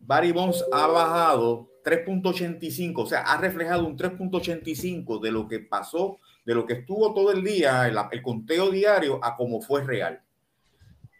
Barry 0.00 0.32
Bonds 0.32 0.64
ha 0.72 0.86
bajado 0.86 1.68
3.85, 1.84 2.94
o 2.96 3.06
sea, 3.06 3.22
ha 3.22 3.38
reflejado 3.38 3.86
un 3.86 3.96
3.85 3.96 5.20
de 5.20 5.30
lo 5.30 5.46
que 5.46 5.60
pasó, 5.60 6.18
de 6.44 6.54
lo 6.54 6.66
que 6.66 6.74
estuvo 6.74 7.14
todo 7.14 7.30
el 7.32 7.42
día, 7.42 7.86
el, 7.86 7.96
el 8.10 8.22
conteo 8.22 8.70
diario, 8.70 9.24
a 9.24 9.36
como 9.36 9.60
fue 9.60 9.84
real. 9.84 10.20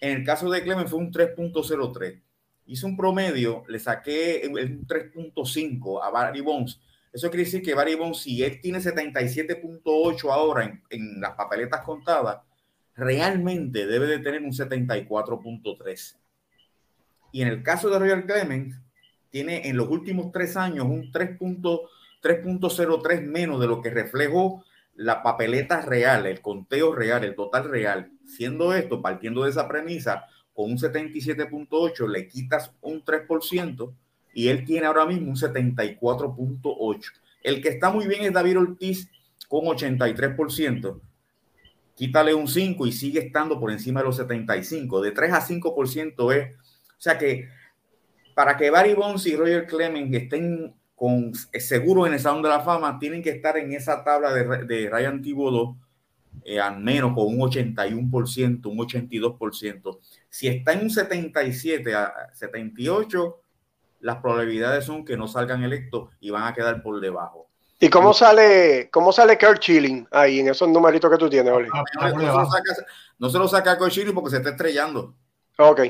En 0.00 0.18
el 0.18 0.24
caso 0.24 0.50
de 0.50 0.62
Clemens 0.62 0.90
fue 0.90 0.98
un 0.98 1.12
3.03. 1.12 2.20
Hice 2.66 2.86
un 2.86 2.96
promedio, 2.96 3.64
le 3.68 3.78
saqué 3.78 4.42
un 4.48 4.86
3.5 4.86 6.00
a 6.02 6.10
Barry 6.10 6.40
Bonds. 6.40 6.80
Eso 7.12 7.30
quiere 7.30 7.44
decir 7.44 7.62
que 7.62 7.74
Barry 7.74 7.94
Bonds, 7.94 8.22
si 8.22 8.42
él 8.42 8.60
tiene 8.60 8.78
77.8 8.78 10.30
ahora 10.30 10.80
en, 10.90 11.20
las 11.20 11.34
papeletas 11.34 11.82
contadas, 11.82 12.40
realmente 12.94 13.86
debe 13.86 14.06
de 14.06 14.18
tener 14.18 14.42
un 14.42 14.52
74.3. 14.52 16.16
Y 17.32 17.42
en 17.42 17.48
el 17.48 17.62
caso 17.62 17.88
de 17.88 17.98
Royal 17.98 18.26
Clemens, 18.26 18.78
tiene 19.30 19.68
en 19.68 19.76
los 19.76 19.88
últimos 19.88 20.32
tres 20.32 20.56
años 20.56 20.86
un 20.86 21.12
3.03 21.12 23.22
menos 23.22 23.60
de 23.60 23.66
lo 23.66 23.80
que 23.80 23.90
reflejó 23.90 24.64
la 24.96 25.22
papeleta 25.22 25.80
real, 25.82 26.26
el 26.26 26.40
conteo 26.40 26.94
real, 26.94 27.24
el 27.24 27.34
total 27.34 27.68
real. 27.68 28.10
Siendo 28.24 28.74
esto, 28.74 29.02
partiendo 29.02 29.44
de 29.44 29.50
esa 29.50 29.68
premisa, 29.68 30.26
con 30.54 30.70
un 30.70 30.78
77.8 30.78 32.08
le 32.08 32.28
quitas 32.28 32.72
un 32.80 33.04
3% 33.04 33.92
y 34.32 34.48
él 34.48 34.64
tiene 34.64 34.86
ahora 34.86 35.06
mismo 35.06 35.30
un 35.30 35.36
74.8. 35.36 37.12
El 37.42 37.62
que 37.62 37.68
está 37.68 37.90
muy 37.90 38.06
bien 38.06 38.22
es 38.22 38.32
David 38.32 38.58
Ortiz 38.58 39.10
con 39.48 39.64
83%. 39.64 41.00
Quítale 41.94 42.34
un 42.34 42.48
5 42.48 42.86
y 42.86 42.92
sigue 42.92 43.20
estando 43.20 43.60
por 43.60 43.70
encima 43.70 44.00
de 44.00 44.06
los 44.06 44.16
75. 44.16 45.00
De 45.00 45.12
3 45.12 45.32
a 45.32 45.40
5% 45.40 46.34
es. 46.34 46.56
O 46.56 47.00
sea 47.00 47.16
que 47.16 47.48
para 48.34 48.56
que 48.56 48.70
Barry 48.70 48.94
Bonds 48.94 49.26
y 49.26 49.36
Roger 49.36 49.66
Clemens 49.66 50.14
estén 50.14 50.74
con 50.96 51.32
seguro 51.34 52.06
en 52.06 52.14
el 52.14 52.20
Salón 52.20 52.42
de 52.42 52.48
la 52.48 52.60
Fama, 52.60 52.98
tienen 52.98 53.22
que 53.22 53.30
estar 53.30 53.56
en 53.56 53.72
esa 53.72 54.02
tabla 54.02 54.32
de, 54.32 54.64
de 54.64 54.90
Ryan 54.90 55.22
Thibodeau 55.22 55.76
eh, 56.48 56.60
al 56.60 56.78
menos 56.78 57.12
con 57.12 57.26
un 57.26 57.38
81%, 57.38 58.66
un 58.66 58.78
82%. 58.78 59.98
Si 60.28 60.46
está 60.46 60.72
en 60.74 60.82
un 60.82 60.90
77 60.90 61.92
a 61.92 62.12
78, 62.32 63.40
las 64.00 64.18
probabilidades 64.18 64.84
son 64.84 65.04
que 65.04 65.16
no 65.16 65.26
salgan 65.26 65.64
electos 65.64 66.10
y 66.20 66.30
van 66.30 66.44
a 66.44 66.54
quedar 66.54 66.82
por 66.84 67.00
debajo. 67.00 67.48
¿Y 67.80 67.90
cómo 67.90 68.14
sale, 68.14 68.88
cómo 68.92 69.12
sale 69.12 69.36
Kurt 69.36 69.58
Chilling 69.58 70.06
ahí 70.12 70.38
en 70.38 70.48
esos 70.48 70.68
numeritos 70.68 71.10
que 71.10 71.18
tú 71.18 71.28
tienes, 71.28 71.52
Oli? 71.52 71.68
No, 71.68 72.48
no, 73.18 73.28
se 73.28 73.38
lo 73.38 73.48
saca 73.48 73.72
a 73.72 73.78
Kurt 73.78 73.90
Chilling 73.90 74.14
porque 74.14 74.30
se 74.30 74.36
está 74.36 74.50
estrellando. 74.50 75.14
Ok. 75.58 75.80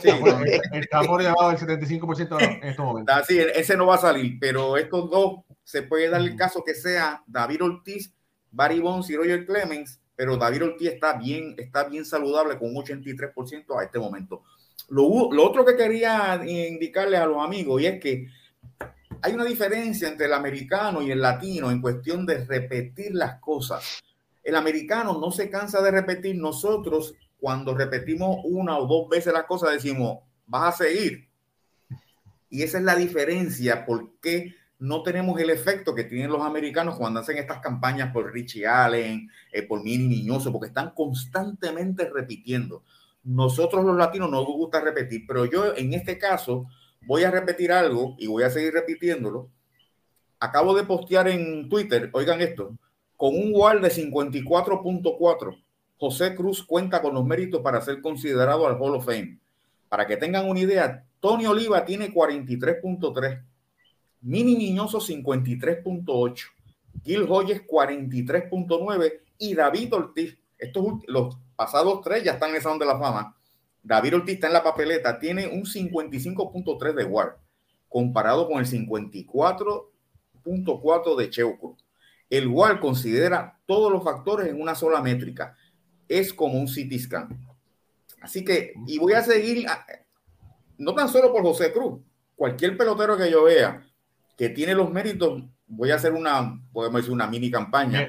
Sí, 0.00 0.08
está 0.72 1.02
por 1.02 1.22
debajo 1.22 1.48
del 1.50 1.58
75% 1.58 2.40
en 2.40 2.68
estos 2.68 2.84
momentos. 2.84 3.26
Sí, 3.26 3.38
ese 3.38 3.76
no 3.76 3.86
va 3.86 3.96
a 3.96 3.98
salir, 3.98 4.38
pero 4.40 4.76
estos 4.76 5.10
dos 5.10 5.40
se 5.64 5.82
puede 5.82 6.08
dar 6.08 6.20
el 6.20 6.36
caso 6.36 6.62
que 6.64 6.74
sea 6.74 7.22
David 7.26 7.64
Ortiz 7.64 8.12
Barry 8.54 8.80
Bonds 8.80 9.10
y 9.10 9.16
Roger 9.16 9.44
Clemens, 9.44 10.00
pero 10.14 10.36
David 10.36 10.64
Ortiz 10.64 10.88
está 10.88 11.14
bien, 11.14 11.54
está 11.58 11.84
bien 11.84 12.04
saludable 12.04 12.56
con 12.56 12.74
un 12.74 12.82
83% 12.82 13.78
a 13.78 13.84
este 13.84 13.98
momento. 13.98 14.44
Lo, 14.88 15.32
lo 15.32 15.44
otro 15.44 15.64
que 15.64 15.76
quería 15.76 16.40
indicarles 16.44 17.20
a 17.20 17.26
los 17.26 17.44
amigos 17.44 17.82
y 17.82 17.86
es 17.86 18.00
que 18.00 18.28
hay 19.22 19.32
una 19.32 19.44
diferencia 19.44 20.06
entre 20.08 20.26
el 20.26 20.34
americano 20.34 21.02
y 21.02 21.10
el 21.10 21.20
latino 21.20 21.70
en 21.70 21.80
cuestión 21.80 22.26
de 22.26 22.44
repetir 22.44 23.14
las 23.14 23.40
cosas. 23.40 24.02
El 24.42 24.54
americano 24.54 25.18
no 25.18 25.30
se 25.30 25.48
cansa 25.48 25.80
de 25.80 25.90
repetir. 25.90 26.36
Nosotros, 26.36 27.14
cuando 27.44 27.74
repetimos 27.74 28.38
una 28.44 28.78
o 28.78 28.86
dos 28.86 29.06
veces 29.06 29.30
las 29.30 29.44
cosas, 29.44 29.72
decimos, 29.72 30.20
vas 30.46 30.80
a 30.80 30.84
seguir. 30.84 31.28
Y 32.48 32.62
esa 32.62 32.78
es 32.78 32.84
la 32.84 32.96
diferencia, 32.96 33.84
porque 33.84 34.54
no 34.78 35.02
tenemos 35.02 35.38
el 35.38 35.50
efecto 35.50 35.94
que 35.94 36.04
tienen 36.04 36.30
los 36.30 36.40
americanos 36.40 36.96
cuando 36.96 37.20
hacen 37.20 37.36
estas 37.36 37.58
campañas 37.58 38.14
por 38.14 38.32
Richie 38.32 38.66
Allen, 38.66 39.28
eh, 39.52 39.60
por 39.60 39.82
Mini 39.82 40.08
Niñoso, 40.08 40.50
porque 40.52 40.68
están 40.68 40.92
constantemente 40.94 42.08
repitiendo. 42.08 42.82
Nosotros 43.24 43.84
los 43.84 43.98
latinos 43.98 44.30
no 44.30 44.38
nos 44.38 44.46
gusta 44.46 44.80
repetir, 44.80 45.26
pero 45.28 45.44
yo 45.44 45.76
en 45.76 45.92
este 45.92 46.16
caso 46.16 46.64
voy 47.02 47.24
a 47.24 47.30
repetir 47.30 47.72
algo 47.72 48.16
y 48.18 48.26
voy 48.26 48.44
a 48.44 48.50
seguir 48.50 48.72
repitiéndolo. 48.72 49.50
Acabo 50.40 50.74
de 50.74 50.84
postear 50.84 51.28
en 51.28 51.68
Twitter, 51.68 52.08
oigan 52.14 52.40
esto, 52.40 52.78
con 53.18 53.34
un 53.34 53.52
WAR 53.54 53.82
de 53.82 53.90
54.4, 53.90 55.62
José 55.98 56.34
Cruz 56.34 56.62
cuenta 56.62 57.00
con 57.00 57.14
los 57.14 57.24
méritos 57.24 57.62
para 57.62 57.80
ser 57.80 58.00
considerado 58.00 58.66
al 58.66 58.76
Hall 58.80 58.96
of 58.96 59.06
Fame. 59.06 59.38
Para 59.88 60.06
que 60.06 60.16
tengan 60.16 60.48
una 60.48 60.60
idea, 60.60 61.04
Tony 61.20 61.46
Oliva 61.46 61.84
tiene 61.84 62.12
43.3, 62.12 63.42
Mini 64.22 64.56
Niñoso 64.56 64.98
53.8, 64.98 66.44
Gil 67.04 67.26
Hoyes 67.28 67.64
43.9 67.66 69.20
y 69.38 69.54
David 69.54 69.94
Ortiz, 69.94 70.36
estos 70.58 70.84
los 71.06 71.36
pasados 71.56 72.00
tres 72.02 72.24
ya 72.24 72.32
están 72.32 72.50
en 72.50 72.56
esa 72.56 72.70
onda 72.70 72.84
de 72.86 72.92
la 72.92 72.98
fama, 72.98 73.36
David 73.82 74.16
Ortiz 74.16 74.34
está 74.34 74.48
en 74.48 74.54
la 74.54 74.64
papeleta, 74.64 75.18
tiene 75.18 75.46
un 75.46 75.64
55.3 75.64 76.94
de 76.94 77.04
WAR, 77.04 77.38
comparado 77.88 78.48
con 78.48 78.58
el 78.58 78.66
54.4 78.66 81.16
de 81.16 81.30
Cheo 81.30 81.76
El 82.30 82.48
WAR 82.48 82.80
considera 82.80 83.60
todos 83.66 83.92
los 83.92 84.02
factores 84.02 84.48
en 84.48 84.58
una 84.60 84.74
sola 84.74 85.00
métrica. 85.02 85.56
Es 86.08 86.32
como 86.32 86.58
un 86.58 86.66
CT 86.66 86.98
scan. 86.98 87.28
Así 88.20 88.44
que, 88.44 88.72
y 88.86 88.98
voy 88.98 89.12
a 89.12 89.22
seguir, 89.22 89.66
no 90.78 90.94
tan 90.94 91.08
solo 91.08 91.32
por 91.32 91.42
José 91.42 91.72
Cruz, 91.72 92.00
cualquier 92.34 92.76
pelotero 92.76 93.16
que 93.16 93.30
yo 93.30 93.44
vea 93.44 93.84
que 94.36 94.48
tiene 94.48 94.74
los 94.74 94.90
méritos, 94.90 95.42
voy 95.66 95.90
a 95.90 95.96
hacer 95.96 96.12
una, 96.12 96.60
podemos 96.72 97.00
decir, 97.00 97.12
una 97.12 97.26
mini 97.26 97.50
campaña. 97.50 98.08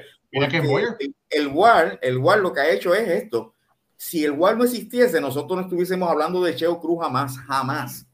El 1.30 1.48
WAR, 1.48 1.98
el 2.02 2.18
WAR 2.18 2.38
lo 2.40 2.52
que 2.52 2.60
ha 2.60 2.70
hecho 2.70 2.94
es 2.94 3.08
esto, 3.08 3.54
si 3.96 4.24
el 4.24 4.32
WAR 4.32 4.56
no 4.56 4.64
existiese, 4.64 5.20
nosotros 5.20 5.56
no 5.56 5.62
estuviésemos 5.62 6.10
hablando 6.10 6.42
de 6.42 6.54
Cheo 6.54 6.80
Cruz 6.80 7.00
jamás, 7.00 7.38
jamás. 7.38 8.06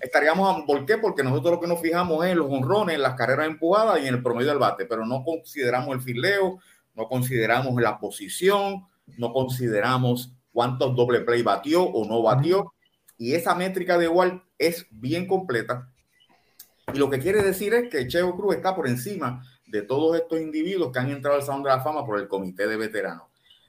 Estaríamos, 0.00 0.62
¿por 0.64 0.86
qué? 0.86 0.96
Porque 0.98 1.22
nosotros 1.22 1.54
lo 1.54 1.60
que 1.60 1.66
nos 1.66 1.80
fijamos 1.80 2.24
es 2.24 2.32
en 2.32 2.38
los 2.38 2.50
honrones, 2.50 2.94
en 2.94 3.02
las 3.02 3.14
carreras 3.14 3.46
empujadas 3.46 4.00
y 4.00 4.06
en 4.06 4.14
el 4.14 4.22
promedio 4.22 4.50
del 4.50 4.58
bate, 4.58 4.86
pero 4.86 5.04
no 5.04 5.24
consideramos 5.24 5.94
el 5.94 6.00
fileo, 6.00 6.58
no 6.94 7.08
consideramos 7.08 7.80
la 7.82 7.98
posición, 7.98 8.86
no 9.16 9.32
consideramos 9.32 10.32
cuántos 10.52 10.94
doble 10.94 11.20
play 11.20 11.42
batió 11.42 11.84
o 11.84 12.06
no 12.06 12.22
batió. 12.22 12.72
Y 13.16 13.34
esa 13.34 13.54
métrica 13.54 13.98
de 13.98 14.08
WAR 14.08 14.44
es 14.58 14.86
bien 14.90 15.26
completa. 15.26 15.90
Y 16.92 16.98
lo 16.98 17.10
que 17.10 17.18
quiere 17.18 17.42
decir 17.42 17.74
es 17.74 17.90
que 17.90 18.06
Cheo 18.06 18.36
Cruz 18.36 18.56
está 18.56 18.74
por 18.74 18.88
encima 18.88 19.42
de 19.66 19.82
todos 19.82 20.16
estos 20.16 20.40
individuos 20.40 20.92
que 20.92 20.98
han 20.98 21.10
entrado 21.10 21.36
al 21.36 21.42
Salón 21.42 21.62
de 21.62 21.70
la 21.70 21.80
Fama 21.80 22.06
por 22.06 22.18
el 22.18 22.28
Comité 22.28 22.66
de 22.66 22.76
Veteranos. 22.76 23.24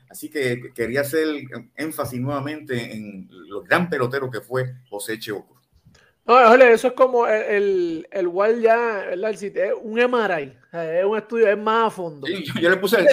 Así 0.09 0.29
que 0.29 0.71
quería 0.73 1.01
hacer 1.01 1.27
énfasis 1.75 2.19
nuevamente 2.19 2.95
en 2.95 3.27
lo 3.29 3.61
gran 3.61 3.89
pelotero 3.89 4.31
que 4.31 4.41
fue 4.41 4.73
José 4.89 5.19
Cheoco. 5.19 5.58
No, 6.29 6.53
eso 6.53 6.87
es 6.89 6.93
como 6.93 7.25
el, 7.25 8.07
el, 8.11 8.31
el 8.31 8.61
ya, 8.61 8.77
¿verdad? 9.09 9.31
El 9.31 9.57
es 9.57 9.73
un 9.81 9.99
MRI, 9.99 10.55
es 10.73 11.03
un 11.03 11.17
estudio, 11.17 11.47
es 11.47 11.57
más 11.57 11.87
a 11.87 11.89
fondo. 11.89 12.27
Sí, 12.27 12.45
yo, 12.61 12.69
le 12.69 12.77
puse 12.77 12.99
el, 12.99 13.07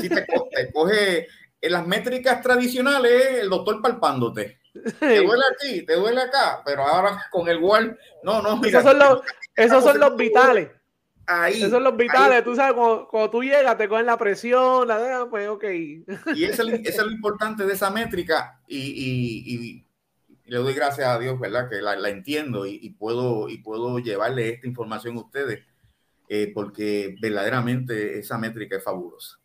si 0.00 0.08
te, 0.08 0.26
coge 0.72 1.28
en 1.60 1.72
las 1.72 1.86
métricas 1.86 2.40
tradicionales, 2.40 3.42
el 3.42 3.50
doctor 3.50 3.82
palpándote. 3.82 4.58
Te 4.72 5.20
duele 5.22 5.42
aquí, 5.54 5.82
te 5.82 5.96
duele 5.96 6.22
acá, 6.22 6.62
pero 6.64 6.82
ahora 6.82 7.22
con 7.30 7.46
el 7.46 7.58
WAL, 7.58 7.98
no, 8.22 8.40
no, 8.40 8.56
mira. 8.56 8.78
Esos 8.78 8.90
son 8.90 8.98
los, 8.98 9.20
esos 9.54 9.84
son 9.84 10.00
los 10.00 10.16
vitales. 10.16 10.70
Esos 11.50 11.70
son 11.70 11.84
los 11.84 11.94
vitales, 11.94 12.42
tú 12.42 12.56
sabes, 12.56 12.72
cuando, 12.72 13.28
tú 13.28 13.42
llegas 13.42 13.76
te 13.76 13.86
cogen 13.86 14.06
la 14.06 14.16
presión, 14.16 14.88
la 14.88 14.98
de, 14.98 15.26
pues 15.26 15.46
ok. 15.46 15.64
Y 16.34 16.44
eso 16.44 16.62
es, 16.62 16.96
lo 16.96 17.10
importante 17.10 17.66
de 17.66 17.74
esa 17.74 17.90
métrica 17.90 18.62
y, 18.66 19.84
le 20.48 20.56
doy 20.58 20.74
gracias 20.74 21.08
a 21.08 21.18
Dios, 21.18 21.38
¿verdad? 21.38 21.68
Que 21.68 21.80
la, 21.80 22.08
entiendo 22.08 22.66
y, 22.66 22.90
puedo, 22.90 23.48
y 23.48 23.58
puedo 23.58 23.98
llevarle 23.98 24.50
esta 24.50 24.66
información 24.66 25.16
a 25.16 25.20
ustedes 25.20 25.60
eh, 26.28 26.52
porque 26.54 27.16
verdaderamente 27.20 28.18
esa 28.18 28.38
métrica 28.38 28.76
es 28.76 28.84
fabulosa. 28.84 29.38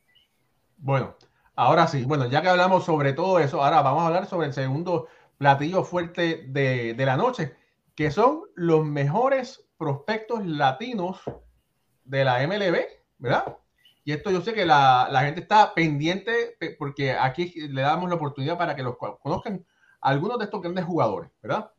Bueno, 0.78 1.16
ahora 1.56 1.88
sí, 1.88 2.04
bueno, 2.04 2.30
ya 2.30 2.42
que 2.42 2.50
hablamos 2.50 2.86
sobre 2.86 3.14
todo 3.14 3.40
eso, 3.40 3.64
ahora 3.64 3.82
vamos 3.82 4.04
a 4.04 4.08
hablar 4.08 4.26
sobre 4.26 4.48
el 4.48 4.54
segundo 4.54 5.08
platillo 5.38 5.84
fuerte 5.84 6.46
de, 6.48 6.94
de 6.94 7.06
la 7.06 7.18
noche, 7.18 7.56
que 7.96 8.12
son 8.12 8.44
los 8.56 8.86
mejores 8.86 9.66
prospectos 9.78 10.46
latinos 10.46 11.22
de 12.06 12.26
la 12.26 12.46
MLB, 12.48 12.78
¿verdad? 13.18 13.58
Y 14.06 14.12
esto 14.12 14.32
yo 14.32 14.42
sé 14.42 14.54
que 14.54 14.66
la, 14.66 15.08
gente 15.24 15.42
está 15.42 15.74
pendiente 15.74 16.58
porque 16.78 17.14
aquí 17.14 17.54
le 17.70 17.82
damos 17.82 18.10
la 18.10 18.16
oportunidad 18.16 18.58
para 18.58 18.76
que 18.76 18.84
los 18.84 18.98
conozcan 18.98 19.66
algunos 20.04 20.38
de 20.38 20.46
estos 20.46 20.62
grandes 20.62 20.86
jugadores, 20.86 21.32
¿verdad? 21.42 21.72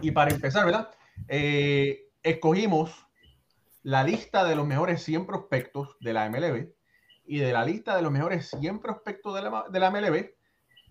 Y 0.00 0.10
para 0.10 0.32
empezar, 0.32 0.64
¿verdad? 0.64 0.90
Eh, 1.28 2.08
escogimos 2.22 3.06
la 3.82 4.02
lista 4.02 4.44
de 4.44 4.56
los 4.56 4.66
mejores 4.66 5.02
100 5.02 5.26
prospectos 5.26 5.96
de 6.00 6.12
la 6.12 6.28
MLB 6.28 6.68
y 7.26 7.38
de 7.38 7.52
la 7.52 7.64
lista 7.64 7.94
de 7.96 8.02
los 8.02 8.10
mejores 8.10 8.50
100 8.58 8.80
prospectos 8.80 9.34
de 9.34 9.42
la, 9.42 9.64
de 9.70 9.80
la 9.80 9.90
MLB, 9.90 10.30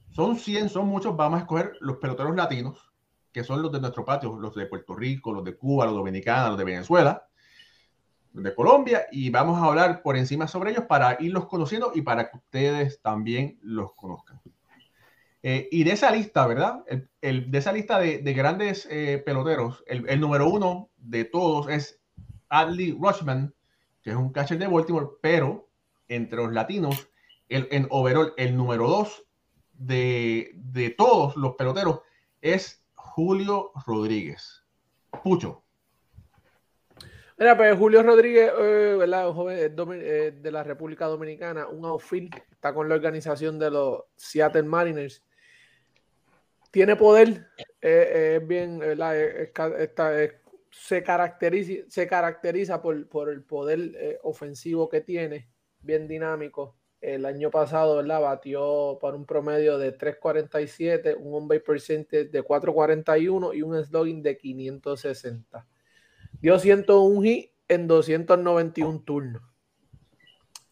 son 0.09 0.37
100, 0.37 0.69
son 0.69 0.87
muchos, 0.87 1.15
vamos 1.15 1.39
a 1.39 1.41
escoger 1.41 1.73
los 1.81 1.97
peloteros 1.97 2.35
latinos, 2.35 2.91
que 3.31 3.43
son 3.43 3.61
los 3.61 3.71
de 3.71 3.81
nuestro 3.81 4.05
patio, 4.05 4.37
los 4.39 4.55
de 4.55 4.65
Puerto 4.67 4.95
Rico, 4.95 5.33
los 5.33 5.43
de 5.43 5.57
Cuba, 5.57 5.85
los 5.85 5.95
dominicanos, 5.95 6.49
los 6.49 6.57
de 6.57 6.63
Venezuela, 6.63 7.27
de 8.43 8.53
Colombia 8.53 9.07
y 9.11 9.29
vamos 9.29 9.59
a 9.59 9.65
hablar 9.65 10.01
por 10.01 10.15
encima 10.15 10.47
sobre 10.47 10.71
ellos 10.71 10.85
para 10.87 11.17
irlos 11.19 11.47
conociendo 11.47 11.91
y 11.95 12.01
para 12.01 12.29
que 12.29 12.37
ustedes 12.37 13.01
también 13.01 13.57
los 13.61 13.93
conozcan. 13.93 14.39
Eh, 15.43 15.69
y 15.71 15.83
de 15.83 15.91
esa 15.91 16.11
lista, 16.11 16.47
¿verdad? 16.47 16.83
De 17.21 17.57
esa 17.57 17.71
lista 17.71 17.99
de, 17.99 18.33
grandes 18.33 18.87
eh, 18.89 19.21
peloteros, 19.25 19.83
el, 19.87 20.19
número 20.19 20.49
uno 20.49 20.89
de 20.97 21.25
todos 21.25 21.69
es 21.69 22.01
Adley 22.49 22.97
Rushman, 22.99 23.53
que 24.01 24.11
es 24.11 24.15
un 24.15 24.31
catcher 24.31 24.57
de 24.57 24.67
Baltimore, 24.67 25.07
pero 25.21 25.69
entre 26.07 26.37
los 26.37 26.51
latinos, 26.53 27.09
el, 27.49 27.67
en 27.71 27.87
overall, 27.89 28.33
el 28.37 28.57
número 28.57 28.87
dos 28.87 29.25
de, 29.73 30.51
de 30.55 30.89
todos 30.89 31.35
los 31.35 31.55
peloteros 31.55 32.01
es 32.41 32.83
Julio 32.95 33.71
Rodríguez. 33.85 34.63
Pucho, 35.23 35.63
Mira, 37.39 37.55
pues 37.55 37.77
Julio 37.77 38.01
Rodríguez, 38.01 38.51
eh, 38.57 38.95
¿verdad? 38.97 39.31
Joven 39.31 40.41
de 40.41 40.51
la 40.51 40.63
República 40.63 41.05
Dominicana, 41.05 41.67
un 41.67 41.85
outfield, 41.85 42.33
está 42.51 42.73
con 42.73 42.89
la 42.89 42.95
organización 42.95 43.59
de 43.59 43.69
los 43.69 44.05
Seattle 44.15 44.63
Mariners. 44.63 45.23
Tiene 46.71 46.95
poder, 46.95 47.47
eh, 47.81 48.37
es 48.39 48.47
bien, 48.47 48.81
se, 50.69 51.03
caracteriza, 51.03 51.83
se 51.87 52.07
caracteriza 52.07 52.81
por, 52.81 53.07
por 53.07 53.29
el 53.29 53.43
poder 53.43 54.19
ofensivo 54.23 54.89
que 54.89 55.01
tiene, 55.01 55.49
bien 55.79 56.07
dinámico. 56.07 56.75
El 56.99 57.25
año 57.25 57.51
pasado, 57.51 57.97
¿verdad? 57.97 58.21
Batió 58.21 58.97
por 58.99 59.15
un 59.15 59.25
promedio 59.25 59.77
de 59.77 59.95
3.47, 59.95 61.15
un 61.19 61.33
on 61.35 61.47
base 61.47 61.61
percentage 61.61 62.25
de 62.25 62.43
4.41 62.43 63.55
y 63.55 63.61
un 63.61 63.83
slugging 63.83 64.23
de 64.23 64.35
560 64.35 65.67
Dio 66.39 66.59
101 66.59 67.21
hit 67.23 67.51
en 67.67 67.87
291 67.87 69.01
turnos. 69.01 69.41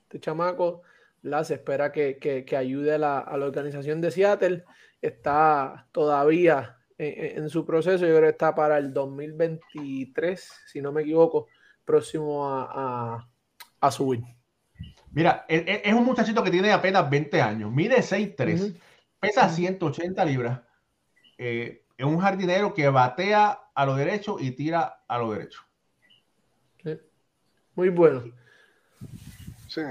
Este 0.04 0.20
chamaco 0.20 0.84
la 1.24 1.44
se 1.44 1.56
espera 1.56 1.92
que, 1.92 2.46
ayude 2.56 2.94
a 2.94 2.98
la, 3.00 3.26
organización 3.32 4.00
de 4.00 4.12
Seattle. 4.12 4.64
Está 5.06 5.88
todavía 5.92 6.80
en, 6.98 7.48
su 7.48 7.64
proceso. 7.64 8.08
Yo 8.08 8.16
creo 8.16 8.22
que 8.22 8.30
está 8.30 8.56
para 8.56 8.80
el 8.80 8.92
2023, 8.92 10.52
si 10.66 10.82
no 10.82 10.92
me 10.92 11.04
equivoco, 11.04 11.48
próximo 11.84 12.48
a, 12.50 13.28
subir. 13.92 14.24
Mira, 15.12 15.46
e, 15.48 15.58
e, 15.58 15.82
es, 15.88 15.94
un 15.94 16.04
muchachito 16.04 16.44
que 16.44 16.50
tiene 16.50 16.72
apenas 16.72 17.08
20 17.08 17.40
años, 17.40 17.72
mide 17.72 17.98
6'3, 17.98 18.76
pesa 19.20 19.48
180 19.48 20.26
libras. 20.26 20.62
Eh, 21.38 21.86
es 21.96 22.06
un 22.06 22.18
jardinero 22.18 22.74
que 22.74 22.90
batea 22.90 23.60
a 23.76 23.86
lo 23.86 23.96
derecho 23.96 24.38
y 24.40 24.52
tira 24.52 25.04
a 25.08 25.18
lo 25.20 25.32
derecho. 25.32 25.62
Muy 27.76 27.90
bueno. 27.90 28.24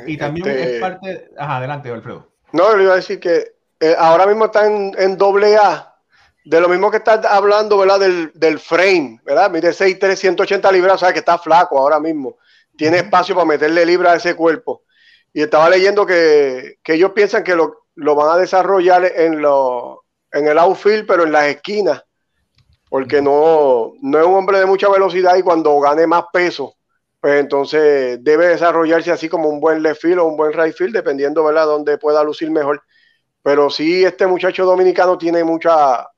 y 0.06 0.16
también 0.16 0.48
este 0.48 0.74
es 0.74 0.80
parte. 0.80 1.30
Ajá, 1.38 1.58
adelante, 1.58 1.90
Alfredo. 1.90 2.32
No, 2.52 2.76
le 2.76 2.82
iba 2.82 2.94
a 2.94 2.96
decir 2.96 3.20
que 3.20 3.53
eh, 3.84 3.94
ahora 3.98 4.26
mismo 4.26 4.46
está 4.46 4.66
en, 4.66 5.18
doble 5.18 5.58
A. 5.58 5.94
De 6.42 6.58
lo 6.58 6.70
mismo 6.70 6.90
que 6.90 6.96
está 6.96 7.20
hablando, 7.28 7.76
¿verdad? 7.76 8.00
Del, 8.32 8.58
frame, 8.58 9.20
¿verdad? 9.24 9.50
Mide 9.50 9.72
6'3, 9.72 10.16
180 10.16 10.72
libras, 10.72 10.94
o 10.94 10.98
sea 10.98 11.12
que 11.12 11.18
está 11.18 11.36
flaco 11.36 11.78
ahora 11.78 12.00
mismo. 12.00 12.38
Tiene 12.78 12.98
espacio 12.98 13.34
para 13.34 13.46
meterle 13.46 13.84
libras 13.84 14.14
a 14.14 14.16
ese 14.16 14.34
cuerpo. 14.34 14.84
Y 15.34 15.42
estaba 15.42 15.68
leyendo 15.68 16.06
que, 16.06 16.78
ellos 16.86 17.12
piensan 17.12 17.44
que 17.44 17.54
lo, 17.54 17.84
van 18.14 18.30
a 18.30 18.38
desarrollar 18.38 19.04
en, 19.04 19.42
lo, 19.42 20.04
en 20.32 20.46
el 20.46 20.58
outfield, 20.58 21.06
pero 21.06 21.24
en 21.24 21.32
las 21.32 21.44
esquinas. 21.48 22.02
Porque 22.88 23.20
no, 23.20 23.92
no 24.00 24.18
es 24.18 24.26
un 24.26 24.34
hombre 24.34 24.60
de 24.60 24.66
mucha 24.66 24.88
velocidad 24.88 25.36
y 25.36 25.42
cuando 25.42 25.78
gane 25.78 26.06
más 26.06 26.24
peso, 26.32 26.74
pues 27.20 27.38
entonces 27.38 28.22
debe 28.24 28.48
desarrollarse 28.48 29.12
así 29.12 29.28
como 29.28 29.50
un 29.50 29.60
buen 29.60 29.82
left 29.82 30.00
field 30.00 30.20
o 30.20 30.24
un 30.24 30.38
buen 30.38 30.54
right 30.54 30.74
field, 30.74 30.94
dependiendo, 30.94 31.44
¿verdad?, 31.44 31.66
dónde 31.66 31.98
pueda 31.98 32.24
lucir 32.24 32.50
mejor. 32.50 32.82
Pero 33.44 33.68
sí, 33.68 34.02
este 34.02 34.26
muchacho 34.26 34.64
dominicano 34.64 35.18
tiene 35.18 35.44
mucha, 35.44 36.08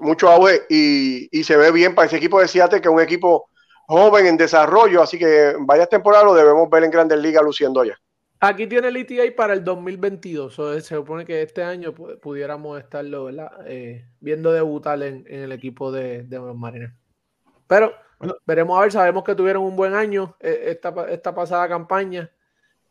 mucho 0.00 0.30
auge 0.30 0.62
y, 0.70 1.28
se 1.44 1.54
ve 1.56 1.70
bien 1.70 1.94
para 1.94 2.06
ese 2.06 2.16
equipo 2.16 2.40
de 2.40 2.48
Seattle, 2.48 2.80
que 2.80 2.88
es 2.88 2.94
un 2.94 3.00
equipo 3.00 3.50
joven 3.86 4.26
en 4.26 4.38
desarrollo, 4.38 5.02
así 5.02 5.18
que 5.18 5.50
en 5.50 5.66
varias 5.66 5.90
temporadas 5.90 6.24
lo 6.24 6.34
debemos 6.34 6.70
ver 6.70 6.84
en 6.84 6.90
Grandes 6.90 7.18
Ligas 7.18 7.44
luciendo 7.44 7.84
ya. 7.84 7.94
Aquí 8.40 8.66
tiene 8.66 8.88
el 8.88 8.96
ETA 8.96 9.22
para 9.36 9.52
el 9.52 9.62
2022, 9.62 10.54
se 10.54 10.80
supone 10.80 11.26
que 11.26 11.42
este 11.42 11.62
año 11.62 11.92
pudiéramos 11.92 12.80
estarlo 12.80 13.28
eh, 13.66 14.06
viendo 14.18 14.50
debutar 14.50 15.02
en, 15.02 15.26
el 15.28 15.52
equipo 15.52 15.92
de, 15.92 16.22
de 16.22 16.38
los 16.38 16.56
Mariners. 16.56 16.94
Pero 17.66 17.92
veremos 18.46 18.78
a 18.78 18.82
ver, 18.82 18.92
sabemos 18.92 19.24
que 19.24 19.34
tuvieron 19.34 19.62
un 19.62 19.76
buen 19.76 19.92
año 19.92 20.36
eh, 20.40 20.64
esta, 20.68 20.94
esta 21.10 21.34
pasada 21.34 21.68
campaña. 21.68 22.30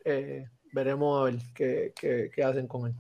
Eh, 0.06 0.47
veremos 0.72 1.20
a 1.20 1.24
ver 1.26 1.36
qué, 1.56 2.43
hacen 2.43 2.68
con 2.68 2.88
él. 2.88 2.93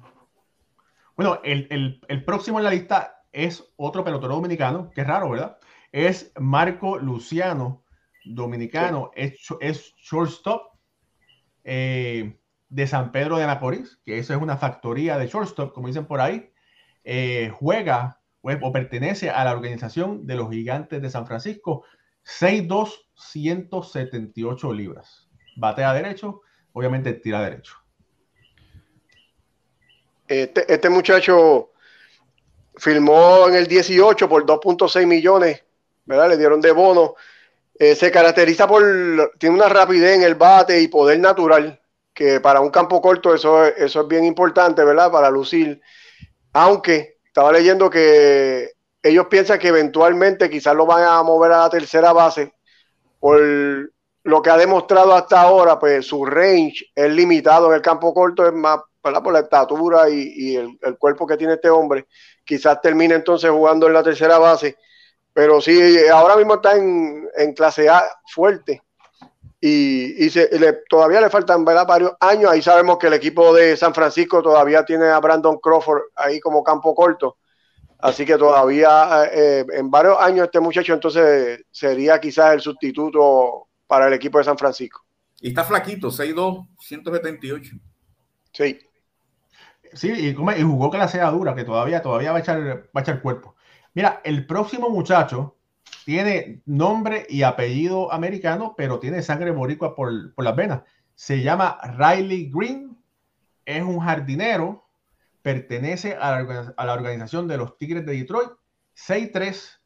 Bueno, 1.19 1.41
el, 1.43 2.23
próximo 2.23 2.59
en 2.59 2.63
la 2.63 2.69
lista 2.69 3.25
es 3.33 3.73
otro 3.75 4.05
pelotero 4.05 4.35
dominicano, 4.35 4.89
que 4.89 5.01
es 5.01 5.07
raro, 5.07 5.29
¿verdad? 5.29 5.57
Es 5.91 6.31
Marco 6.39 6.97
Luciano, 6.97 7.83
dominicano, 8.23 9.11
es, 9.13 9.37
es, 9.59 9.93
shortstop 9.97 10.61
eh, 11.65 12.39
de 12.69 12.87
San 12.87 13.11
Pedro 13.11 13.35
de 13.35 13.47
Macorís, 13.47 13.99
que 14.05 14.17
eso 14.17 14.33
es 14.33 14.41
una 14.41 14.55
factoría 14.55 15.17
de 15.17 15.27
shortstop, 15.27 15.73
como 15.73 15.87
dicen 15.87 16.05
por 16.05 16.21
ahí. 16.21 16.53
juega 17.51 18.21
o 18.41 18.71
pertenece 18.71 19.29
a 19.29 19.43
la 19.43 19.51
organización 19.51 20.25
de 20.25 20.35
los 20.35 20.49
gigantes 20.49 21.01
de 21.01 21.09
San 21.09 21.27
Francisco. 21.27 21.83
6'2, 22.23 22.93
178 23.15 24.71
libras. 24.71 25.29
Batea 25.57 25.93
derecho, 25.93 26.43
obviamente 26.71 27.11
tira 27.11 27.41
derecho. 27.41 27.78
Este, 30.29 30.71
este 30.71 30.89
muchacho 30.89 31.71
firmó 32.75 33.47
en 33.47 33.55
el 33.55 33.65
18 33.65 34.29
por 34.29 34.45
2.6 34.45 35.07
millones, 35.07 35.63
¿verdad? 36.05 36.29
Le 36.29 36.37
dieron 36.37 36.61
de 36.61 36.71
bono. 36.71 37.15
Eh, 37.73 37.95
se 37.95 38.11
caracteriza 38.11 38.67
por, 38.67 39.33
tiene 39.39 39.55
una 39.55 39.67
rapidez 39.69 40.17
en 40.17 40.23
el 40.23 40.35
bate 40.35 40.79
y 40.79 40.87
poder 40.87 41.19
natural, 41.19 41.81
que 42.13 42.39
para 42.39 42.61
un 42.61 42.69
campo 42.69 43.01
corto 43.01 43.33
eso, 43.33 43.65
eso 43.65 44.01
es 44.01 44.07
bien 44.07 44.23
importante, 44.23 44.83
¿verdad? 44.83 45.11
Para 45.11 45.31
lucir. 45.31 45.81
Aunque 46.53 47.17
estaba 47.25 47.51
leyendo 47.51 47.89
que 47.89 48.73
ellos 49.01 49.25
piensan 49.31 49.57
que 49.57 49.69
eventualmente 49.69 50.47
quizás 50.47 50.75
lo 50.75 50.85
van 50.85 51.05
a 51.05 51.23
mover 51.23 51.53
a 51.53 51.61
la 51.61 51.69
tercera 51.71 52.13
base 52.13 52.53
por 53.19 53.41
lo 54.23 54.41
que 54.41 54.49
ha 54.49 54.57
demostrado 54.57 55.15
hasta 55.15 55.41
ahora, 55.41 55.79
pues 55.79 56.05
su 56.05 56.23
range 56.23 56.85
es 56.93 57.11
limitado 57.11 57.69
en 57.69 57.75
el 57.77 57.81
campo 57.81 58.13
corto, 58.13 58.45
es 58.45 58.53
más 58.53 58.79
por 59.01 59.33
la 59.33 59.39
estatura 59.39 60.09
y, 60.09 60.55
el, 60.55 60.77
cuerpo 60.97 61.25
que 61.25 61.37
tiene 61.37 61.53
este 61.53 61.69
hombre. 61.69 62.07
Quizás 62.43 62.81
termine 62.81 63.15
entonces 63.15 63.49
jugando 63.49 63.87
en 63.87 63.93
la 63.93 64.03
tercera 64.03 64.37
base, 64.37 64.77
pero 65.33 65.61
sí, 65.61 65.97
ahora 66.11 66.35
mismo 66.35 66.55
está 66.55 66.75
en, 66.75 67.53
clase 67.55 67.89
A 67.89 68.03
fuerte 68.33 68.81
y, 69.61 70.29
todavía 70.89 71.21
le 71.21 71.29
faltan 71.29 71.65
varios 71.65 72.13
años. 72.19 72.51
Ahí 72.51 72.61
sabemos 72.61 72.97
que 72.97 73.07
el 73.07 73.13
equipo 73.13 73.53
de 73.53 73.77
San 73.77 73.93
Francisco 73.93 74.41
todavía 74.41 74.83
tiene 74.83 75.07
a 75.07 75.19
Brandon 75.19 75.57
Crawford 75.57 76.03
ahí 76.15 76.39
como 76.39 76.63
campo 76.63 76.93
corto 76.95 77.37
Así 77.99 78.25
que 78.25 78.37
todavía 78.37 79.29
eh, 79.31 79.65
en 79.73 79.91
varios 79.91 80.17
años 80.19 80.45
este 80.45 80.61
muchacho 80.61 80.93
entonces 80.93 81.65
sería 81.69 82.19
quizás 82.19 82.53
el 82.53 82.61
sustituto 82.61 83.67
para 83.85 84.07
el 84.07 84.13
equipo 84.13 84.37
de 84.37 84.45
San 84.45 84.57
Francisco. 84.57 85.05
Y 85.41 85.49
está 85.49 85.65
flaquito, 85.65 86.09
6'2, 86.09 86.67
178. 86.79 87.75
Sí. 88.53 88.79
Sí, 89.93 90.11
y, 90.11 90.33
jugó 90.33 90.91
que 90.91 90.97
la 90.97 91.07
sea 91.07 91.31
dura, 91.31 91.55
que 91.55 91.63
todavía, 91.63 92.01
todavía 92.01 92.31
va, 92.31 92.37
a 92.37 92.41
echar, 92.41 92.59
va 92.95 92.99
a 92.99 93.01
echar 93.01 93.21
cuerpo. 93.21 93.55
Mira, 93.93 94.21
el 94.23 94.45
próximo 94.45 94.89
muchacho 94.89 95.57
tiene 96.05 96.61
nombre 96.65 97.25
y 97.29 97.43
apellido 97.43 98.11
americano, 98.11 98.75
pero 98.77 98.99
tiene 98.99 99.21
sangre 99.21 99.51
boricua 99.51 99.95
por, 99.95 100.33
por 100.33 100.45
las 100.45 100.55
venas. 100.55 100.81
Se 101.15 101.41
llama 101.41 101.79
Riley 101.97 102.49
Green, 102.53 102.97
es 103.65 103.83
un 103.83 103.99
jardinero, 103.99 104.89
pertenece 105.41 106.15
a 106.15 106.31
la, 106.31 106.93
organización 106.93 107.47
de 107.47 107.57
los 107.57 107.77
Tigres 107.77 108.05
de 108.05 108.13
Detroit, 108.13 108.49
6'3, 108.95 109.79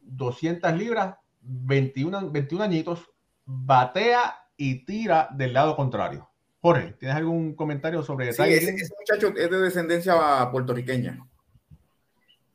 200 0.00 0.72
libras, 0.72 1.16
21, 1.42 2.30
21 2.30 2.64
añitos, 2.64 3.10
batea 3.44 4.36
y 4.56 4.84
tira 4.84 5.28
del 5.32 5.52
lado 5.52 5.76
contrario. 5.76 6.29
Jorge, 6.60 6.94
¿tienes 6.98 7.16
algún 7.16 7.54
comentario 7.54 8.02
sobre 8.02 8.32
sí, 8.32 8.42
ese, 8.42 8.72
muchacho 8.98 9.28
es 9.36 9.50
de 9.50 9.58
descendencia 9.58 10.50
puertorriqueña. 10.50 11.26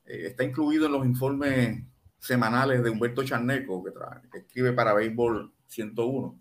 Eh, 0.05 0.27
está 0.27 0.43
incluido 0.43 0.85
en 0.85 0.91
los 0.91 1.05
informes 1.05 1.83
semanales 2.19 2.83
de 2.83 2.89
Humberto 2.89 3.23
Charneco, 3.23 3.83
que, 3.83 3.91
que 4.31 4.37
escribe 4.39 4.73
para 4.73 4.93
Béisbol 4.93 5.51
101. 5.67 6.39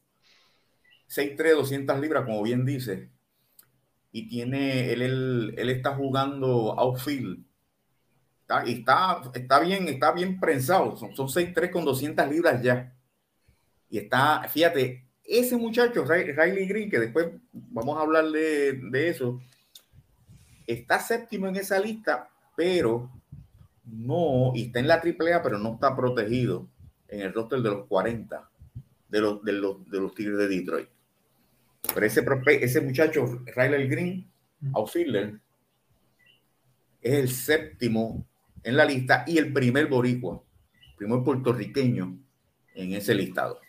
6'3, 1.08 1.54
200 1.54 2.00
libras, 2.00 2.24
como 2.24 2.42
bien 2.42 2.64
dice 2.64 3.10
y 4.14 4.28
tiene, 4.28 4.92
él, 4.92 5.02
él, 5.56 5.70
está 5.70 5.96
jugando 5.96 6.78
outfield. 6.78 7.44
Está, 8.42 8.62
está, 8.62 9.22
está, 9.34 9.58
bien, 9.58 9.88
está 9.88 10.12
bien 10.12 10.38
prensado. 10.38 10.96
Son, 10.96 11.16
son 11.16 11.26
6'3 11.26 11.72
con 11.72 11.84
200 11.84 12.28
libras 12.30 12.62
ya. 12.62 12.94
Y 13.90 13.98
está, 13.98 14.44
fíjate, 14.48 15.03
ese 15.24 15.56
muchacho, 15.56 16.04
Riley 16.04 16.66
Green, 16.66 16.90
que 16.90 16.98
después 16.98 17.28
vamos 17.52 17.98
a 17.98 18.02
hablar 18.02 18.26
de, 18.30 19.08
eso, 19.08 19.40
está 20.66 20.98
séptimo 21.00 21.48
en 21.48 21.56
esa 21.56 21.78
lista, 21.78 22.28
pero 22.56 23.10
no, 23.84 24.52
y 24.54 24.66
está 24.66 24.80
en 24.80 24.88
la 24.88 24.96
AAA, 24.96 25.42
pero 25.42 25.58
no 25.58 25.74
está 25.74 25.96
protegido 25.96 26.68
en 27.08 27.20
el 27.20 27.32
roster 27.32 27.60
de 27.60 27.70
los 27.70 27.86
40 27.86 28.50
de 29.08 29.20
los, 29.20 29.44
de 29.44 29.52
los, 29.52 29.90
de 29.90 30.00
los 30.00 30.14
Tigres 30.14 30.38
de 30.38 30.48
Detroit. 30.48 30.88
Pero 31.94 32.06
ese, 32.06 32.24
ese 32.60 32.80
muchacho, 32.80 33.42
Riley 33.54 33.88
Green, 33.88 34.30
outfielder, 34.74 35.38
es 37.00 37.14
el 37.14 37.28
séptimo 37.28 38.26
en 38.62 38.76
la 38.76 38.84
lista 38.84 39.24
y 39.26 39.38
el 39.38 39.52
primer 39.52 39.86
boricua, 39.86 40.42
primer 40.96 41.22
puertorriqueño 41.22 42.18
en 42.74 42.92
ese 42.94 43.14
listado. 43.14 43.60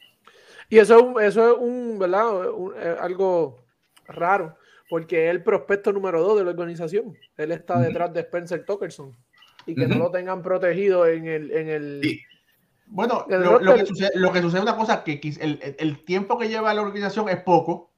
Y 0.69 0.79
eso, 0.79 1.19
eso 1.19 1.51
es 1.51 1.57
un, 1.59 1.99
¿verdad? 1.99 2.45
Eh, 2.77 2.95
algo 2.99 3.59
raro, 4.07 4.57
porque 4.89 5.25
es 5.25 5.31
el 5.31 5.43
prospecto 5.43 5.91
número 5.91 6.21
dos 6.21 6.37
de 6.37 6.43
la 6.43 6.51
organización. 6.51 7.17
Él 7.37 7.51
está 7.51 7.79
detrás 7.79 8.13
de 8.13 8.21
Spencer 8.21 8.65
Tokerson. 8.65 9.15
Y 9.67 9.75
que 9.75 9.87
no 9.87 9.95
lo 9.95 10.11
tengan 10.11 10.41
protegido 10.41 11.07
en 11.07 11.27
el... 11.27 11.51
En 11.51 11.69
el 11.69 12.19
Bueno, 12.85 13.25
lo, 13.27 13.75
que 13.75 13.85
sucede, 13.85 14.11
lo, 14.13 14.31
que 14.31 14.41
sucede, 14.41 14.59
es 14.59 14.63
una 14.63 14.77
cosa, 14.77 15.03
que 15.03 15.19
el, 15.39 15.75
el, 15.79 16.05
tiempo 16.05 16.37
que 16.37 16.49
lleva 16.49 16.73
la 16.73 16.83
organización 16.83 17.29
es 17.29 17.41
poco, 17.41 17.91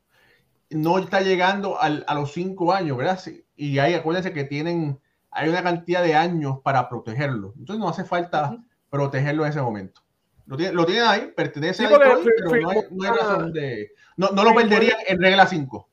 no 0.70 0.98
está 0.98 1.22
llegando 1.22 1.78
a 1.82 2.14
los 2.14 2.32
cinco 2.32 2.74
años, 2.74 2.98
¿verdad? 2.98 3.20
Y 3.56 3.80
ahí 3.80 3.94
acuérdense 3.94 4.34
que 4.34 4.44
tienen, 4.44 5.00
hay 5.32 5.50
una 5.50 5.64
cantidad 5.64 6.04
de 6.04 6.16
años 6.16 6.60
para 6.64 6.88
protegerlo. 6.88 7.54
Entonces 7.58 7.80
no 7.80 7.90
hace 7.90 8.06
falta 8.06 8.58
protegerlo 8.90 9.44
en 9.44 9.50
ese 9.50 9.62
momento. 9.62 10.02
Lo 10.48 10.56
tienen 10.58 10.76
lo 10.76 10.86
tiene 10.86 11.02
ahí, 11.02 11.34
pertenece 11.36 11.86
a 11.86 11.90
Detroit, 11.90 12.28
pero 12.38 12.62
no 12.62 13.04
hay, 13.04 13.10
razón 13.10 13.54
de... 13.54 13.92
No, 14.16 14.32
lo 14.32 14.56
perderían 14.56 14.98
en 15.08 15.22
regla 15.22 15.46
5. 15.46 15.90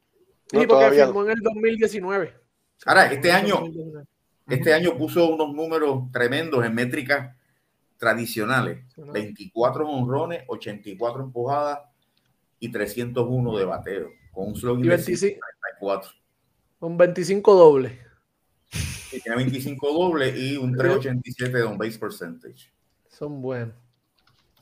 Sí, 0.47 0.67
porque 0.67 0.91
firmó 0.91 1.25
en 1.25 1.31
el 1.31 1.41
2019. 1.41 2.35
Ahora, 2.87 3.13
este 3.13 3.33
año, 3.33 3.65
este 4.49 4.73
año 4.73 4.97
puso 4.97 5.29
unos 5.29 5.53
números 5.53 6.11
tremendos 6.13 6.65
en 6.65 6.75
métricas 6.75 7.37
tradicionales. 7.97 8.85
24 8.97 9.89
honrones, 9.89 10.45
84 10.47 11.25
empujadas 11.25 11.81
y 12.61 12.71
301 12.71 13.59
de 13.59 13.65
bateo 13.65 14.11
con 14.33 14.49
un 14.49 14.57
slogan 14.57 14.83
de 14.83 14.99
34. 14.99 16.11
Con 16.79 16.97
25 16.97 17.55
doble. 17.55 17.99
tiene 19.11 19.37
25 19.37 19.93
doble 19.93 20.39
y 20.39 20.57
un 20.57 20.77
387 20.77 21.59
de 21.59 21.63
on 21.63 21.79
base 21.79 21.99
percentage. 21.99 22.71
Son 23.09 23.41
buenos. 23.41 23.84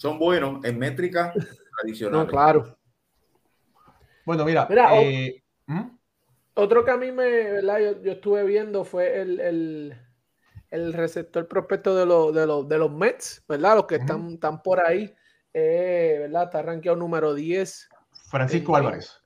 Son 0.03 0.19
buenos 0.19 0.65
en 0.65 0.81
métrica 0.81 1.33
tradicional. 1.81 2.23
No, 2.23 2.27
claro. 2.27 2.77
Bueno, 4.27 4.45
mira. 4.45 4.67
mira 4.69 5.01
eh, 5.01 5.45
¿Mm? 5.67 5.97
Otro 6.55 6.85
que 6.85 6.91
a 6.91 6.97
mí 6.97 7.13
me, 7.13 7.53
¿verdad? 7.53 7.79
Yo, 8.03 8.11
estuve 8.11 8.43
viendo 8.43 8.85
fue 8.85 9.21
el, 9.21 9.95
receptor 10.93 11.47
prospecto 11.47 11.95
de, 11.95 12.05
de, 12.33 12.65
de, 12.67 12.79
los 12.79 12.91
Mets, 12.91 13.45
¿verdad? 13.49 13.77
Los 13.77 13.87
que 13.87 13.95
están, 13.95 14.29
están 14.31 14.61
por 14.61 14.81
ahí, 14.81 15.15
eh, 15.55 16.17
¿verdad? 16.23 16.45
Está 16.47 16.63
rankeado 16.63 16.97
número 16.97 17.33
10. 17.33 17.89
Francisco 18.29 18.75
Álvarez. 18.75 19.23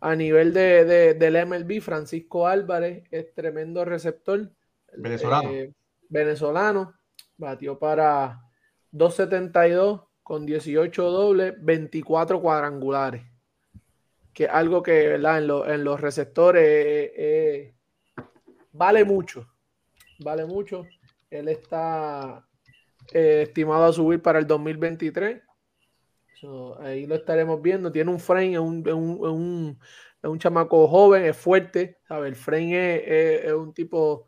A 0.00 0.16
nivel 0.16 0.54
de, 0.54 1.12
del 1.12 1.46
MLB, 1.46 1.82
Francisco 1.82 2.48
Álvarez 2.48 3.04
es 3.10 3.34
tremendo 3.34 3.84
receptor. 3.84 4.50
Venezolano. 4.96 5.50
Eh, 5.50 5.74
venezolano. 6.08 6.94
Batió 7.36 7.78
para 7.78 8.40
272 8.92 10.05
con 10.26 10.44
18 10.44 11.08
dobles, 11.08 11.54
24 11.60 12.42
cuadrangulares. 12.42 13.22
Que 14.32 14.48
algo 14.48 14.82
que 14.82 15.06
¿verdad? 15.06 15.38
En, 15.72 15.84
los 15.84 16.00
receptores 16.00 16.64
eh, 16.64 17.12
eh, 17.16 17.74
vale 18.72 19.04
mucho. 19.04 19.46
Vale 20.18 20.44
mucho. 20.44 20.84
Él 21.30 21.46
está 21.46 22.44
eh, 23.12 23.42
estimado 23.42 23.84
a 23.84 23.92
subir 23.92 24.20
para 24.20 24.40
el 24.40 24.48
2023. 24.48 25.42
ahí 26.80 27.06
lo 27.06 27.14
estaremos 27.14 27.62
viendo. 27.62 27.92
Tiene 27.92 28.10
un 28.10 28.18
frame, 28.18 28.54
es 28.54 28.58
un, 28.58 29.78
un, 30.24 30.38
chamaco 30.40 30.88
joven, 30.88 31.22
es 31.22 31.36
fuerte. 31.36 31.98
¿sabe? 32.08 32.26
El 32.26 32.34
frame 32.34 33.44
es, 33.46 33.52
un 33.52 33.72
tipo 33.72 34.26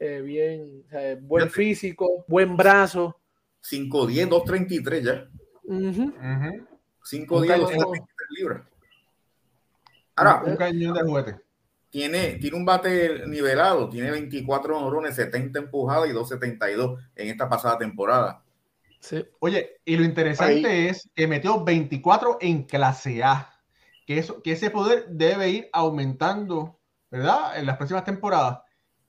bien, 0.00 0.86
buen 1.20 1.50
físico, 1.50 2.24
buen 2.28 2.56
brazo. 2.56 3.20
5'10, 3.64 4.28
2'33 4.28 5.02
ya. 5.02 5.28
5 5.66 7.42
10, 7.42 7.58
233 7.60 8.06
libras. 8.30 8.62
Ahora, 10.16 10.42
un 10.44 10.56
cañón 10.56 10.94
de 10.94 11.02
juguete. 11.02 11.36
Tiene, 11.90 12.34
tiene 12.34 12.56
un 12.56 12.64
bate 12.64 13.26
nivelado, 13.26 13.88
tiene 13.88 14.10
24 14.10 14.78
honrones, 14.78 15.14
70 15.14 15.60
empujadas 15.60 16.08
y 16.08 16.12
272 16.12 17.00
en 17.14 17.28
esta 17.28 17.48
pasada 17.48 17.78
temporada. 17.78 18.42
Sí. 19.00 19.24
Oye, 19.38 19.80
y 19.84 19.96
lo 19.96 20.04
interesante 20.04 20.88
es 20.88 21.08
que 21.14 21.26
metió 21.26 21.62
24 21.62 22.38
en 22.40 22.64
clase 22.64 23.22
A. 23.22 23.50
Que, 24.06 24.18
eso, 24.18 24.42
que 24.42 24.52
ese 24.52 24.70
poder 24.70 25.06
debe 25.08 25.48
ir 25.50 25.70
aumentando, 25.72 26.78
¿verdad? 27.10 27.58
En 27.58 27.66
las 27.66 27.76
próximas 27.76 28.04
temporadas. 28.04 28.58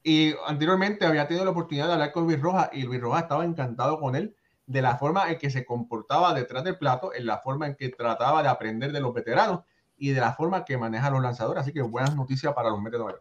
Y 0.03 0.34
anteriormente 0.45 1.06
había 1.06 1.28
tenido 1.28 1.43
la 1.43 1.51
oportunidad 1.51 1.88
de 1.88 1.93
hablar 1.93 2.12
con 2.12 2.26
Luis 2.26 2.39
Rojas 2.39 2.70
y 2.72 2.84
Luis 2.84 3.01
Rojas 3.01 3.24
estaba 3.24 3.43
encantado 3.43 3.99
con 3.99 4.16
él 4.16 4.36
de 4.68 4.82
la 4.82 4.97
forma 4.97 5.30
en 5.30 5.38
que 5.38 5.49
se 5.49 5.66
comportaba 5.66 6.34
detrás 6.34 6.63
del 6.63 6.78
plato, 6.78 7.13
en 7.13 7.26
la 7.26 7.39
forma 7.39 7.68
en 7.68 7.76
que 7.76 7.89
trataba 7.89 8.41
de 8.41 8.49
aprender 8.49 8.91
de 8.91 8.99
los 8.99 9.13
veteranos 9.13 9.61
y 9.97 10.11
de 10.11 10.22
la 10.22 10.34
forma 10.34 10.66
que 10.66 10.78
maneja 10.78 11.09
los 11.09 11.22
lanzadores. 11.22 11.61
Así 11.61 11.72
que 11.72 11.82
buenas 11.82 12.16
noticias 12.16 12.53
para 12.53 12.70
los 12.70 12.82
metedores. 12.82 13.20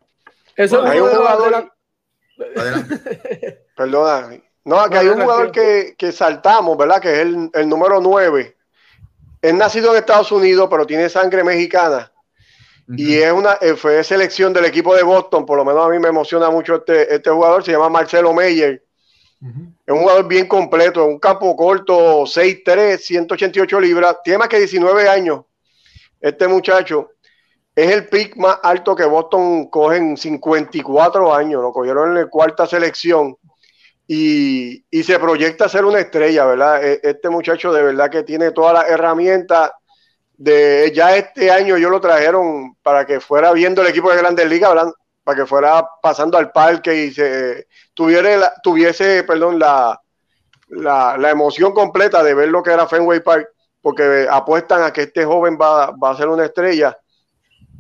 Eso 0.57 0.83
hay 0.87 1.01
un 1.01 1.11
jugador. 1.11 1.73
Perdona. 3.77 4.41
No, 4.65 4.89
que 4.89 4.97
hay 4.97 5.09
un 5.09 5.21
jugador 5.21 5.53
que, 5.53 5.95
que, 5.99 6.11
saltamos, 6.11 6.77
¿verdad? 6.79 7.01
Que 7.01 7.13
es 7.13 7.19
el, 7.21 7.51
el 7.53 7.69
número 7.69 8.01
9. 8.01 8.57
Es 9.43 9.55
nacido 9.55 9.93
en 9.93 9.99
Estados 9.99 10.33
Unidos, 10.33 10.69
pero 10.71 10.87
tiene 10.87 11.11
sangre 11.11 11.45
mexicana. 11.45 12.11
Y 12.89 13.17
es 13.17 13.33
una, 13.33 13.55
eh, 13.61 13.75
fue 13.75 14.05
selección 14.05 14.53
del 14.53 14.67
equipo 14.67 14.95
de 14.95 15.03
Boston, 15.03 15.47
por 15.47 15.57
lo 15.57 15.65
menos 15.65 15.87
a 15.87 15.89
mí 15.89 15.99
me 15.99 16.09
emociona 16.09 16.51
mucho 16.51 16.77
este, 16.77 17.15
este 17.15 17.31
jugador, 17.31 17.65
se 17.65 17.73
llama 17.73 17.89
Marcelo 17.89 18.35
Meyer. 18.35 18.85
Es 19.87 19.93
un 19.93 20.01
jugador 20.01 20.27
bien 20.27 20.47
completo, 20.47 21.05
un 21.05 21.19
campo 21.19 21.55
corto, 21.55 22.23
6'3, 22.23 22.97
188 22.97 23.81
libras, 23.81 24.17
tiene 24.25 24.39
más 24.39 24.49
que 24.49 24.59
19 24.59 25.07
años. 25.09 25.43
Este 26.19 26.49
muchacho 26.49 27.11
es 27.75 27.91
el 27.91 28.09
pick 28.09 28.37
más 28.37 28.59
alto 28.63 28.97
que 28.97 29.05
Boston 29.05 29.67
coge 29.67 29.99
en 29.99 30.17
54 30.17 31.35
años, 31.35 31.61
lo 31.61 31.73
cogieron 31.73 32.11
en 32.11 32.15
la 32.15 32.27
cuarta 32.27 32.67
selección 32.67 33.37
y, 34.07 34.85
se 35.03 35.19
proyecta 35.19 35.69
ser 35.69 35.85
una 35.85 36.01
estrella, 36.01 36.47
¿verdad? 36.47 36.85
E, 36.85 37.01
este 37.03 37.29
muchacho 37.29 37.73
de 37.73 37.83
verdad 37.83 38.11
que 38.11 38.23
tiene 38.23 38.53
todas 38.53 38.75
las 38.75 38.89
herramientas. 38.89 39.73
De, 40.37 40.91
ya 40.95 41.17
este 41.17 41.51
año 41.51 41.77
yo 41.79 41.91
lo 41.91 42.01
trajeron 42.01 42.75
para 42.83 43.07
que 43.07 43.21
fuera 43.21 43.53
viendo 43.53 43.83
el 43.83 43.89
equipo 43.89 44.11
de 44.11 44.19
Grandes 44.19 44.49
Ligas, 44.49 44.75
para 45.25 45.39
que 45.39 45.47
fuera 45.47 45.85
pasando 46.03 46.37
al 46.37 46.53
parque 46.53 47.07
y 47.07 47.13
se 47.13 47.67
tuviera 47.95 48.53
tuviese, 48.63 49.25
perdón, 49.25 49.59
la, 49.59 49.99
la, 50.69 51.31
emoción 51.31 51.73
completa 51.73 52.23
de 52.23 52.35
ver 52.35 52.51
lo 52.51 52.63
que 52.63 52.73
era 52.73 52.87
Fenway 52.87 53.21
Park, 53.21 53.49
porque 53.81 54.27
apuestan 54.31 54.83
a 54.83 54.93
que 54.93 55.03
este 55.03 55.25
joven 55.25 55.59
va, 55.61 55.95
a 56.01 56.17
ser 56.17 56.29
una 56.29 56.45
estrella. 56.45 56.97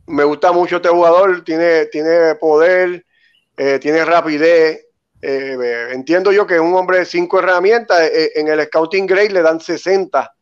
Me 0.06 0.24
gusta 0.24 0.52
mucho 0.52 0.76
este 0.76 0.88
jugador, 0.88 1.44
tiene, 1.44 1.86
tiene 1.86 2.34
poder, 2.36 3.04
eh, 3.56 3.78
tiene 3.78 4.04
rapidez. 4.04 4.86
Eh, 5.20 5.88
entiendo 5.92 6.30
yo 6.32 6.46
que 6.46 6.56
es 6.56 6.60
un 6.60 6.74
hombre 6.74 6.98
de 6.98 7.04
cinco 7.06 7.38
herramientas. 7.38 8.00
Eh, 8.02 8.32
en 8.34 8.48
el 8.48 8.62
Scouting 8.66 9.06
Grade 9.06 9.30
le 9.30 9.42
dan 9.42 9.60
60 9.60 10.34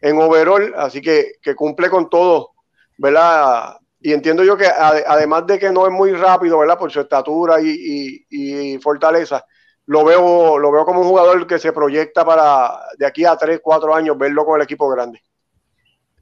en 0.00 0.18
overall, 0.20 0.74
así 0.76 1.02
que, 1.02 1.32
que 1.42 1.54
cumple 1.54 1.90
con 1.90 2.08
todo, 2.08 2.52
¿verdad? 2.96 3.76
Y 4.00 4.12
entiendo 4.12 4.42
yo 4.42 4.56
que 4.56 4.66
además 4.66 5.46
de 5.46 5.58
que 5.58 5.70
no 5.70 5.86
es 5.86 5.92
muy 5.92 6.12
rápido, 6.12 6.58
¿verdad? 6.58 6.78
Por 6.78 6.90
su 6.90 7.00
estatura 7.00 7.56
y, 7.60 8.78
fortaleza, 8.82 9.44
lo 9.86 10.04
veo, 10.04 10.58
lo 10.58 10.72
veo 10.72 10.84
como 10.84 11.00
un 11.00 11.08
jugador 11.08 11.46
que 11.46 11.58
se 11.58 11.72
proyecta 11.72 12.24
para 12.24 12.80
de 12.96 13.06
aquí 13.06 13.24
a 13.24 13.36
3, 13.36 13.60
4 13.62 13.94
años 13.94 14.16
verlo 14.16 14.44
con 14.44 14.58
el 14.58 14.64
equipo 14.64 14.88
grande. 14.88 15.20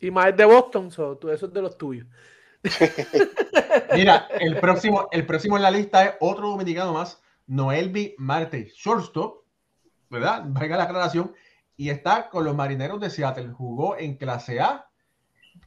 Y 0.01 0.11
más 0.11 0.37
de 0.37 0.45
Boston, 0.45 0.89
eso 0.89 1.19
es 1.23 1.53
de 1.53 1.63
los 1.63 1.79
tuyos. 1.79 2.07
Mira, 3.95 4.27
el 4.41 4.59
próximo, 4.59 5.09
el 5.13 5.25
próximo 5.25 5.57
en 5.57 5.63
la 5.63 5.71
lista 5.71 6.05
es 6.05 6.15
otro 6.21 6.49
dominicano 6.49 6.93
más, 6.93 7.23
Noelvi 7.47 8.15
Marte, 8.19 8.73
shortstop, 8.75 9.45
¿verdad? 10.11 10.43
Venga 10.47 10.77
la 10.77 10.85
aclaración, 10.85 11.33
y 11.77 11.91
está 11.91 12.29
con 12.29 12.45
los 12.45 12.57
marineros 12.57 13.01
de 13.01 13.09
Seattle. 13.09 13.53
Jugó 13.53 13.97
en 13.97 14.17
clase 14.17 14.61
A 14.61 14.88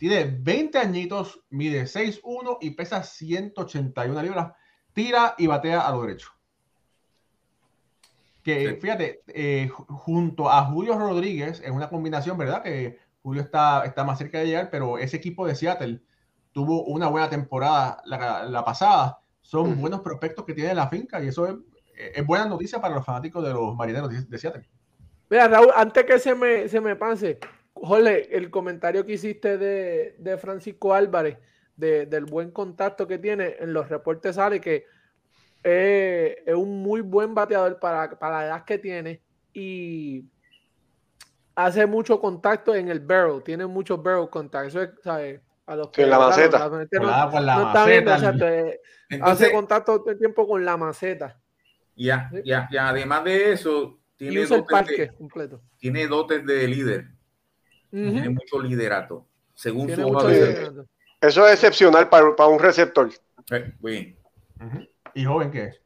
tiene 0.01 0.35
20 0.35 0.79
añitos, 0.79 1.43
mide 1.51 1.83
6'1 1.83 2.57
y 2.61 2.71
pesa 2.71 3.03
181 3.03 4.23
libras. 4.23 4.51
Tira 4.93 5.35
y 5.37 5.45
batea 5.45 5.81
a 5.81 5.91
lo 5.91 6.01
derecho. 6.01 6.31
Que 8.41 8.79
fíjate, 8.81 9.21
eh, 9.27 9.69
junto 9.69 10.49
a 10.49 10.65
Julio 10.65 10.97
Rodríguez, 10.97 11.61
es 11.63 11.69
una 11.69 11.87
combinación, 11.87 12.35
¿verdad? 12.35 12.63
Que 12.63 12.97
Julio 13.21 13.43
está, 13.43 13.85
está 13.85 14.03
más 14.03 14.17
cerca 14.17 14.39
de 14.39 14.47
llegar, 14.47 14.71
pero 14.71 14.97
ese 14.97 15.17
equipo 15.17 15.45
de 15.45 15.53
Seattle 15.53 16.01
tuvo 16.51 16.83
una 16.85 17.07
buena 17.07 17.29
temporada 17.29 18.01
la, 18.05 18.65
pasada. 18.65 19.19
Son 19.39 19.79
buenos 19.79 20.01
prospectos 20.01 20.45
que 20.45 20.55
tiene 20.55 20.73
la 20.73 20.89
finca 20.89 21.21
y 21.21 21.27
eso 21.27 21.45
es, 21.45 21.55
es, 22.15 22.25
buena 22.25 22.45
noticia 22.45 22.81
para 22.81 22.95
los 22.95 23.05
fanáticos 23.05 23.45
de 23.45 23.53
los 23.53 23.75
marineros 23.75 24.09
de, 24.27 24.37
Seattle. 24.39 24.67
Mira, 25.29 25.47
Raúl, 25.47 25.69
antes 25.75 26.05
que 26.05 26.17
se 26.17 26.33
me, 26.33 26.67
se 26.67 26.81
me 26.81 26.95
pase, 26.95 27.37
Jorge, 27.73 28.35
el 28.35 28.49
comentario 28.49 29.05
que 29.05 29.13
hiciste 29.13 29.57
de, 29.57 30.37
Francisco 30.37 30.93
Álvarez, 30.93 31.37
del 31.75 32.25
buen 32.25 32.51
contacto 32.51 33.07
que 33.07 33.17
tiene, 33.17 33.55
en 33.59 33.73
los 33.73 33.89
reportes 33.89 34.35
sale 34.35 34.61
que 34.61 34.85
es 35.63 36.55
un 36.55 36.81
muy 36.81 37.01
buen 37.01 37.33
bateador 37.33 37.79
para, 37.79 38.17
la 38.21 38.45
edad 38.45 38.65
que 38.65 38.77
tiene 38.77 39.21
y 39.53 40.25
hace 41.55 41.85
mucho 41.85 42.19
contacto 42.19 42.73
en 42.75 42.89
el 42.89 42.99
barrel, 42.99 43.43
tiene 43.43 43.65
muchos 43.65 44.01
barrel 44.01 44.29
contactos. 44.29 44.75
Eso 44.75 44.81
es, 44.83 44.89
¿sabes? 45.03 45.41
A 45.65 45.75
los 45.75 45.89
que, 45.89 46.05
la 46.05 46.19
maceta. 46.19 46.69
hace 49.21 49.51
contacto 49.51 49.99
todo 49.99 50.11
el 50.11 50.17
tiempo 50.17 50.47
con 50.47 50.65
la 50.65 50.77
maceta. 50.77 51.39
Ya, 51.95 52.29
ya, 52.43 52.67
ya. 52.71 52.89
Además 52.89 53.23
de 53.23 53.51
eso, 53.51 53.99
tiene, 54.15 54.45
dotes 54.45 55.11
completo. 55.13 55.61
tiene 55.77 56.07
dotes 56.07 56.45
de 56.45 56.67
líder 56.67 57.20
tiene 57.91 58.29
mucho 58.29 58.59
liderato. 58.59 59.25
Según 59.53 59.93
su 59.93 60.87
Eso 61.21 61.47
es 61.47 61.53
excepcional 61.53 62.09
para, 62.09 62.47
un 62.47 62.59
receptor. 62.59 63.11
Eh, 63.51 64.15
¿Y 65.13 65.25
joven 65.25 65.51
qué 65.51 65.63
es? 65.65 65.81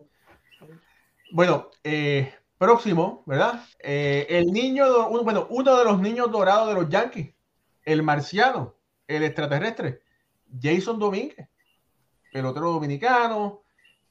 Bueno, 1.31 1.71
eh, 1.83 2.33
próximo, 2.57 3.23
¿verdad? 3.25 3.65
Eh, 3.79 4.27
el 4.29 4.53
niño, 4.53 5.09
bueno, 5.09 5.47
uno 5.49 5.77
de 5.77 5.83
los 5.83 5.99
niños 5.99 6.31
dorados 6.31 6.69
de 6.69 6.75
los 6.75 6.89
Yankees, 6.89 7.33
el 7.83 8.03
marciano, 8.03 8.75
el 9.07 9.23
extraterrestre, 9.23 10.01
Jason 10.61 10.99
Domínguez, 10.99 11.49
pelotero 12.31 12.71
dominicano, 12.71 13.63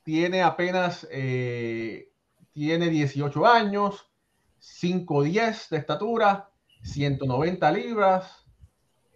tiene 0.03 0.43
apenas, 0.43 1.09
tiene 1.09 2.89
18 2.91 3.47
años, 3.47 4.11
5'10 4.61 5.69
de 5.71 5.77
estatura, 5.79 6.51
190 6.85 7.73
libras, 7.73 8.45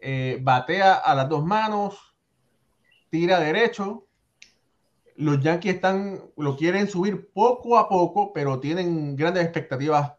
eh, 0.01 0.39
batea 0.41 0.95
a 0.95 1.15
las 1.15 1.29
dos 1.29 1.45
manos, 1.45 2.15
tira 3.11 3.39
derecho. 3.39 4.07
Los 5.17 5.41
Yankees 5.41 5.75
están, 5.75 6.23
lo 6.37 6.57
quieren 6.57 6.89
subir 6.89 7.31
poco 7.33 7.79
a 7.79 7.89
poco, 7.89 8.33
pero 8.33 8.61
tienen 8.61 9.17
grandes 9.17 9.45
expectativas 9.45 10.13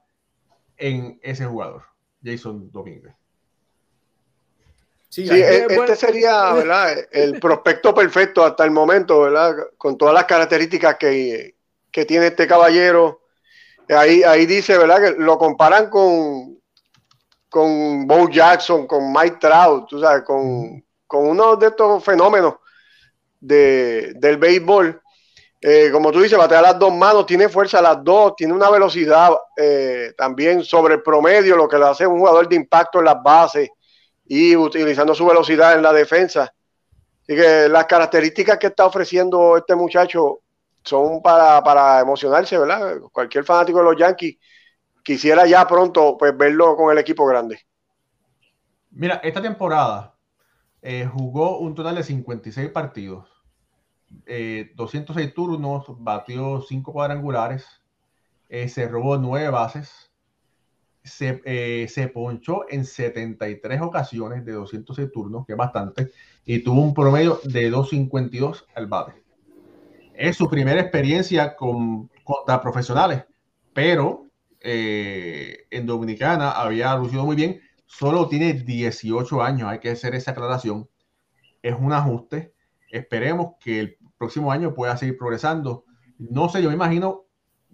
en 0.78 1.20
ese 1.24 1.45
jugador, 1.45 1.84
Jason 2.24 2.72
Domínguez. 2.72 3.16
Sí, 5.10 5.28
e- 5.28 5.66
este 5.68 5.95
sería 5.95 6.54
¿verdad? 6.54 6.95
el 7.12 7.39
prospecto 7.39 7.95
perfecto 7.95 8.45
hasta 8.45 8.64
el 8.64 8.72
momento, 8.72 9.22
¿verdad? 9.22 9.56
Con 9.78 9.97
todas 9.97 10.14
las 10.14 10.26
características 10.26 10.97
que, 10.97 11.56
tiene 12.08 12.28
este 12.28 12.47
caballero. 12.47 13.24
Ahí, 13.89 14.22
ahí 14.24 14.45
dice, 14.45 14.78
¿verdad? 14.78 15.02
Que 15.02 15.22
lo 15.22 15.38
comparan 15.38 15.89
con, 15.89 16.59
con 17.50 18.08
Bo 18.08 18.30
Jackson, 18.30 18.86
con 18.86 19.12
Mike 19.12 19.38
Trout, 19.39 19.88
tú 19.89 20.00
sabes, 20.00 20.24
con, 20.24 20.84
con 21.08 21.28
uno 21.28 21.56
de 21.56 21.68
estos 21.68 22.04
fenómenos 22.04 22.56
de, 23.39 24.14
del 24.16 24.38
béisbol. 24.38 25.02
Eh, 25.62 25.89
como 25.91 26.12
tú 26.12 26.22
dices, 26.22 26.38
batea 26.38 26.62
las 26.62 26.80
dos 26.80 26.93
manos, 26.93 27.26
tiene 27.26 27.50
fuerza 27.50 27.80
a 27.80 27.82
las 27.82 28.04
dos, 28.04 28.36
tiene 28.38 28.54
una 28.54 28.70
velocidad 28.70 29.32
eh, 29.58 30.14
también 30.18 30.64
sobre 30.64 30.93
el 30.95 31.02
promedio, 31.02 31.58
lo 31.58 31.68
que 31.68 31.78
lo 31.78 31.88
hace 31.88 32.08
un 32.08 32.20
jugador 32.20 32.47
de 32.47 32.56
impacto 32.56 33.00
en 33.00 33.06
las 33.06 33.22
bases 33.22 33.70
y 34.26 34.56
utilizando 34.56 35.14
su 35.14 35.26
velocidad 35.26 35.74
en 35.76 35.82
la 35.82 35.91
defensa. 35.91 36.54
Así 37.24 37.36
que 37.36 37.68
las 37.68 37.86
características 37.86 38.58
que 38.58 38.68
está 38.68 38.86
ofreciendo 38.86 39.58
este 39.58 39.76
muchacho 39.76 40.39
son 40.84 41.22
para, 41.22 41.62
para 41.62 42.00
emocionarse, 42.00 42.58
¿verdad? 42.58 43.00
Cualquier 43.12 43.43
fanático 43.43 43.80
de 43.80 43.84
los 43.84 43.97
Yankees 43.97 44.38
quisiera 45.04 45.45
ya 45.45 45.68
pronto 45.68 46.18
pues 46.18 46.36
verlo 46.38 46.76
con 46.76 46.91
el 46.91 46.97
equipo 46.97 47.26
grande. 47.26 47.60
Mira, 48.91 49.16
esta 49.24 49.41
temporada 49.41 50.16
eh, 50.82 51.06
jugó 51.06 51.60
un 51.60 51.76
total 51.76 51.95
de 51.95 52.04
56 52.04 52.70
partidos, 52.70 53.28
206 54.76 55.28
eh, 55.28 55.32
turnos, 55.32 55.86
batió 56.00 56.62
5 56.62 56.93
cuadrangulares, 56.93 57.66
eh, 58.47 58.68
se 58.68 58.88
robó 58.88 59.18
9 59.18 59.50
bases, 59.50 60.12
se, 61.04 61.88
se, 61.88 62.08
ponchó 62.08 62.66
en 62.70 62.86
73 62.86 63.82
ocasiones 63.82 64.45
de 64.45 64.54
206 64.54 65.12
turnos, 65.12 65.45
que 65.45 65.54
es 65.54 65.58
bastante, 65.58 66.12
y 66.45 66.60
tuvo 66.64 66.82
un 66.82 66.93
promedio 66.93 67.39
de 67.43 67.72
2.52 67.72 68.66
al 68.76 68.88
bate. 68.88 69.14
Es 70.14 70.36
su 70.36 70.50
primera 70.50 70.82
experiencia 70.82 71.56
con, 71.56 72.10
contra 72.24 72.62
profesionales, 72.62 73.24
pero 73.74 74.29
en 74.62 75.86
Dominicana 75.86 76.51
había 76.51 76.95
lucido 76.95 77.26
muy 77.26 77.36
bien 77.36 77.62
solo 77.89 78.28
tiene 78.30 78.53
18 78.53 79.41
años, 79.41 79.68
hay 79.68 79.80
que 79.80 79.89
hacer 79.89 80.14
esa 80.14 80.32
aclaración. 80.32 80.88
Es 81.62 81.76
un 81.78 81.91
ajuste. 81.91 82.53
Esperemos 82.91 83.55
que 83.60 83.80
el 83.80 83.97
próximo 84.18 84.51
año 84.51 84.74
pueda 84.76 84.95
seguir 84.95 85.18
progresando. 85.18 85.86
No 86.20 86.49
sé, 86.49 86.62
yo 86.62 86.70
me 86.70 86.76
imagino, 86.76 87.26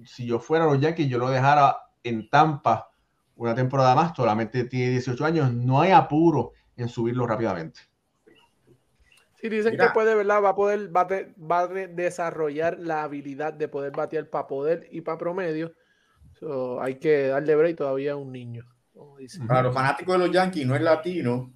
si 0.05 0.25
yo 0.25 0.39
fuera 0.39 0.63
a 0.63 0.67
los 0.67 0.79
Yankees, 0.79 1.09
yo 1.09 1.19
lo 1.19 1.29
dejara 1.29 1.77
en 2.03 2.29
Tampa 2.29 2.89
una 3.35 3.53
temporada 3.53 3.93
más, 3.93 4.15
solamente 4.15 4.63
tiene 4.63 4.91
18 4.91 5.25
años, 5.25 5.53
no 5.53 5.81
hay 5.81 5.91
apuro 5.91 6.53
en 6.77 6.87
subirlo 6.87 7.27
rápidamente. 7.27 7.81
Sí, 9.33 9.49
dicen 9.49 9.75
que 9.75 9.89
puede, 9.93 10.15
¿verdad? 10.15 10.41
Va 10.41 10.49
a 10.49 10.55
poder, 10.55 10.95
va 10.95 11.01
a, 11.59 11.67
desarrollar 11.67 12.79
la 12.79 13.03
habilidad 13.03 13.53
de 13.53 13.67
poder 13.67 13.91
batear 13.91 14.29
para 14.29 14.47
poder 14.47 14.87
y 14.91 15.01
para 15.01 15.17
promedio. 15.17 15.73
Hay 16.81 16.95
que 16.95 17.27
darle 17.27 17.55
break 17.55 17.77
todavía 17.77 18.13
a 18.13 18.15
un 18.15 18.31
niño. 18.31 18.65
Para 19.47 19.63
los 19.63 19.73
fanáticos 19.73 20.13
de 20.13 20.19
los 20.19 20.31
Yankees 20.31 20.65
no 20.65 20.75
es 20.75 20.81
latino, 20.81 21.53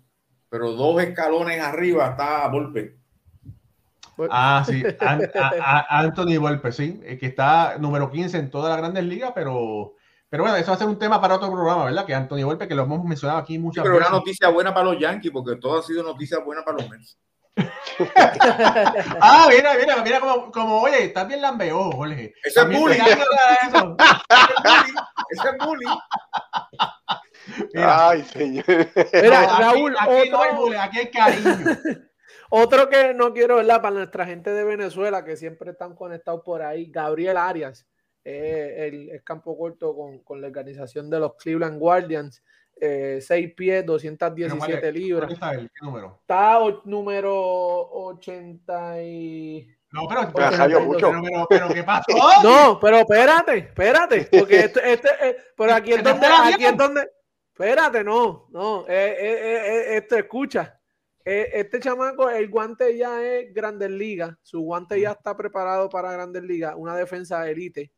pero 0.50 0.72
dos 0.74 1.02
escalones 1.02 1.62
arriba 1.62 2.10
está 2.10 2.48
Volpe. 2.48 2.98
Ah, 4.30 4.66
sí, 4.68 4.84
Anthony 5.90 6.38
Volpe, 6.40 6.72
sí, 6.72 7.00
que 7.20 7.28
está 7.28 7.78
número 7.78 8.12
15 8.12 8.38
en 8.38 8.50
todas 8.50 8.70
las 8.70 8.78
grandes 8.78 9.06
ligas, 9.06 9.32
pero, 9.34 9.96
pero 10.28 10.44
bueno, 10.44 10.58
eso 10.58 10.72
va 10.72 10.76
a 10.76 10.80
ser 10.80 10.88
un 10.88 11.00
tema 11.00 11.22
para 11.22 11.36
otro 11.36 11.52
programa, 11.52 11.86
¿verdad? 11.86 12.06
Que 12.06 12.14
Anthony 12.14 12.44
Volpe, 12.44 12.68
que 12.68 12.76
lo 12.76 12.84
hemos 12.84 13.04
mencionado 13.06 13.40
aquí 13.40 13.58
muchas 13.58 13.84
veces. 13.84 13.98
Pero 13.98 14.10
una 14.10 14.18
noticia 14.18 14.50
buena 14.50 14.74
para 14.74 14.88
los 14.88 15.00
Yankees, 15.00 15.32
porque 15.32 15.56
todo 15.56 15.80
ha 15.80 15.84
sido 15.84 16.04
noticia 16.04 16.40
buena 16.40 16.64
para 16.66 16.78
los 16.80 16.90
Mets. 16.90 17.18
ah, 19.22 19.48
mira, 19.50 19.74
mira, 19.76 20.04
mira 20.04 20.20
como, 20.20 20.52
como 20.52 20.82
oye, 20.82 21.06
estás 21.06 21.28
bien 21.28 21.42
lambeojo, 21.42 21.92
Jorge. 21.92 22.34
Ese 22.44 22.62
es 22.62 22.68
bullying. 22.68 23.00
Ese 25.30 25.50
es 25.50 25.58
bullying. 25.66 25.98
Ay, 27.76 28.24
señor. 28.24 28.66
Mira, 29.14 29.60
Raúl, 29.60 29.96
aquí, 30.78 31.00
hay 31.00 31.12
cariño. 31.12 31.78
Otro 32.52 32.90
que 32.90 33.14
no 33.14 33.34
quiero, 33.34 33.58
¿verdad? 33.58 33.82
Para 33.82 33.96
nuestra 33.96 34.26
gente 34.26 34.52
de 34.52 34.64
Venezuela 34.64 35.24
que 35.24 35.38
siempre 35.38 35.72
están 35.72 35.96
conectados 35.96 36.42
por 36.44 36.64
ahí, 36.64 36.90
Gabriel 36.90 37.38
Arias, 37.38 37.86
el, 38.24 39.22
campo 39.24 39.56
corto 39.56 39.96
con, 40.26 40.42
la 40.42 40.48
organización 40.48 41.10
de 41.12 41.20
los 41.20 41.36
Cleveland 41.36 41.80
Guardians. 41.80 42.44
Eh, 42.82 43.20
6 43.22 43.54
pies, 43.56 43.86
217 43.86 44.92
libras. 44.92 45.32
está 45.32 45.52
¿Qué 45.52 45.68
número? 45.82 46.20
Está 46.22 46.60
número 46.86 47.34
80 47.34 49.04
y... 49.04 49.76
No, 49.92 50.08
pero, 50.08 50.32
pero, 50.34 51.48
pero, 51.50 51.70
¿qué 51.70 51.84
pasó? 51.84 52.06
No, 52.44 52.80
pero 52.80 52.98
espérate, 52.98 53.58
espérate, 53.58 54.30
porque 54.32 54.60
este, 54.66 54.94
este, 54.94 55.10
eh, 55.22 55.38
pero 55.58 55.74
aquí 55.74 55.94
es 55.94 56.04
donde, 56.04 56.28
aquí 56.28 56.66
es 56.66 56.78
donde, 56.78 57.10
Espérate, 57.52 58.04
no, 58.04 58.48
no, 58.52 58.86
eh, 58.88 59.16
eh, 59.20 59.98
esto 59.98 60.16
escucha. 60.16 60.80
este 61.26 61.80
chamaco, 61.80 62.30
el 62.30 62.50
guante 62.50 62.96
ya 62.96 63.22
es 63.22 63.54
Grandes 63.54 63.90
Ligas, 63.90 64.38
su 64.44 64.62
guante 64.62 65.02
ya 65.02 65.12
está 65.12 65.36
preparado 65.36 65.90
para 65.90 66.12
Grandes 66.12 66.44
Ligas, 66.44 66.76
una 66.78 66.96
defensa 66.96 67.50
elite. 67.50 67.92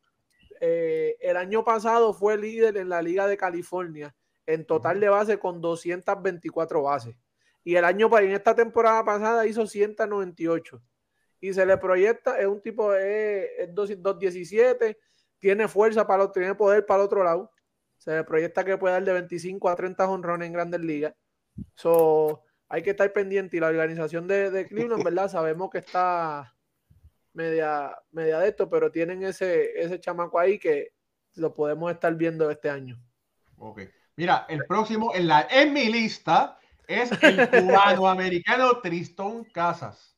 el 0.59 1.37
año 1.37 1.63
pasado 1.63 2.13
fue 2.13 2.37
líder 2.37 2.77
en 2.77 2.89
la 2.89 3.01
Liga 3.01 3.27
de 3.27 3.37
California 3.37 4.15
en 4.45 4.65
total 4.65 4.99
de 4.99 5.09
bases 5.09 5.37
con 5.37 5.61
224 5.61 6.83
bases. 6.83 7.15
Y 7.63 7.75
el 7.75 7.85
año 7.85 8.09
en 8.19 8.31
esta 8.31 8.55
temporada 8.55 9.03
pasada 9.05 9.45
hizo 9.45 9.67
198. 9.67 10.81
Y 11.39 11.53
se 11.53 11.65
le 11.65 11.77
proyecta, 11.77 12.39
es 12.39 12.47
un 12.47 12.61
tipo, 12.61 12.91
de 12.91 13.69
217, 13.73 14.97
tiene 15.39 15.67
fuerza 15.67 16.05
para 16.05 16.31
tiene 16.31 16.55
poder 16.55 16.85
para 16.85 17.01
el 17.01 17.05
otro 17.05 17.23
lado 17.23 17.51
se 18.01 18.23
proyecta 18.23 18.65
que 18.65 18.79
puede 18.79 18.95
dar 18.95 19.03
de 19.03 19.13
25 19.13 19.69
a 19.69 19.75
30 19.75 20.09
honrones 20.09 20.47
en 20.47 20.53
grandes 20.53 20.81
ligas. 20.81 21.13
So, 21.75 22.43
hay 22.67 22.81
que 22.81 22.91
estar 22.91 23.13
pendiente 23.13 23.57
y 23.57 23.59
la 23.59 23.67
organización 23.67 24.27
de, 24.27 24.49
de 24.49 24.65
Cleveland, 24.65 25.03
¿verdad? 25.03 25.29
Sabemos 25.29 25.69
que 25.69 25.77
está 25.77 26.51
media, 27.33 27.95
media 28.09 28.39
de 28.39 28.49
esto, 28.49 28.67
pero 28.71 28.91
tienen 28.91 29.21
ese, 29.21 29.79
ese 29.79 29.99
chamaco 29.99 30.39
ahí 30.39 30.57
que 30.57 30.95
lo 31.35 31.53
podemos 31.53 31.91
estar 31.91 32.15
viendo 32.15 32.49
este 32.49 32.71
año. 32.71 32.99
Ok. 33.57 33.81
Mira, 34.15 34.45
el 34.49 34.65
próximo 34.65 35.13
en, 35.15 35.27
la, 35.27 35.47
en 35.49 35.73
mi 35.73 35.85
lista 35.85 36.59
es 36.87 37.11
el 37.23 37.49
cubano 37.49 38.07
americano 38.07 38.79
Tristón 38.81 39.45
Casas, 39.45 40.17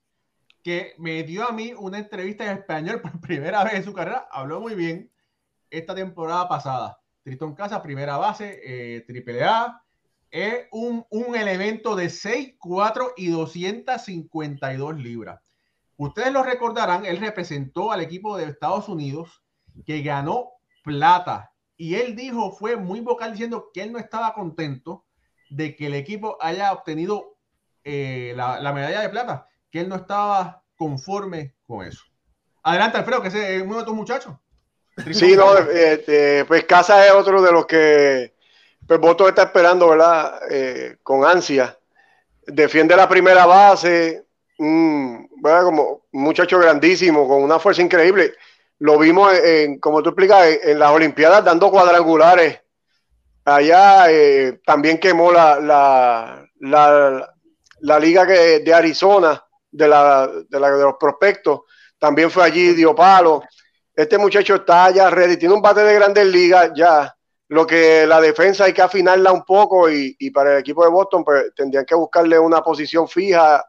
que 0.64 0.94
me 0.98 1.24
dio 1.24 1.48
a 1.48 1.52
mí 1.52 1.74
una 1.78 2.00
entrevista 2.00 2.46
en 2.46 2.58
español 2.58 3.02
por 3.02 3.20
primera 3.22 3.64
vez 3.64 3.74
en 3.76 3.84
su 3.84 3.94
carrera. 3.94 4.28
Habló 4.32 4.60
muy 4.60 4.76
bien 4.76 5.12
esta 5.70 5.96
temporada 5.96 6.48
pasada. 6.48 6.98
Tristón 7.24 7.56
Casa, 7.56 7.82
primera 7.82 8.18
base, 8.18 8.60
eh, 8.64 9.02
triple 9.08 9.44
A. 9.44 9.82
Es 10.30 10.68
un, 10.72 11.06
elemento 11.36 11.96
de 11.96 12.10
6, 12.10 12.56
4 12.58 13.14
y 13.18 13.28
252 13.28 14.98
libras. 14.98 15.40
Ustedes 15.96 16.34
lo 16.34 16.44
recordarán, 16.44 17.06
él 17.06 17.18
representó 17.18 17.92
al 17.92 18.02
equipo 18.02 18.36
de 18.36 18.46
Estados 18.46 18.90
Unidos 18.90 19.44
que 19.86 20.02
ganó 20.02 20.50
plata. 20.84 21.53
Y 21.78 21.96
él 21.96 22.16
dijo, 22.16 22.52
fue 22.52 22.76
muy 22.76 23.00
vocal 23.00 23.32
diciendo 23.32 23.72
que 23.74 23.84
él 23.84 23.92
no 23.92 24.00
estaba 24.00 24.34
contento 24.34 25.06
de 25.50 25.76
que 25.76 25.88
el 25.88 25.94
equipo 25.94 26.38
haya 26.40 26.72
obtenido 26.72 27.38
eh, 27.84 28.34
la, 28.36 28.72
medalla 28.74 29.02
de 29.02 29.10
plata, 29.10 29.48
que 29.72 29.82
él 29.82 29.90
no 29.90 29.96
estaba 29.96 30.64
conforme 30.78 31.56
con 31.66 31.86
eso. 31.86 32.04
Adelante, 32.64 32.98
Alfredo, 32.98 33.22
que 33.22 33.28
es 33.28 33.62
uno 33.62 33.80
de 33.80 33.86
tus 33.86 33.94
muchachos. 33.94 34.34
Sí, 35.12 35.36
no, 35.36 35.58
este, 35.58 36.46
pues 36.46 36.66
Casa 36.66 37.06
es 37.06 37.12
otro 37.12 37.42
de 37.42 37.52
los 37.52 37.66
que 37.66 38.34
pues 38.88 39.00
Voto 39.00 39.28
está 39.28 39.44
esperando, 39.44 39.90
¿verdad? 39.90 40.40
Eh, 40.50 40.98
con 41.04 41.26
ansia. 41.26 41.78
Defiende 42.46 42.96
la 42.96 43.08
primera 43.08 43.46
base, 43.46 44.26
¿verdad? 44.58 45.64
Como 45.64 46.04
un 46.12 46.24
muchacho 46.24 46.60
grandísimo, 46.60 47.28
con 47.28 47.42
una 47.42 47.60
fuerza 47.60 47.82
increíble. 47.82 48.34
Lo 48.84 48.98
vimos, 49.00 49.34
en, 49.34 49.80
como 49.80 50.04
tú 50.04 50.10
explicas, 50.10 50.46
en, 50.62 50.78
las 50.78 50.92
Olimpiadas 50.92 51.46
dando 51.46 51.72
cuadrangulares. 51.72 52.60
Allá 53.46 54.12
eh, 54.12 54.62
también 54.66 54.98
quemó 55.00 55.32
la, 55.32 55.60
la, 55.60 57.30
la, 57.80 58.00
liga 58.00 58.28
que, 58.28 58.60
de 58.60 58.74
Arizona, 58.74 59.42
de, 59.72 59.88
la, 59.88 60.28
de, 60.28 60.60
los 60.60 60.96
prospectos. 61.00 61.62
También 61.98 62.30
fue 62.30 62.44
allí, 62.44 62.74
dio 62.74 62.94
palo 62.94 63.44
este 63.96 64.18
muchacho 64.18 64.56
está 64.56 64.90
ya 64.90 65.10
ready, 65.10 65.38
tiene 65.38 65.54
un 65.54 65.62
bate 65.62 65.82
de 65.82 65.94
grandes 65.94 66.26
ligas 66.26 66.72
ya. 66.76 67.16
Lo 67.50 67.68
que 67.68 68.08
la 68.08 68.20
defensa 68.20 68.66
hay 68.66 68.74
que 68.74 68.82
afinarla 68.82 69.32
un 69.32 69.44
poco 69.44 69.90
y, 69.90 70.32
para 70.32 70.54
el 70.54 70.60
equipo 70.60 70.84
de 70.84 70.90
Boston 70.90 71.24
pues, 71.24 71.54
tendrían 71.56 71.86
que 71.86 71.94
buscarle 71.94 72.40
una 72.40 72.62
posición 72.62 73.08
fija 73.08 73.64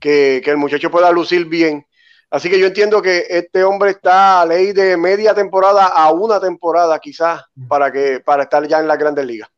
que, 0.00 0.38
el 0.38 0.56
muchacho 0.56 0.90
pueda 0.90 1.10
lucir 1.10 1.44
bien. 1.46 1.86
Así 2.32 2.48
que 2.48 2.58
yo 2.58 2.66
entiendo 2.66 3.02
que 3.02 3.26
este 3.28 3.62
hombre 3.62 3.90
está 3.90 4.40
a 4.40 4.46
ley 4.46 4.72
de 4.72 4.96
media 4.96 5.34
temporada 5.34 5.88
a 5.88 6.10
una 6.12 6.40
temporada 6.40 6.98
quizás 6.98 7.44
para 7.68 7.92
que 7.92 8.20
para 8.20 8.44
estar 8.44 8.66
ya 8.66 8.80
en 8.80 8.88
las 8.88 8.96
grandes 8.96 9.26
ligas. 9.26 9.50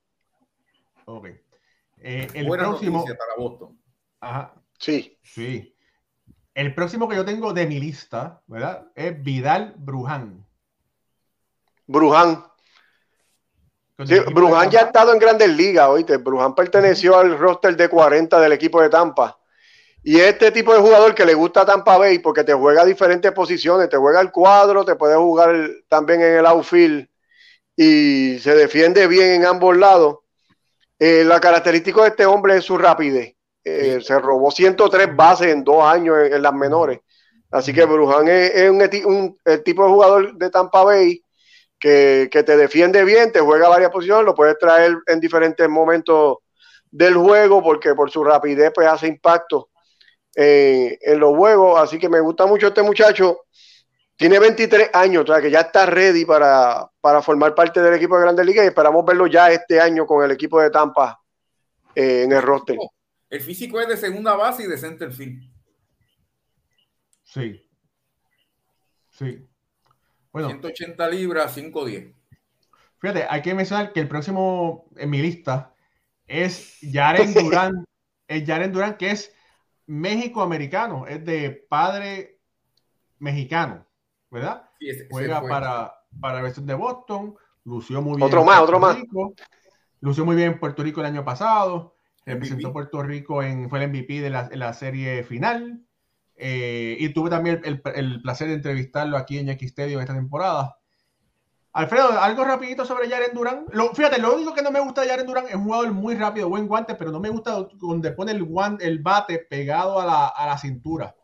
Ok. 1.04 1.26
Eh, 1.98 2.26
el 2.34 2.48
próximo. 2.48 3.04
para 3.04 3.36
Boston. 3.38 3.78
Ajá. 4.20 4.54
Sí. 4.76 5.16
Sí. 5.22 5.72
El 6.52 6.74
próximo 6.74 7.08
que 7.08 7.14
yo 7.14 7.24
tengo 7.24 7.52
de 7.52 7.64
mi 7.64 7.78
lista, 7.78 8.42
¿verdad? 8.48 8.88
Es 8.96 9.22
Vidal 9.22 9.74
Bruján. 9.78 10.44
Bruján. 11.86 12.44
Bruján 14.34 14.70
ya 14.72 14.80
ha 14.80 14.86
estado 14.86 15.12
en 15.12 15.20
grandes 15.20 15.48
ligas, 15.50 15.88
oíste. 15.88 16.16
Bruján 16.16 16.56
perteneció 16.56 17.16
al 17.16 17.38
roster 17.38 17.76
de 17.76 17.88
40 17.88 18.40
del 18.40 18.50
equipo 18.50 18.82
de 18.82 18.90
Tampa. 18.90 19.38
Y 20.06 20.20
este 20.20 20.50
tipo 20.52 20.74
de 20.74 20.80
jugador 20.80 21.14
que 21.14 21.24
le 21.24 21.32
gusta 21.32 21.64
Tampa 21.64 21.96
Bay 21.96 22.18
porque 22.18 22.44
te 22.44 22.52
juega 22.52 22.84
diferentes 22.84 23.32
posiciones, 23.32 23.88
te 23.88 23.96
juega 23.96 24.20
el 24.20 24.30
cuadro, 24.30 24.84
te 24.84 24.96
puede 24.96 25.16
jugar 25.16 25.56
también 25.88 26.20
en 26.20 26.34
el 26.34 26.46
outfield 26.46 27.08
y 27.74 28.38
se 28.38 28.54
defiende 28.54 29.06
bien 29.06 29.30
en 29.30 29.46
ambos 29.46 29.74
lados. 29.74 30.18
Eh, 30.98 31.24
la 31.24 31.40
característica 31.40 32.02
de 32.02 32.08
este 32.08 32.26
hombre 32.26 32.58
es 32.58 32.64
su 32.64 32.76
rapidez. 32.76 33.34
Eh, 33.64 33.98
se 34.02 34.18
robó 34.18 34.50
103 34.50 35.16
bases 35.16 35.46
en 35.46 35.64
dos 35.64 35.82
años 35.82 36.18
en, 36.30 36.42
las 36.42 36.52
menores. 36.52 37.00
Así 37.50 37.72
que 37.72 37.86
Bruján 37.86 38.28
es, 38.28 38.70
un, 39.06 39.38
el 39.42 39.62
tipo 39.62 39.84
de 39.84 39.88
jugador 39.88 40.34
de 40.36 40.50
Tampa 40.50 40.84
Bay 40.84 41.24
que, 41.80 42.28
te 42.30 42.56
defiende 42.58 43.04
bien, 43.04 43.32
te 43.32 43.40
juega 43.40 43.70
varias 43.70 43.90
posiciones, 43.90 44.26
lo 44.26 44.34
puedes 44.34 44.58
traer 44.58 44.98
en 45.06 45.18
diferentes 45.18 45.66
momentos 45.66 46.38
del 46.90 47.14
juego 47.14 47.62
porque 47.62 47.94
por 47.94 48.10
su 48.10 48.22
rapidez 48.22 48.70
pues 48.74 48.86
hace 48.86 49.06
impacto 49.06 49.70
eh, 50.36 50.98
en 51.00 51.20
los 51.20 51.36
juegos. 51.36 51.80
Así 51.80 51.98
que 51.98 52.08
me 52.08 52.20
gusta 52.20 52.46
mucho 52.46 52.68
este 52.68 52.82
muchacho. 52.82 53.40
Tiene 54.16 54.38
23 54.38 54.90
años, 54.92 55.24
o 55.24 55.32
sea 55.32 55.42
que 55.42 55.50
ya 55.50 55.60
está 55.60 55.86
ready 55.86 56.24
para, 56.24 56.88
formar 57.22 57.54
parte 57.54 57.82
del 57.82 57.94
equipo 57.94 58.16
de 58.16 58.22
Grandes 58.22 58.46
Ligas 58.46 58.64
y 58.64 58.68
esperamos 58.68 59.04
verlo 59.04 59.26
ya 59.26 59.50
este 59.50 59.80
año 59.80 60.06
con 60.06 60.24
el 60.24 60.30
equipo 60.30 60.60
de 60.60 60.70
Tampa 60.70 61.20
eh, 61.94 62.22
en 62.22 62.32
el 62.32 62.40
roster. 62.40 62.76
El 63.28 63.40
físico 63.40 63.80
es 63.80 63.88
de 63.88 63.96
segunda 63.96 64.36
base 64.36 64.62
y 64.62 64.66
de 64.68 64.78
center 64.78 65.12
field. 65.12 65.42
Sí. 67.24 67.68
Sí. 69.10 69.48
Bueno. 70.30 70.48
180 70.48 71.08
libras, 71.08 71.52
510. 71.52 72.14
Fíjate, 73.00 73.26
hay 73.28 73.42
que 73.42 73.54
mencionar 73.54 73.92
que 73.92 74.00
el 74.00 74.08
próximo 74.08 74.86
en 74.96 75.10
mi 75.10 75.20
lista 75.20 75.74
es 76.28 76.78
Jaren 76.92 77.34
Durán. 77.34 77.84
es 78.28 78.46
Jaren 78.46 78.72
Durán, 78.72 78.96
que 78.96 79.10
es 79.10 79.33
México-americano, 79.86 81.06
es 81.06 81.24
de 81.24 81.50
padre 81.68 82.40
mexicano, 83.18 83.86
¿verdad? 84.30 84.68
Juega 85.10 85.40
para, 85.42 85.94
para 86.20 86.36
la 86.36 86.42
versión 86.42 86.66
de 86.66 86.74
Boston, 86.74 87.34
lució 87.64 88.02
muy 88.02 88.16
bien. 88.16 88.26
Otro 88.26 88.44
más, 88.44 88.60
otro 88.60 88.78
más. 88.78 88.98
lució 90.00 90.24
muy 90.24 90.36
bien 90.36 90.52
en 90.52 90.60
Puerto 90.60 90.82
Rico 90.82 91.00
el 91.00 91.06
año 91.06 91.24
pasado, 91.24 91.94
representó 92.24 92.72
Puerto 92.72 93.02
Rico 93.02 93.42
en, 93.42 93.68
fue 93.68 93.82
el 93.82 93.90
MVP 93.90 94.20
de 94.20 94.30
la, 94.30 94.72
serie 94.72 95.22
final. 95.24 95.82
Eh, 96.36 96.96
y 96.98 97.10
tuve 97.10 97.30
también 97.30 97.60
el, 97.64 98.20
placer 98.20 98.48
de 98.48 98.54
entrevistarlo 98.54 99.16
aquí 99.16 99.38
en 99.38 99.46
Yankee 99.46 99.66
Stadium 99.66 100.00
esta 100.00 100.14
temporada. 100.14 100.78
Alfredo, 101.74 102.20
algo 102.20 102.44
rapidito 102.44 102.84
sobre 102.84 103.10
Jaren 103.10 103.34
Durán. 103.34 103.66
Lo, 103.72 103.92
fíjate, 103.92 104.20
lo 104.20 104.32
único 104.32 104.54
que 104.54 104.62
no 104.62 104.70
me 104.70 104.78
gusta 104.78 105.00
de 105.00 105.08
Jaren 105.08 105.26
Durán 105.26 105.46
es 105.48 105.56
un 105.56 105.64
jugador 105.64 105.90
muy 105.90 106.14
rápido, 106.14 106.48
buen 106.48 106.68
guante, 106.68 106.94
pero 106.94 107.10
no 107.10 107.18
me 107.18 107.30
gusta 107.30 107.66
donde 107.74 108.12
pone 108.12 108.30
el, 108.30 108.44
guante, 108.44 108.86
el 108.86 109.00
bate 109.00 109.40
pegado 109.40 110.00
a 110.00 110.06
la, 110.06 110.28
a 110.28 110.46
la 110.46 110.56
cintura. 110.56 111.16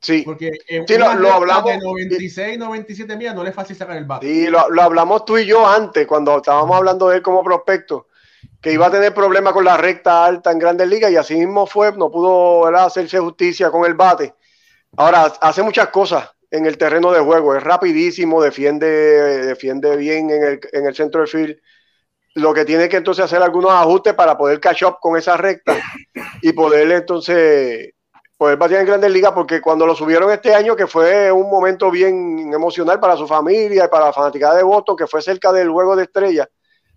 Sí, 0.00 0.22
porque 0.24 0.52
en 0.68 0.86
sí, 0.86 0.96
lo, 0.96 1.06
hablamos. 1.06 1.64
De 1.64 1.78
96, 1.78 2.56
97 2.56 3.16
millas 3.16 3.34
no 3.34 3.42
le 3.42 3.50
es 3.50 3.56
fácil 3.56 3.74
sacar 3.74 3.96
el 3.96 4.04
bate. 4.04 4.26
Sí, 4.26 4.46
lo, 4.46 4.70
lo, 4.70 4.82
hablamos 4.82 5.24
tú 5.24 5.38
y 5.38 5.46
yo 5.46 5.66
antes, 5.66 6.06
cuando 6.06 6.36
estábamos 6.36 6.76
hablando 6.76 7.08
de 7.08 7.16
él 7.16 7.22
como 7.22 7.42
prospecto, 7.42 8.06
que 8.60 8.72
iba 8.72 8.86
a 8.86 8.92
tener 8.92 9.12
problemas 9.12 9.54
con 9.54 9.64
la 9.64 9.76
recta 9.76 10.24
alta 10.24 10.52
en 10.52 10.60
grandes 10.60 10.86
ligas 10.86 11.10
y 11.10 11.16
así 11.16 11.34
mismo 11.34 11.66
fue, 11.66 11.90
no 11.96 12.12
pudo 12.12 12.66
hacerse 12.76 13.18
justicia 13.18 13.72
con 13.72 13.84
el 13.86 13.94
bate. 13.94 14.34
Ahora, 14.96 15.24
hace 15.40 15.64
muchas 15.64 15.88
cosas 15.88 16.33
en 16.54 16.66
el 16.66 16.78
terreno 16.78 17.10
de 17.10 17.18
juego. 17.18 17.56
Es 17.56 17.64
rapidísimo, 17.64 18.40
defiende, 18.40 18.86
defiende 18.86 19.96
bien 19.96 20.30
en 20.30 20.42
el, 20.44 20.60
en 20.72 20.86
el 20.86 20.94
centro 20.94 21.20
del 21.20 21.28
field. 21.28 21.56
Lo 22.36 22.54
que 22.54 22.64
tiene 22.64 22.88
que 22.88 22.96
entonces 22.96 23.24
hacer 23.24 23.42
algunos 23.42 23.72
ajustes 23.72 24.14
para 24.14 24.38
poder 24.38 24.60
catch 24.60 24.84
up 24.84 24.98
con 25.00 25.16
esa 25.16 25.36
recta 25.36 25.76
y 26.42 26.52
poder 26.52 26.90
entonces 26.92 27.90
poder 28.36 28.56
batir 28.56 28.76
en 28.76 28.86
grandes 28.86 29.10
ligas, 29.10 29.32
porque 29.32 29.60
cuando 29.60 29.84
lo 29.84 29.96
subieron 29.96 30.30
este 30.30 30.54
año, 30.54 30.76
que 30.76 30.86
fue 30.86 31.30
un 31.32 31.50
momento 31.50 31.90
bien 31.90 32.52
emocional 32.52 33.00
para 33.00 33.16
su 33.16 33.26
familia 33.26 33.86
y 33.86 33.88
para 33.88 34.06
la 34.06 34.12
fanaticada 34.12 34.56
de 34.56 34.62
Boston, 34.62 34.96
que 34.96 35.06
fue 35.08 35.22
cerca 35.22 35.52
del 35.52 35.70
juego 35.70 35.96
de 35.96 36.04
estrella, 36.04 36.48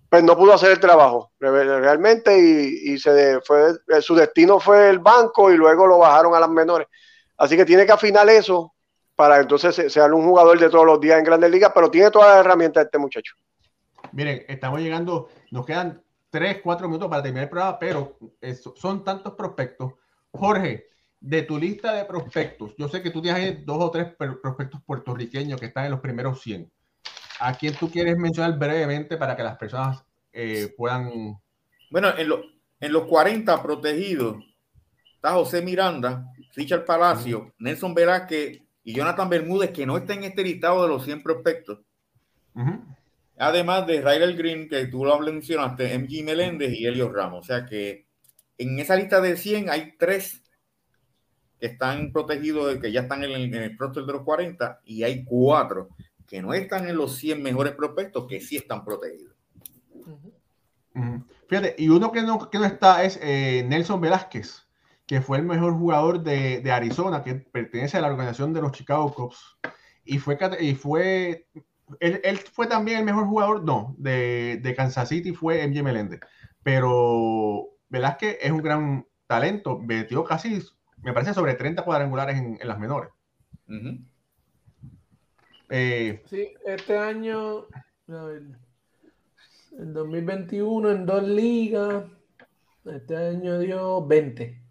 pues 0.08 0.24
no 0.24 0.38
pudo 0.38 0.54
hacer 0.54 0.72
el 0.72 0.80
trabajo 0.80 1.32
realmente 1.40 2.38
y, 2.38 2.94
y 2.94 3.00
se 3.00 3.40
fue, 3.42 3.74
su 4.02 4.14
destino 4.14 4.60
fue 4.60 4.90
el 4.90 5.00
banco 5.00 5.52
y 5.52 5.58
luego 5.58 5.88
lo 5.88 5.98
bajaron 5.98 6.36
a 6.36 6.40
las 6.40 6.50
menores. 6.50 6.88
Así 7.38 7.56
que 7.56 7.66
tiene 7.66 7.86
que 7.86 7.92
afinar 7.92 8.28
eso 8.30 8.74
para 9.18 9.40
entonces 9.42 9.92
ser 9.92 10.14
un 10.14 10.28
jugador 10.28 10.60
de 10.60 10.70
todos 10.70 10.86
los 10.86 11.02
días 11.02 11.18
en 11.18 11.26
Grandes 11.26 11.50
Ligas, 11.50 11.72
pero 11.74 11.90
tiene 11.90 12.12
todas 12.12 12.36
las 12.36 12.46
herramientas 12.46 12.86
este 12.86 13.00
muchacho. 13.00 13.34
Miren, 14.12 14.46
estamos 14.48 14.80
llegando, 14.80 15.30
nos 15.50 15.66
quedan 15.66 16.04
3, 16.30 16.60
4 16.64 16.88
minutos 16.88 17.10
para 17.10 17.24
terminar 17.24 17.46
el 17.46 17.50
programa, 17.50 17.80
pero 17.80 18.20
son 18.76 19.04
tantos 19.04 19.34
prospectos. 19.34 19.94
Jorge, 20.30 20.90
de 21.20 21.42
tu 21.42 21.58
lista 21.58 21.94
de 21.94 22.06
prospectos, 22.06 22.76
yo 22.78 22.88
sé 22.88 23.02
que 23.02 23.10
tú 23.10 23.20
tienes 23.20 23.66
dos 23.66 23.84
o 23.84 23.90
tres 23.90 24.14
prospectos 24.16 24.82
puertorriqueños 24.86 25.60
que 25.60 25.66
están 25.66 25.86
en 25.86 25.92
los 25.92 26.00
primeros 26.00 26.40
100. 26.44 26.72
¿A 27.40 27.58
quién 27.58 27.74
tú 27.74 27.90
quieres 27.90 28.16
mencionar 28.18 28.56
brevemente 28.60 29.18
para 29.18 29.36
que 29.36 29.42
las 29.42 29.58
personas 29.58 30.06
eh, 30.32 30.72
puedan... 30.78 31.40
Bueno, 31.90 32.16
en, 32.16 32.32
en 32.80 32.94
los 32.94 33.08
40 33.08 33.64
protegidos 33.64 34.36
está 35.16 35.32
José 35.32 35.64
Miranda, 35.64 36.24
Richard 36.56 36.86
Palacio, 36.86 37.56
Nelson 37.58 37.96
Velázquez 37.96 38.67
y 38.88 38.94
Jonathan 38.94 39.28
Bermúdez, 39.28 39.72
que 39.72 39.86
no 39.86 39.98
está 39.98 40.14
en 40.14 40.24
este 40.24 40.44
listado 40.44 40.82
de 40.82 40.88
los 40.88 41.04
100 41.04 41.22
prospectos. 41.22 41.80
Además 43.38 43.86
de 43.86 44.00
Ryder 44.00 44.34
Green, 44.38 44.70
que 44.70 44.86
tú 44.86 45.04
lo 45.04 45.20
mencionaste, 45.20 46.00
MG 46.00 46.24
Meléndez 46.24 46.72
y 46.72 46.86
Elio 46.86 47.12
Ramos. 47.12 47.44
O 47.44 47.44
sea 47.46 47.66
que 47.66 48.08
en 48.58 48.80
esa 48.80 48.96
lista 48.96 49.20
de 49.20 49.36
100 49.36 49.70
hay 49.70 49.98
tres 50.00 50.42
que 51.60 51.66
están 51.66 52.14
protegidos, 52.14 52.78
que 52.78 52.94
ya 52.94 53.02
están 53.02 53.26
en 53.26 53.32
el, 53.32 53.54
en 53.54 53.78
de 53.78 54.14
los 54.14 54.22
40, 54.22 54.80
y 54.86 55.04
hay 55.04 55.26
cuatro 55.26 55.90
que 56.26 56.42
no 56.42 56.54
están 56.54 56.88
en 56.88 56.96
los 56.96 57.18
100 57.18 57.44
mejores 57.44 57.74
prospectos, 57.74 58.26
que 58.26 58.40
sí 58.40 58.56
están 58.56 58.86
protegidos. 58.86 59.36
Fíjate, 61.50 61.76
y 61.78 61.90
uno 61.90 62.14
que 62.14 62.22
no, 62.22 62.50
que 62.50 62.58
no 62.58 62.64
está 62.64 63.04
es 63.04 63.20
eh, 63.22 63.66
Nelson 63.68 64.00
Velázquez 64.00 64.67
que 65.08 65.22
fue 65.22 65.38
el 65.38 65.44
mejor 65.46 65.74
jugador 65.74 66.22
de, 66.22 66.62
de, 66.62 66.72
Arizona, 66.72 67.24
que 67.24 67.36
pertenece 67.36 67.98
a 67.98 68.02
la 68.02 68.10
organización 68.10 68.54
de 68.54 68.62
los 68.62 68.74
Chicago 68.74 69.14
Cubs. 69.14 69.58
Y 70.04 70.20
fue, 70.20 70.38
y 70.60 70.76
fue 70.76 71.48
él, 72.00 72.22
él 72.24 72.38
fue 72.38 72.68
también 72.68 73.00
el 73.00 73.06
mejor 73.06 73.26
jugador, 73.26 73.64
no, 73.64 73.96
de, 73.98 74.60
de 74.62 74.76
Kansas 74.76 75.10
City 75.10 75.34
fue 75.34 75.66
MJ 75.66 75.82
Meléndez. 75.82 76.20
Pero 76.62 77.70
Velázquez 77.90 78.38
es 78.42 78.52
un 78.52 78.62
gran 78.62 79.08
talento, 79.26 79.80
metió 79.80 80.24
casi, 80.24 80.62
me 81.02 81.14
parece, 81.14 81.34
sobre 81.34 81.56
30 81.56 81.84
cuadrangulares 81.84 82.38
en, 82.38 82.58
en 82.60 82.68
las 82.68 82.80
menores. 82.80 83.10
eh, 85.70 86.22
sí, 86.26 86.54
este 86.66 86.98
año, 86.98 87.68
en 88.08 89.94
2021, 89.94 90.92
en 90.92 91.06
dos 91.06 91.24
ligas, 91.24 92.06
este 92.86 93.16
año 93.16 93.60
dio 93.60 94.06
20. 94.06 94.67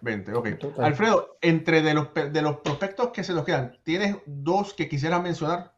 20, 0.00 0.34
ok. 0.34 0.48
Alfredo, 0.78 1.36
entre 1.40 1.82
de 1.82 1.94
los, 1.94 2.08
de 2.14 2.42
los 2.42 2.58
prospectos 2.60 3.10
que 3.10 3.24
se 3.24 3.32
nos 3.32 3.44
quedan, 3.44 3.78
¿tienes 3.82 4.16
dos 4.26 4.74
que 4.74 4.88
quisieras 4.88 5.22
mencionar? 5.22 5.72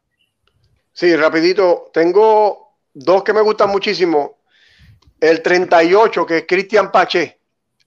Sí, 0.93 1.15
rapidito. 1.17 1.91
Tengo 1.93 2.77
dos 2.93 3.23
que 3.23 3.33
me 3.33 3.41
gustan 3.41 3.71
muchísimo. 3.71 4.39
El 5.21 5.43
38, 5.43 6.27
que 6.27 6.39
es 6.39 6.45
Cristian 6.47 6.91
Pache. 6.91 7.39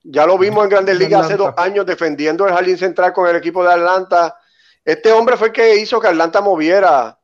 Ya 0.04 0.26
lo 0.26 0.38
vimos 0.38 0.64
en 0.64 0.70
Grandes 0.70 0.98
Ligas 0.98 1.26
hace 1.26 1.36
dos 1.36 1.54
años 1.58 1.86
defendiendo 1.86 2.48
el 2.48 2.54
jardín 2.54 2.78
central 2.78 3.12
con 3.12 3.28
el 3.28 3.36
equipo 3.36 3.64
de 3.64 3.74
Atlanta. 3.74 4.38
Este 4.84 5.12
hombre 5.12 5.36
fue 5.36 5.48
el 5.48 5.54
que 5.54 5.76
hizo 5.78 6.00
que 6.00 6.08
Atlanta 6.08 6.42
moviera 6.42 7.18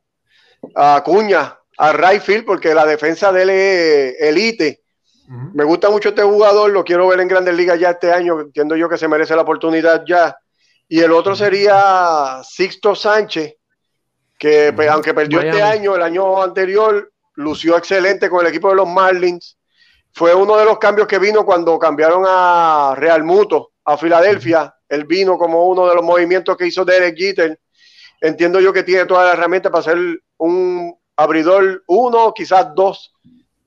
a 0.74 1.02
Cuña, 1.04 1.58
a 1.78 1.92
Rayfield, 1.92 2.44
porque 2.44 2.74
la 2.74 2.84
defensa 2.84 3.32
de 3.32 3.42
él 3.42 3.50
es 3.50 4.20
elite 4.20 4.81
me 5.54 5.64
gusta 5.64 5.88
mucho 5.88 6.10
este 6.10 6.22
jugador, 6.22 6.70
lo 6.70 6.84
quiero 6.84 7.08
ver 7.08 7.20
en 7.20 7.28
Grandes 7.28 7.54
Ligas 7.54 7.80
ya 7.80 7.90
este 7.90 8.12
año, 8.12 8.38
entiendo 8.40 8.76
yo 8.76 8.88
que 8.88 8.98
se 8.98 9.08
merece 9.08 9.34
la 9.34 9.42
oportunidad 9.42 10.04
ya. 10.06 10.36
Y 10.88 11.00
el 11.00 11.10
otro 11.12 11.34
sería 11.34 12.42
Sixto 12.44 12.94
Sánchez, 12.94 13.54
que 14.38 14.72
pues, 14.74 14.90
aunque 14.90 15.14
perdió 15.14 15.40
este 15.40 15.62
año, 15.62 15.96
el 15.96 16.02
año 16.02 16.42
anterior 16.42 17.10
lució 17.36 17.78
excelente 17.78 18.28
con 18.28 18.42
el 18.42 18.48
equipo 18.48 18.68
de 18.68 18.76
los 18.76 18.88
Marlins. 18.88 19.56
Fue 20.12 20.34
uno 20.34 20.56
de 20.58 20.66
los 20.66 20.78
cambios 20.78 21.08
que 21.08 21.18
vino 21.18 21.46
cuando 21.46 21.78
cambiaron 21.78 22.24
a 22.26 22.94
Real 22.94 23.24
Muto, 23.24 23.72
a 23.84 23.96
Filadelfia. 23.96 24.74
Él 24.86 25.06
vino 25.06 25.38
como 25.38 25.66
uno 25.66 25.88
de 25.88 25.94
los 25.94 26.04
movimientos 26.04 26.58
que 26.58 26.66
hizo 26.66 26.84
Derek 26.84 27.16
Jeter. 27.16 27.58
Entiendo 28.20 28.60
yo 28.60 28.70
que 28.70 28.82
tiene 28.82 29.06
todas 29.06 29.24
las 29.24 29.38
herramientas 29.38 29.72
para 29.72 29.84
ser 29.84 29.98
un 30.36 30.94
abridor 31.16 31.82
uno, 31.86 32.34
quizás 32.34 32.74
dos 32.74 33.14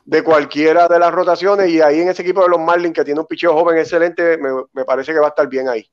de 0.05 0.23
cualquiera 0.23 0.87
de 0.87 0.99
las 0.99 1.11
rotaciones 1.11 1.69
y 1.69 1.81
ahí 1.81 1.99
en 1.99 2.09
ese 2.09 2.21
equipo 2.21 2.43
de 2.43 2.49
los 2.49 2.59
Marlins 2.59 2.93
que 2.93 3.03
tiene 3.03 3.19
un 3.19 3.25
picheo 3.25 3.53
joven 3.53 3.77
excelente, 3.77 4.37
me, 4.37 4.85
parece 4.85 5.11
que 5.11 5.19
va 5.19 5.27
a 5.27 5.29
estar 5.29 5.49
bien 5.49 5.67
ahí. 5.67 5.85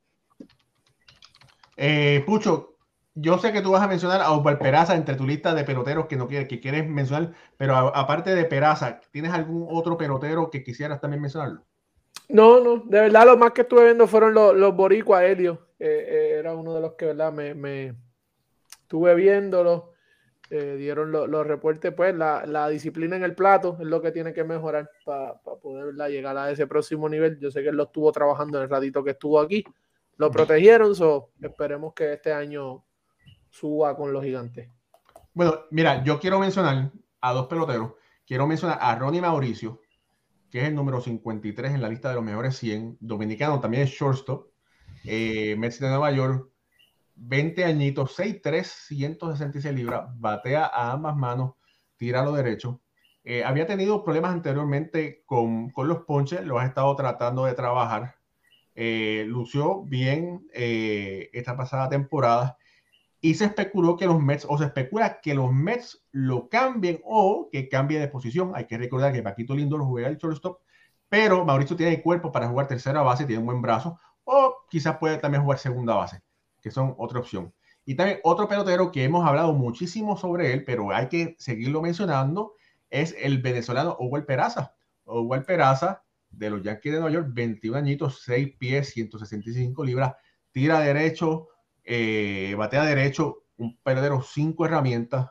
Eh, 1.77 2.23
Pucho, 2.27 2.77
yo 3.15 3.39
sé 3.39 3.53
que 3.53 3.63
tú 3.63 3.73
vas 3.73 3.83
a 3.83 3.89
mencionar 3.89 4.21
a 4.21 4.33
Osval 4.33 4.59
Peraza 4.59 4.95
entre 4.95 5.17
tu 5.17 5.27
lista 5.27 5.55
de 5.55 5.65
peloteros 5.65 6.07
que 6.07 6.17
no 6.17 6.29
quieres, 6.29 6.47
que 6.47 6.61
quieres 6.61 6.89
mencionar, 6.89 7.33
pero 7.57 7.75
aparte 7.75 8.35
de 8.35 8.45
Peraza, 8.45 9.01
¿tienes 9.11 9.33
algún 9.33 9.67
otro 9.71 9.97
pelotero 9.97 10.51
que 10.51 10.63
quisieras 10.63 11.01
también 11.01 11.23
mencionarlo? 11.23 11.65
No, 12.29 12.61
no, 12.61 12.83
de 12.85 13.01
verdad 13.01 13.27
lo 13.27 13.37
más 13.39 13.53
que 13.53 13.63
estuve 13.63 13.85
viendo 13.85 14.07
fueron 14.07 14.35
los, 14.35 14.55
los 14.55 14.77
boricuas, 14.77 15.23
Helio. 15.23 15.69
Eh, 15.79 16.37
era 16.39 16.55
uno 16.55 16.75
de 16.75 16.81
los 16.81 16.93
que, 16.93 17.07
¿verdad? 17.07 17.33
Me, 17.33 17.55
me 17.55 17.95
estuve 18.83 19.15
viéndolo. 19.15 19.92
Eh, 20.55 20.77
dieron 20.77 21.11
los 21.11 21.47
reportes, 21.47 21.95
pues 21.95 22.15
la, 22.15 22.69
disciplina 22.69 23.17
en 23.17 23.23
el 23.23 23.35
plato 23.35 23.79
es 23.81 23.87
lo 23.87 24.03
que 24.03 24.13
tiene 24.13 24.35
que 24.35 24.45
mejorar 24.45 24.91
para 25.03 25.41
poder 25.41 25.95
llegar 26.11 26.37
a 26.37 26.51
ese 26.51 26.67
próximo 26.67 27.09
nivel. 27.09 27.39
Yo 27.41 27.51
sé 27.51 27.63
que 27.63 27.71
él 27.71 27.77
lo 27.77 27.85
estuvo 27.85 28.13
trabajando 28.13 28.59
en 28.59 28.65
el 28.65 28.69
ratito 28.69 29.03
que 29.03 29.13
estuvo 29.13 29.41
aquí. 29.41 29.65
Lo 30.19 30.31
protegieron, 30.31 30.95
so 30.95 31.31
esperemos 31.41 31.95
que 31.95 32.13
este 32.13 32.35
año 32.35 32.85
suba 33.49 33.97
con 33.97 34.13
los 34.13 34.23
gigantes. 34.23 34.69
Bueno, 35.33 35.61
mira, 35.71 36.05
yo 36.05 36.21
quiero 36.21 36.39
mencionar 36.39 36.91
a 37.23 37.33
dos 37.33 37.47
peloteros. 37.47 37.93
Quiero 38.27 38.47
mencionar 38.47 38.77
a 38.79 38.95
Ronnie 38.95 39.23
Mauricio, 39.23 39.81
que 40.51 40.61
es 40.61 40.69
el 40.69 40.75
número 40.75 41.01
53 41.01 41.73
en 41.73 41.81
la 41.81 41.89
lista 41.89 42.11
de 42.11 42.17
los 42.17 42.25
mejores 42.25 42.59
100. 42.59 42.99
Dominicano 43.01 43.59
también 43.59 43.85
es 43.85 43.89
shortstop. 43.89 44.49
Eh, 45.05 45.57
Messi 45.57 45.83
de 45.83 45.89
Nueva 45.89 46.13
York, 46.13 46.52
20 47.25 47.65
añitos, 47.65 48.19
6'3, 48.19 48.65
166 48.65 49.75
libras, 49.75 50.09
batea 50.19 50.67
a 50.67 50.93
ambas 50.93 51.17
manos, 51.17 51.55
tira 51.97 52.21
a 52.21 52.25
lo 52.25 52.33
derecho. 52.33 52.81
Eh, 53.25 53.45
había 53.45 53.67
tenido 53.67 54.03
problemas 54.03 54.33
anteriormente 54.33 55.23
con, 55.25 55.71
con, 55.71 55.87
los 55.89 56.01
ponches, 56.05 56.45
lo 56.45 56.59
ha 56.59 56.67
estado 56.67 56.95
tratando 56.97 57.45
de 57.45 57.55
trabajar. 57.55 58.17
Eh, 58.75 59.25
lució 59.29 59.85
bien 59.85 60.47
eh, 60.53 61.31
esta 61.33 61.57
pasada 61.57 61.89
temporada 61.91 62.57
y 63.21 63.35
se 63.35 63.45
especuló 63.45 63.97
que 63.97 64.07
los 64.07 64.21
Mets, 64.21 64.47
o 64.49 64.59
se 64.59 64.65
especula 64.65 65.21
que 65.21 65.35
los 65.35 65.53
Mets 65.53 66.05
lo 66.11 66.49
cambien 66.49 67.01
o 67.05 67.49
que 67.53 67.69
cambie 67.69 68.01
de 68.01 68.09
posición. 68.09 68.53
Hay 68.57 68.67
que 68.67 68.79
recordar 68.79 69.13
que 69.13 69.23
Paquito 69.23 69.55
Lindo 69.55 69.79
lo 69.79 69.87
juega 69.87 70.09
el 70.09 70.17
shortstop, 70.19 70.61
pero 71.09 71.45
Mauricio 71.45 71.77
tiene 71.77 71.95
el 71.95 72.03
cuerpo 72.03 72.33
para 72.33 72.49
jugar 72.49 72.67
tercera 72.67 73.03
base, 73.03 73.27
tiene 73.27 73.41
un 73.41 73.47
buen 73.47 73.63
brazo, 73.63 74.01
o 74.25 74.57
quizás 74.71 74.99
puede 74.99 75.19
también 75.19 75.45
jugar 75.45 75.59
segunda 75.59 75.95
base 75.95 76.23
que 76.63 76.71
son 76.71 76.95
otra 76.97 77.21
opción. 77.21 77.53
Y 77.85 77.97
también 77.97 78.21
otro 78.23 78.49
pelotero 78.49 78.93
que 78.93 79.05
hemos 79.05 79.27
hablado 79.27 79.53
muchísimo 79.53 80.17
sobre 80.17 80.53
él, 80.53 80.65
pero 80.65 80.93
hay 80.93 81.09
que 81.09 81.37
seguirlo 81.39 81.83
mencionando, 81.83 82.55
es 82.91 83.15
el 83.19 83.43
venezolano 83.43 83.97
Owel 83.99 84.25
Peraza. 84.25 84.75
Owel 85.05 85.45
Peraza, 85.45 86.05
de 86.31 86.51
los 86.51 86.63
Yankees 86.63 86.93
de 86.93 87.01
Nueva 87.01 87.13
York, 87.13 87.29
21 87.33 87.77
añitos, 87.77 88.23
6 88.23 88.57
pies, 88.57 88.91
165 88.91 89.85
libras, 89.85 90.15
tira 90.53 90.81
derecho, 90.81 91.49
eh, 91.85 92.55
batea 92.57 92.85
derecho, 92.85 93.45
un 93.57 93.77
pelotero, 93.83 94.23
5 94.23 94.65
herramientas. 94.65 95.31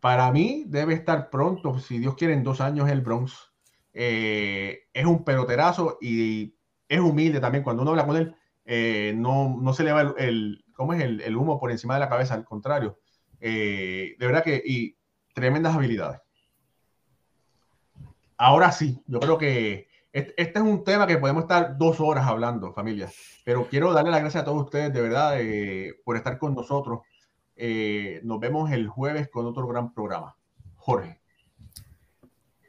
Para 0.00 0.30
mí 0.30 0.64
debe 0.66 0.94
estar 0.94 1.30
pronto, 1.30 1.78
si 1.78 1.98
Dios 1.98 2.14
quiere, 2.14 2.34
en 2.34 2.44
dos 2.44 2.60
años 2.60 2.88
el 2.88 3.00
Bronx. 3.00 3.52
Eh, 3.92 4.84
es 4.92 5.06
un 5.06 5.24
peloterazo 5.24 5.98
y 6.00 6.56
es 6.88 7.00
humilde 7.00 7.40
también. 7.40 7.64
Cuando 7.64 7.82
uno 7.82 7.92
habla 7.92 8.06
con 8.06 8.16
él, 8.16 8.36
eh, 8.64 9.12
no, 9.16 9.56
no, 9.60 9.72
se 9.72 9.84
le 9.84 9.92
va 9.92 10.14
el, 10.18 10.64
¿cómo 10.74 10.94
es? 10.94 11.02
El, 11.02 11.36
humo 11.36 11.60
por 11.60 11.70
encima 11.70 11.94
de 11.94 12.00
la 12.00 12.08
cabeza, 12.08 12.34
al 12.34 12.44
contrario. 12.44 12.98
Eh, 13.40 14.16
de 14.18 14.26
verdad 14.26 14.42
que, 14.42 14.62
y 14.64 14.96
tremendas 15.34 15.74
habilidades. 15.74 16.20
Ahora 18.36 18.72
sí, 18.72 19.02
yo 19.06 19.20
creo 19.20 19.38
que 19.38 19.88
este, 20.12 20.34
es 20.36 20.56
un 20.56 20.84
tema 20.84 21.06
que 21.06 21.18
podemos 21.18 21.42
estar 21.42 21.76
dos 21.76 22.00
horas 22.00 22.26
hablando, 22.26 22.72
familia, 22.72 23.10
pero 23.44 23.66
quiero 23.68 23.92
darle 23.92 24.10
las 24.10 24.20
gracias 24.20 24.42
a 24.42 24.44
todos 24.44 24.64
ustedes, 24.64 24.92
de 24.92 25.00
verdad, 25.00 25.40
eh, 25.40 25.94
por 26.04 26.16
estar 26.16 26.38
con 26.38 26.54
nosotros. 26.54 27.00
nos 28.22 28.40
vemos 28.40 28.70
el 28.72 28.88
jueves 28.88 29.28
con 29.28 29.46
otro 29.46 29.66
gran 29.66 29.92
programa. 29.92 30.36
Jorge. 30.76 31.23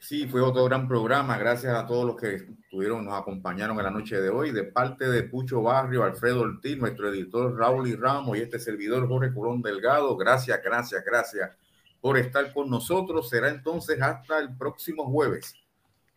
Sí, 0.07 0.27
fue 0.27 0.39
otro 0.39 0.65
gran 0.65 0.87
programa. 0.87 1.35
Gracias 1.35 1.73
a 1.73 1.87
todos 1.87 2.05
los 2.05 2.15
que 2.15 2.35
estuvieron, 2.35 3.05
nos 3.05 3.19
acompañaron 3.19 3.75
en 3.79 3.85
la 3.85 3.89
noche 3.89 4.21
de 4.21 4.29
hoy. 4.29 4.51
De 4.51 4.63
parte 4.63 5.09
de 5.09 5.23
Pucho 5.23 5.63
Barrio, 5.63 6.03
Alfredo 6.03 6.41
Ortiz, 6.41 6.77
nuestro 6.77 7.09
editor 7.09 7.57
Raúl 7.57 7.87
y 7.87 7.95
Ramos 7.95 8.37
y 8.37 8.41
este 8.41 8.59
servidor 8.59 9.07
Jorge 9.07 9.33
Colón 9.33 9.63
Delgado. 9.63 10.15
Gracias, 10.15 10.61
gracias, 10.63 11.03
gracias 11.03 11.57
por 12.01 12.19
estar 12.19 12.53
con 12.53 12.69
nosotros. 12.69 13.29
Será 13.29 13.49
entonces 13.49 13.99
hasta 13.99 14.37
el 14.37 14.55
próximo 14.55 15.05
jueves, 15.05 15.55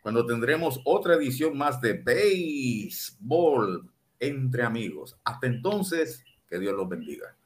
cuando 0.03 0.27
tendremos 0.27 0.83
otra 0.85 1.15
edición 1.15 1.57
más 1.57 1.81
de 1.81 1.95
Béisbol 1.95 3.91
entre 4.21 4.65
amigos. 4.65 5.17
Hasta 5.25 5.47
entonces, 5.47 6.23
que 6.47 6.59
Dios 6.59 6.75
los 6.75 6.91
bendiga. 6.91 7.38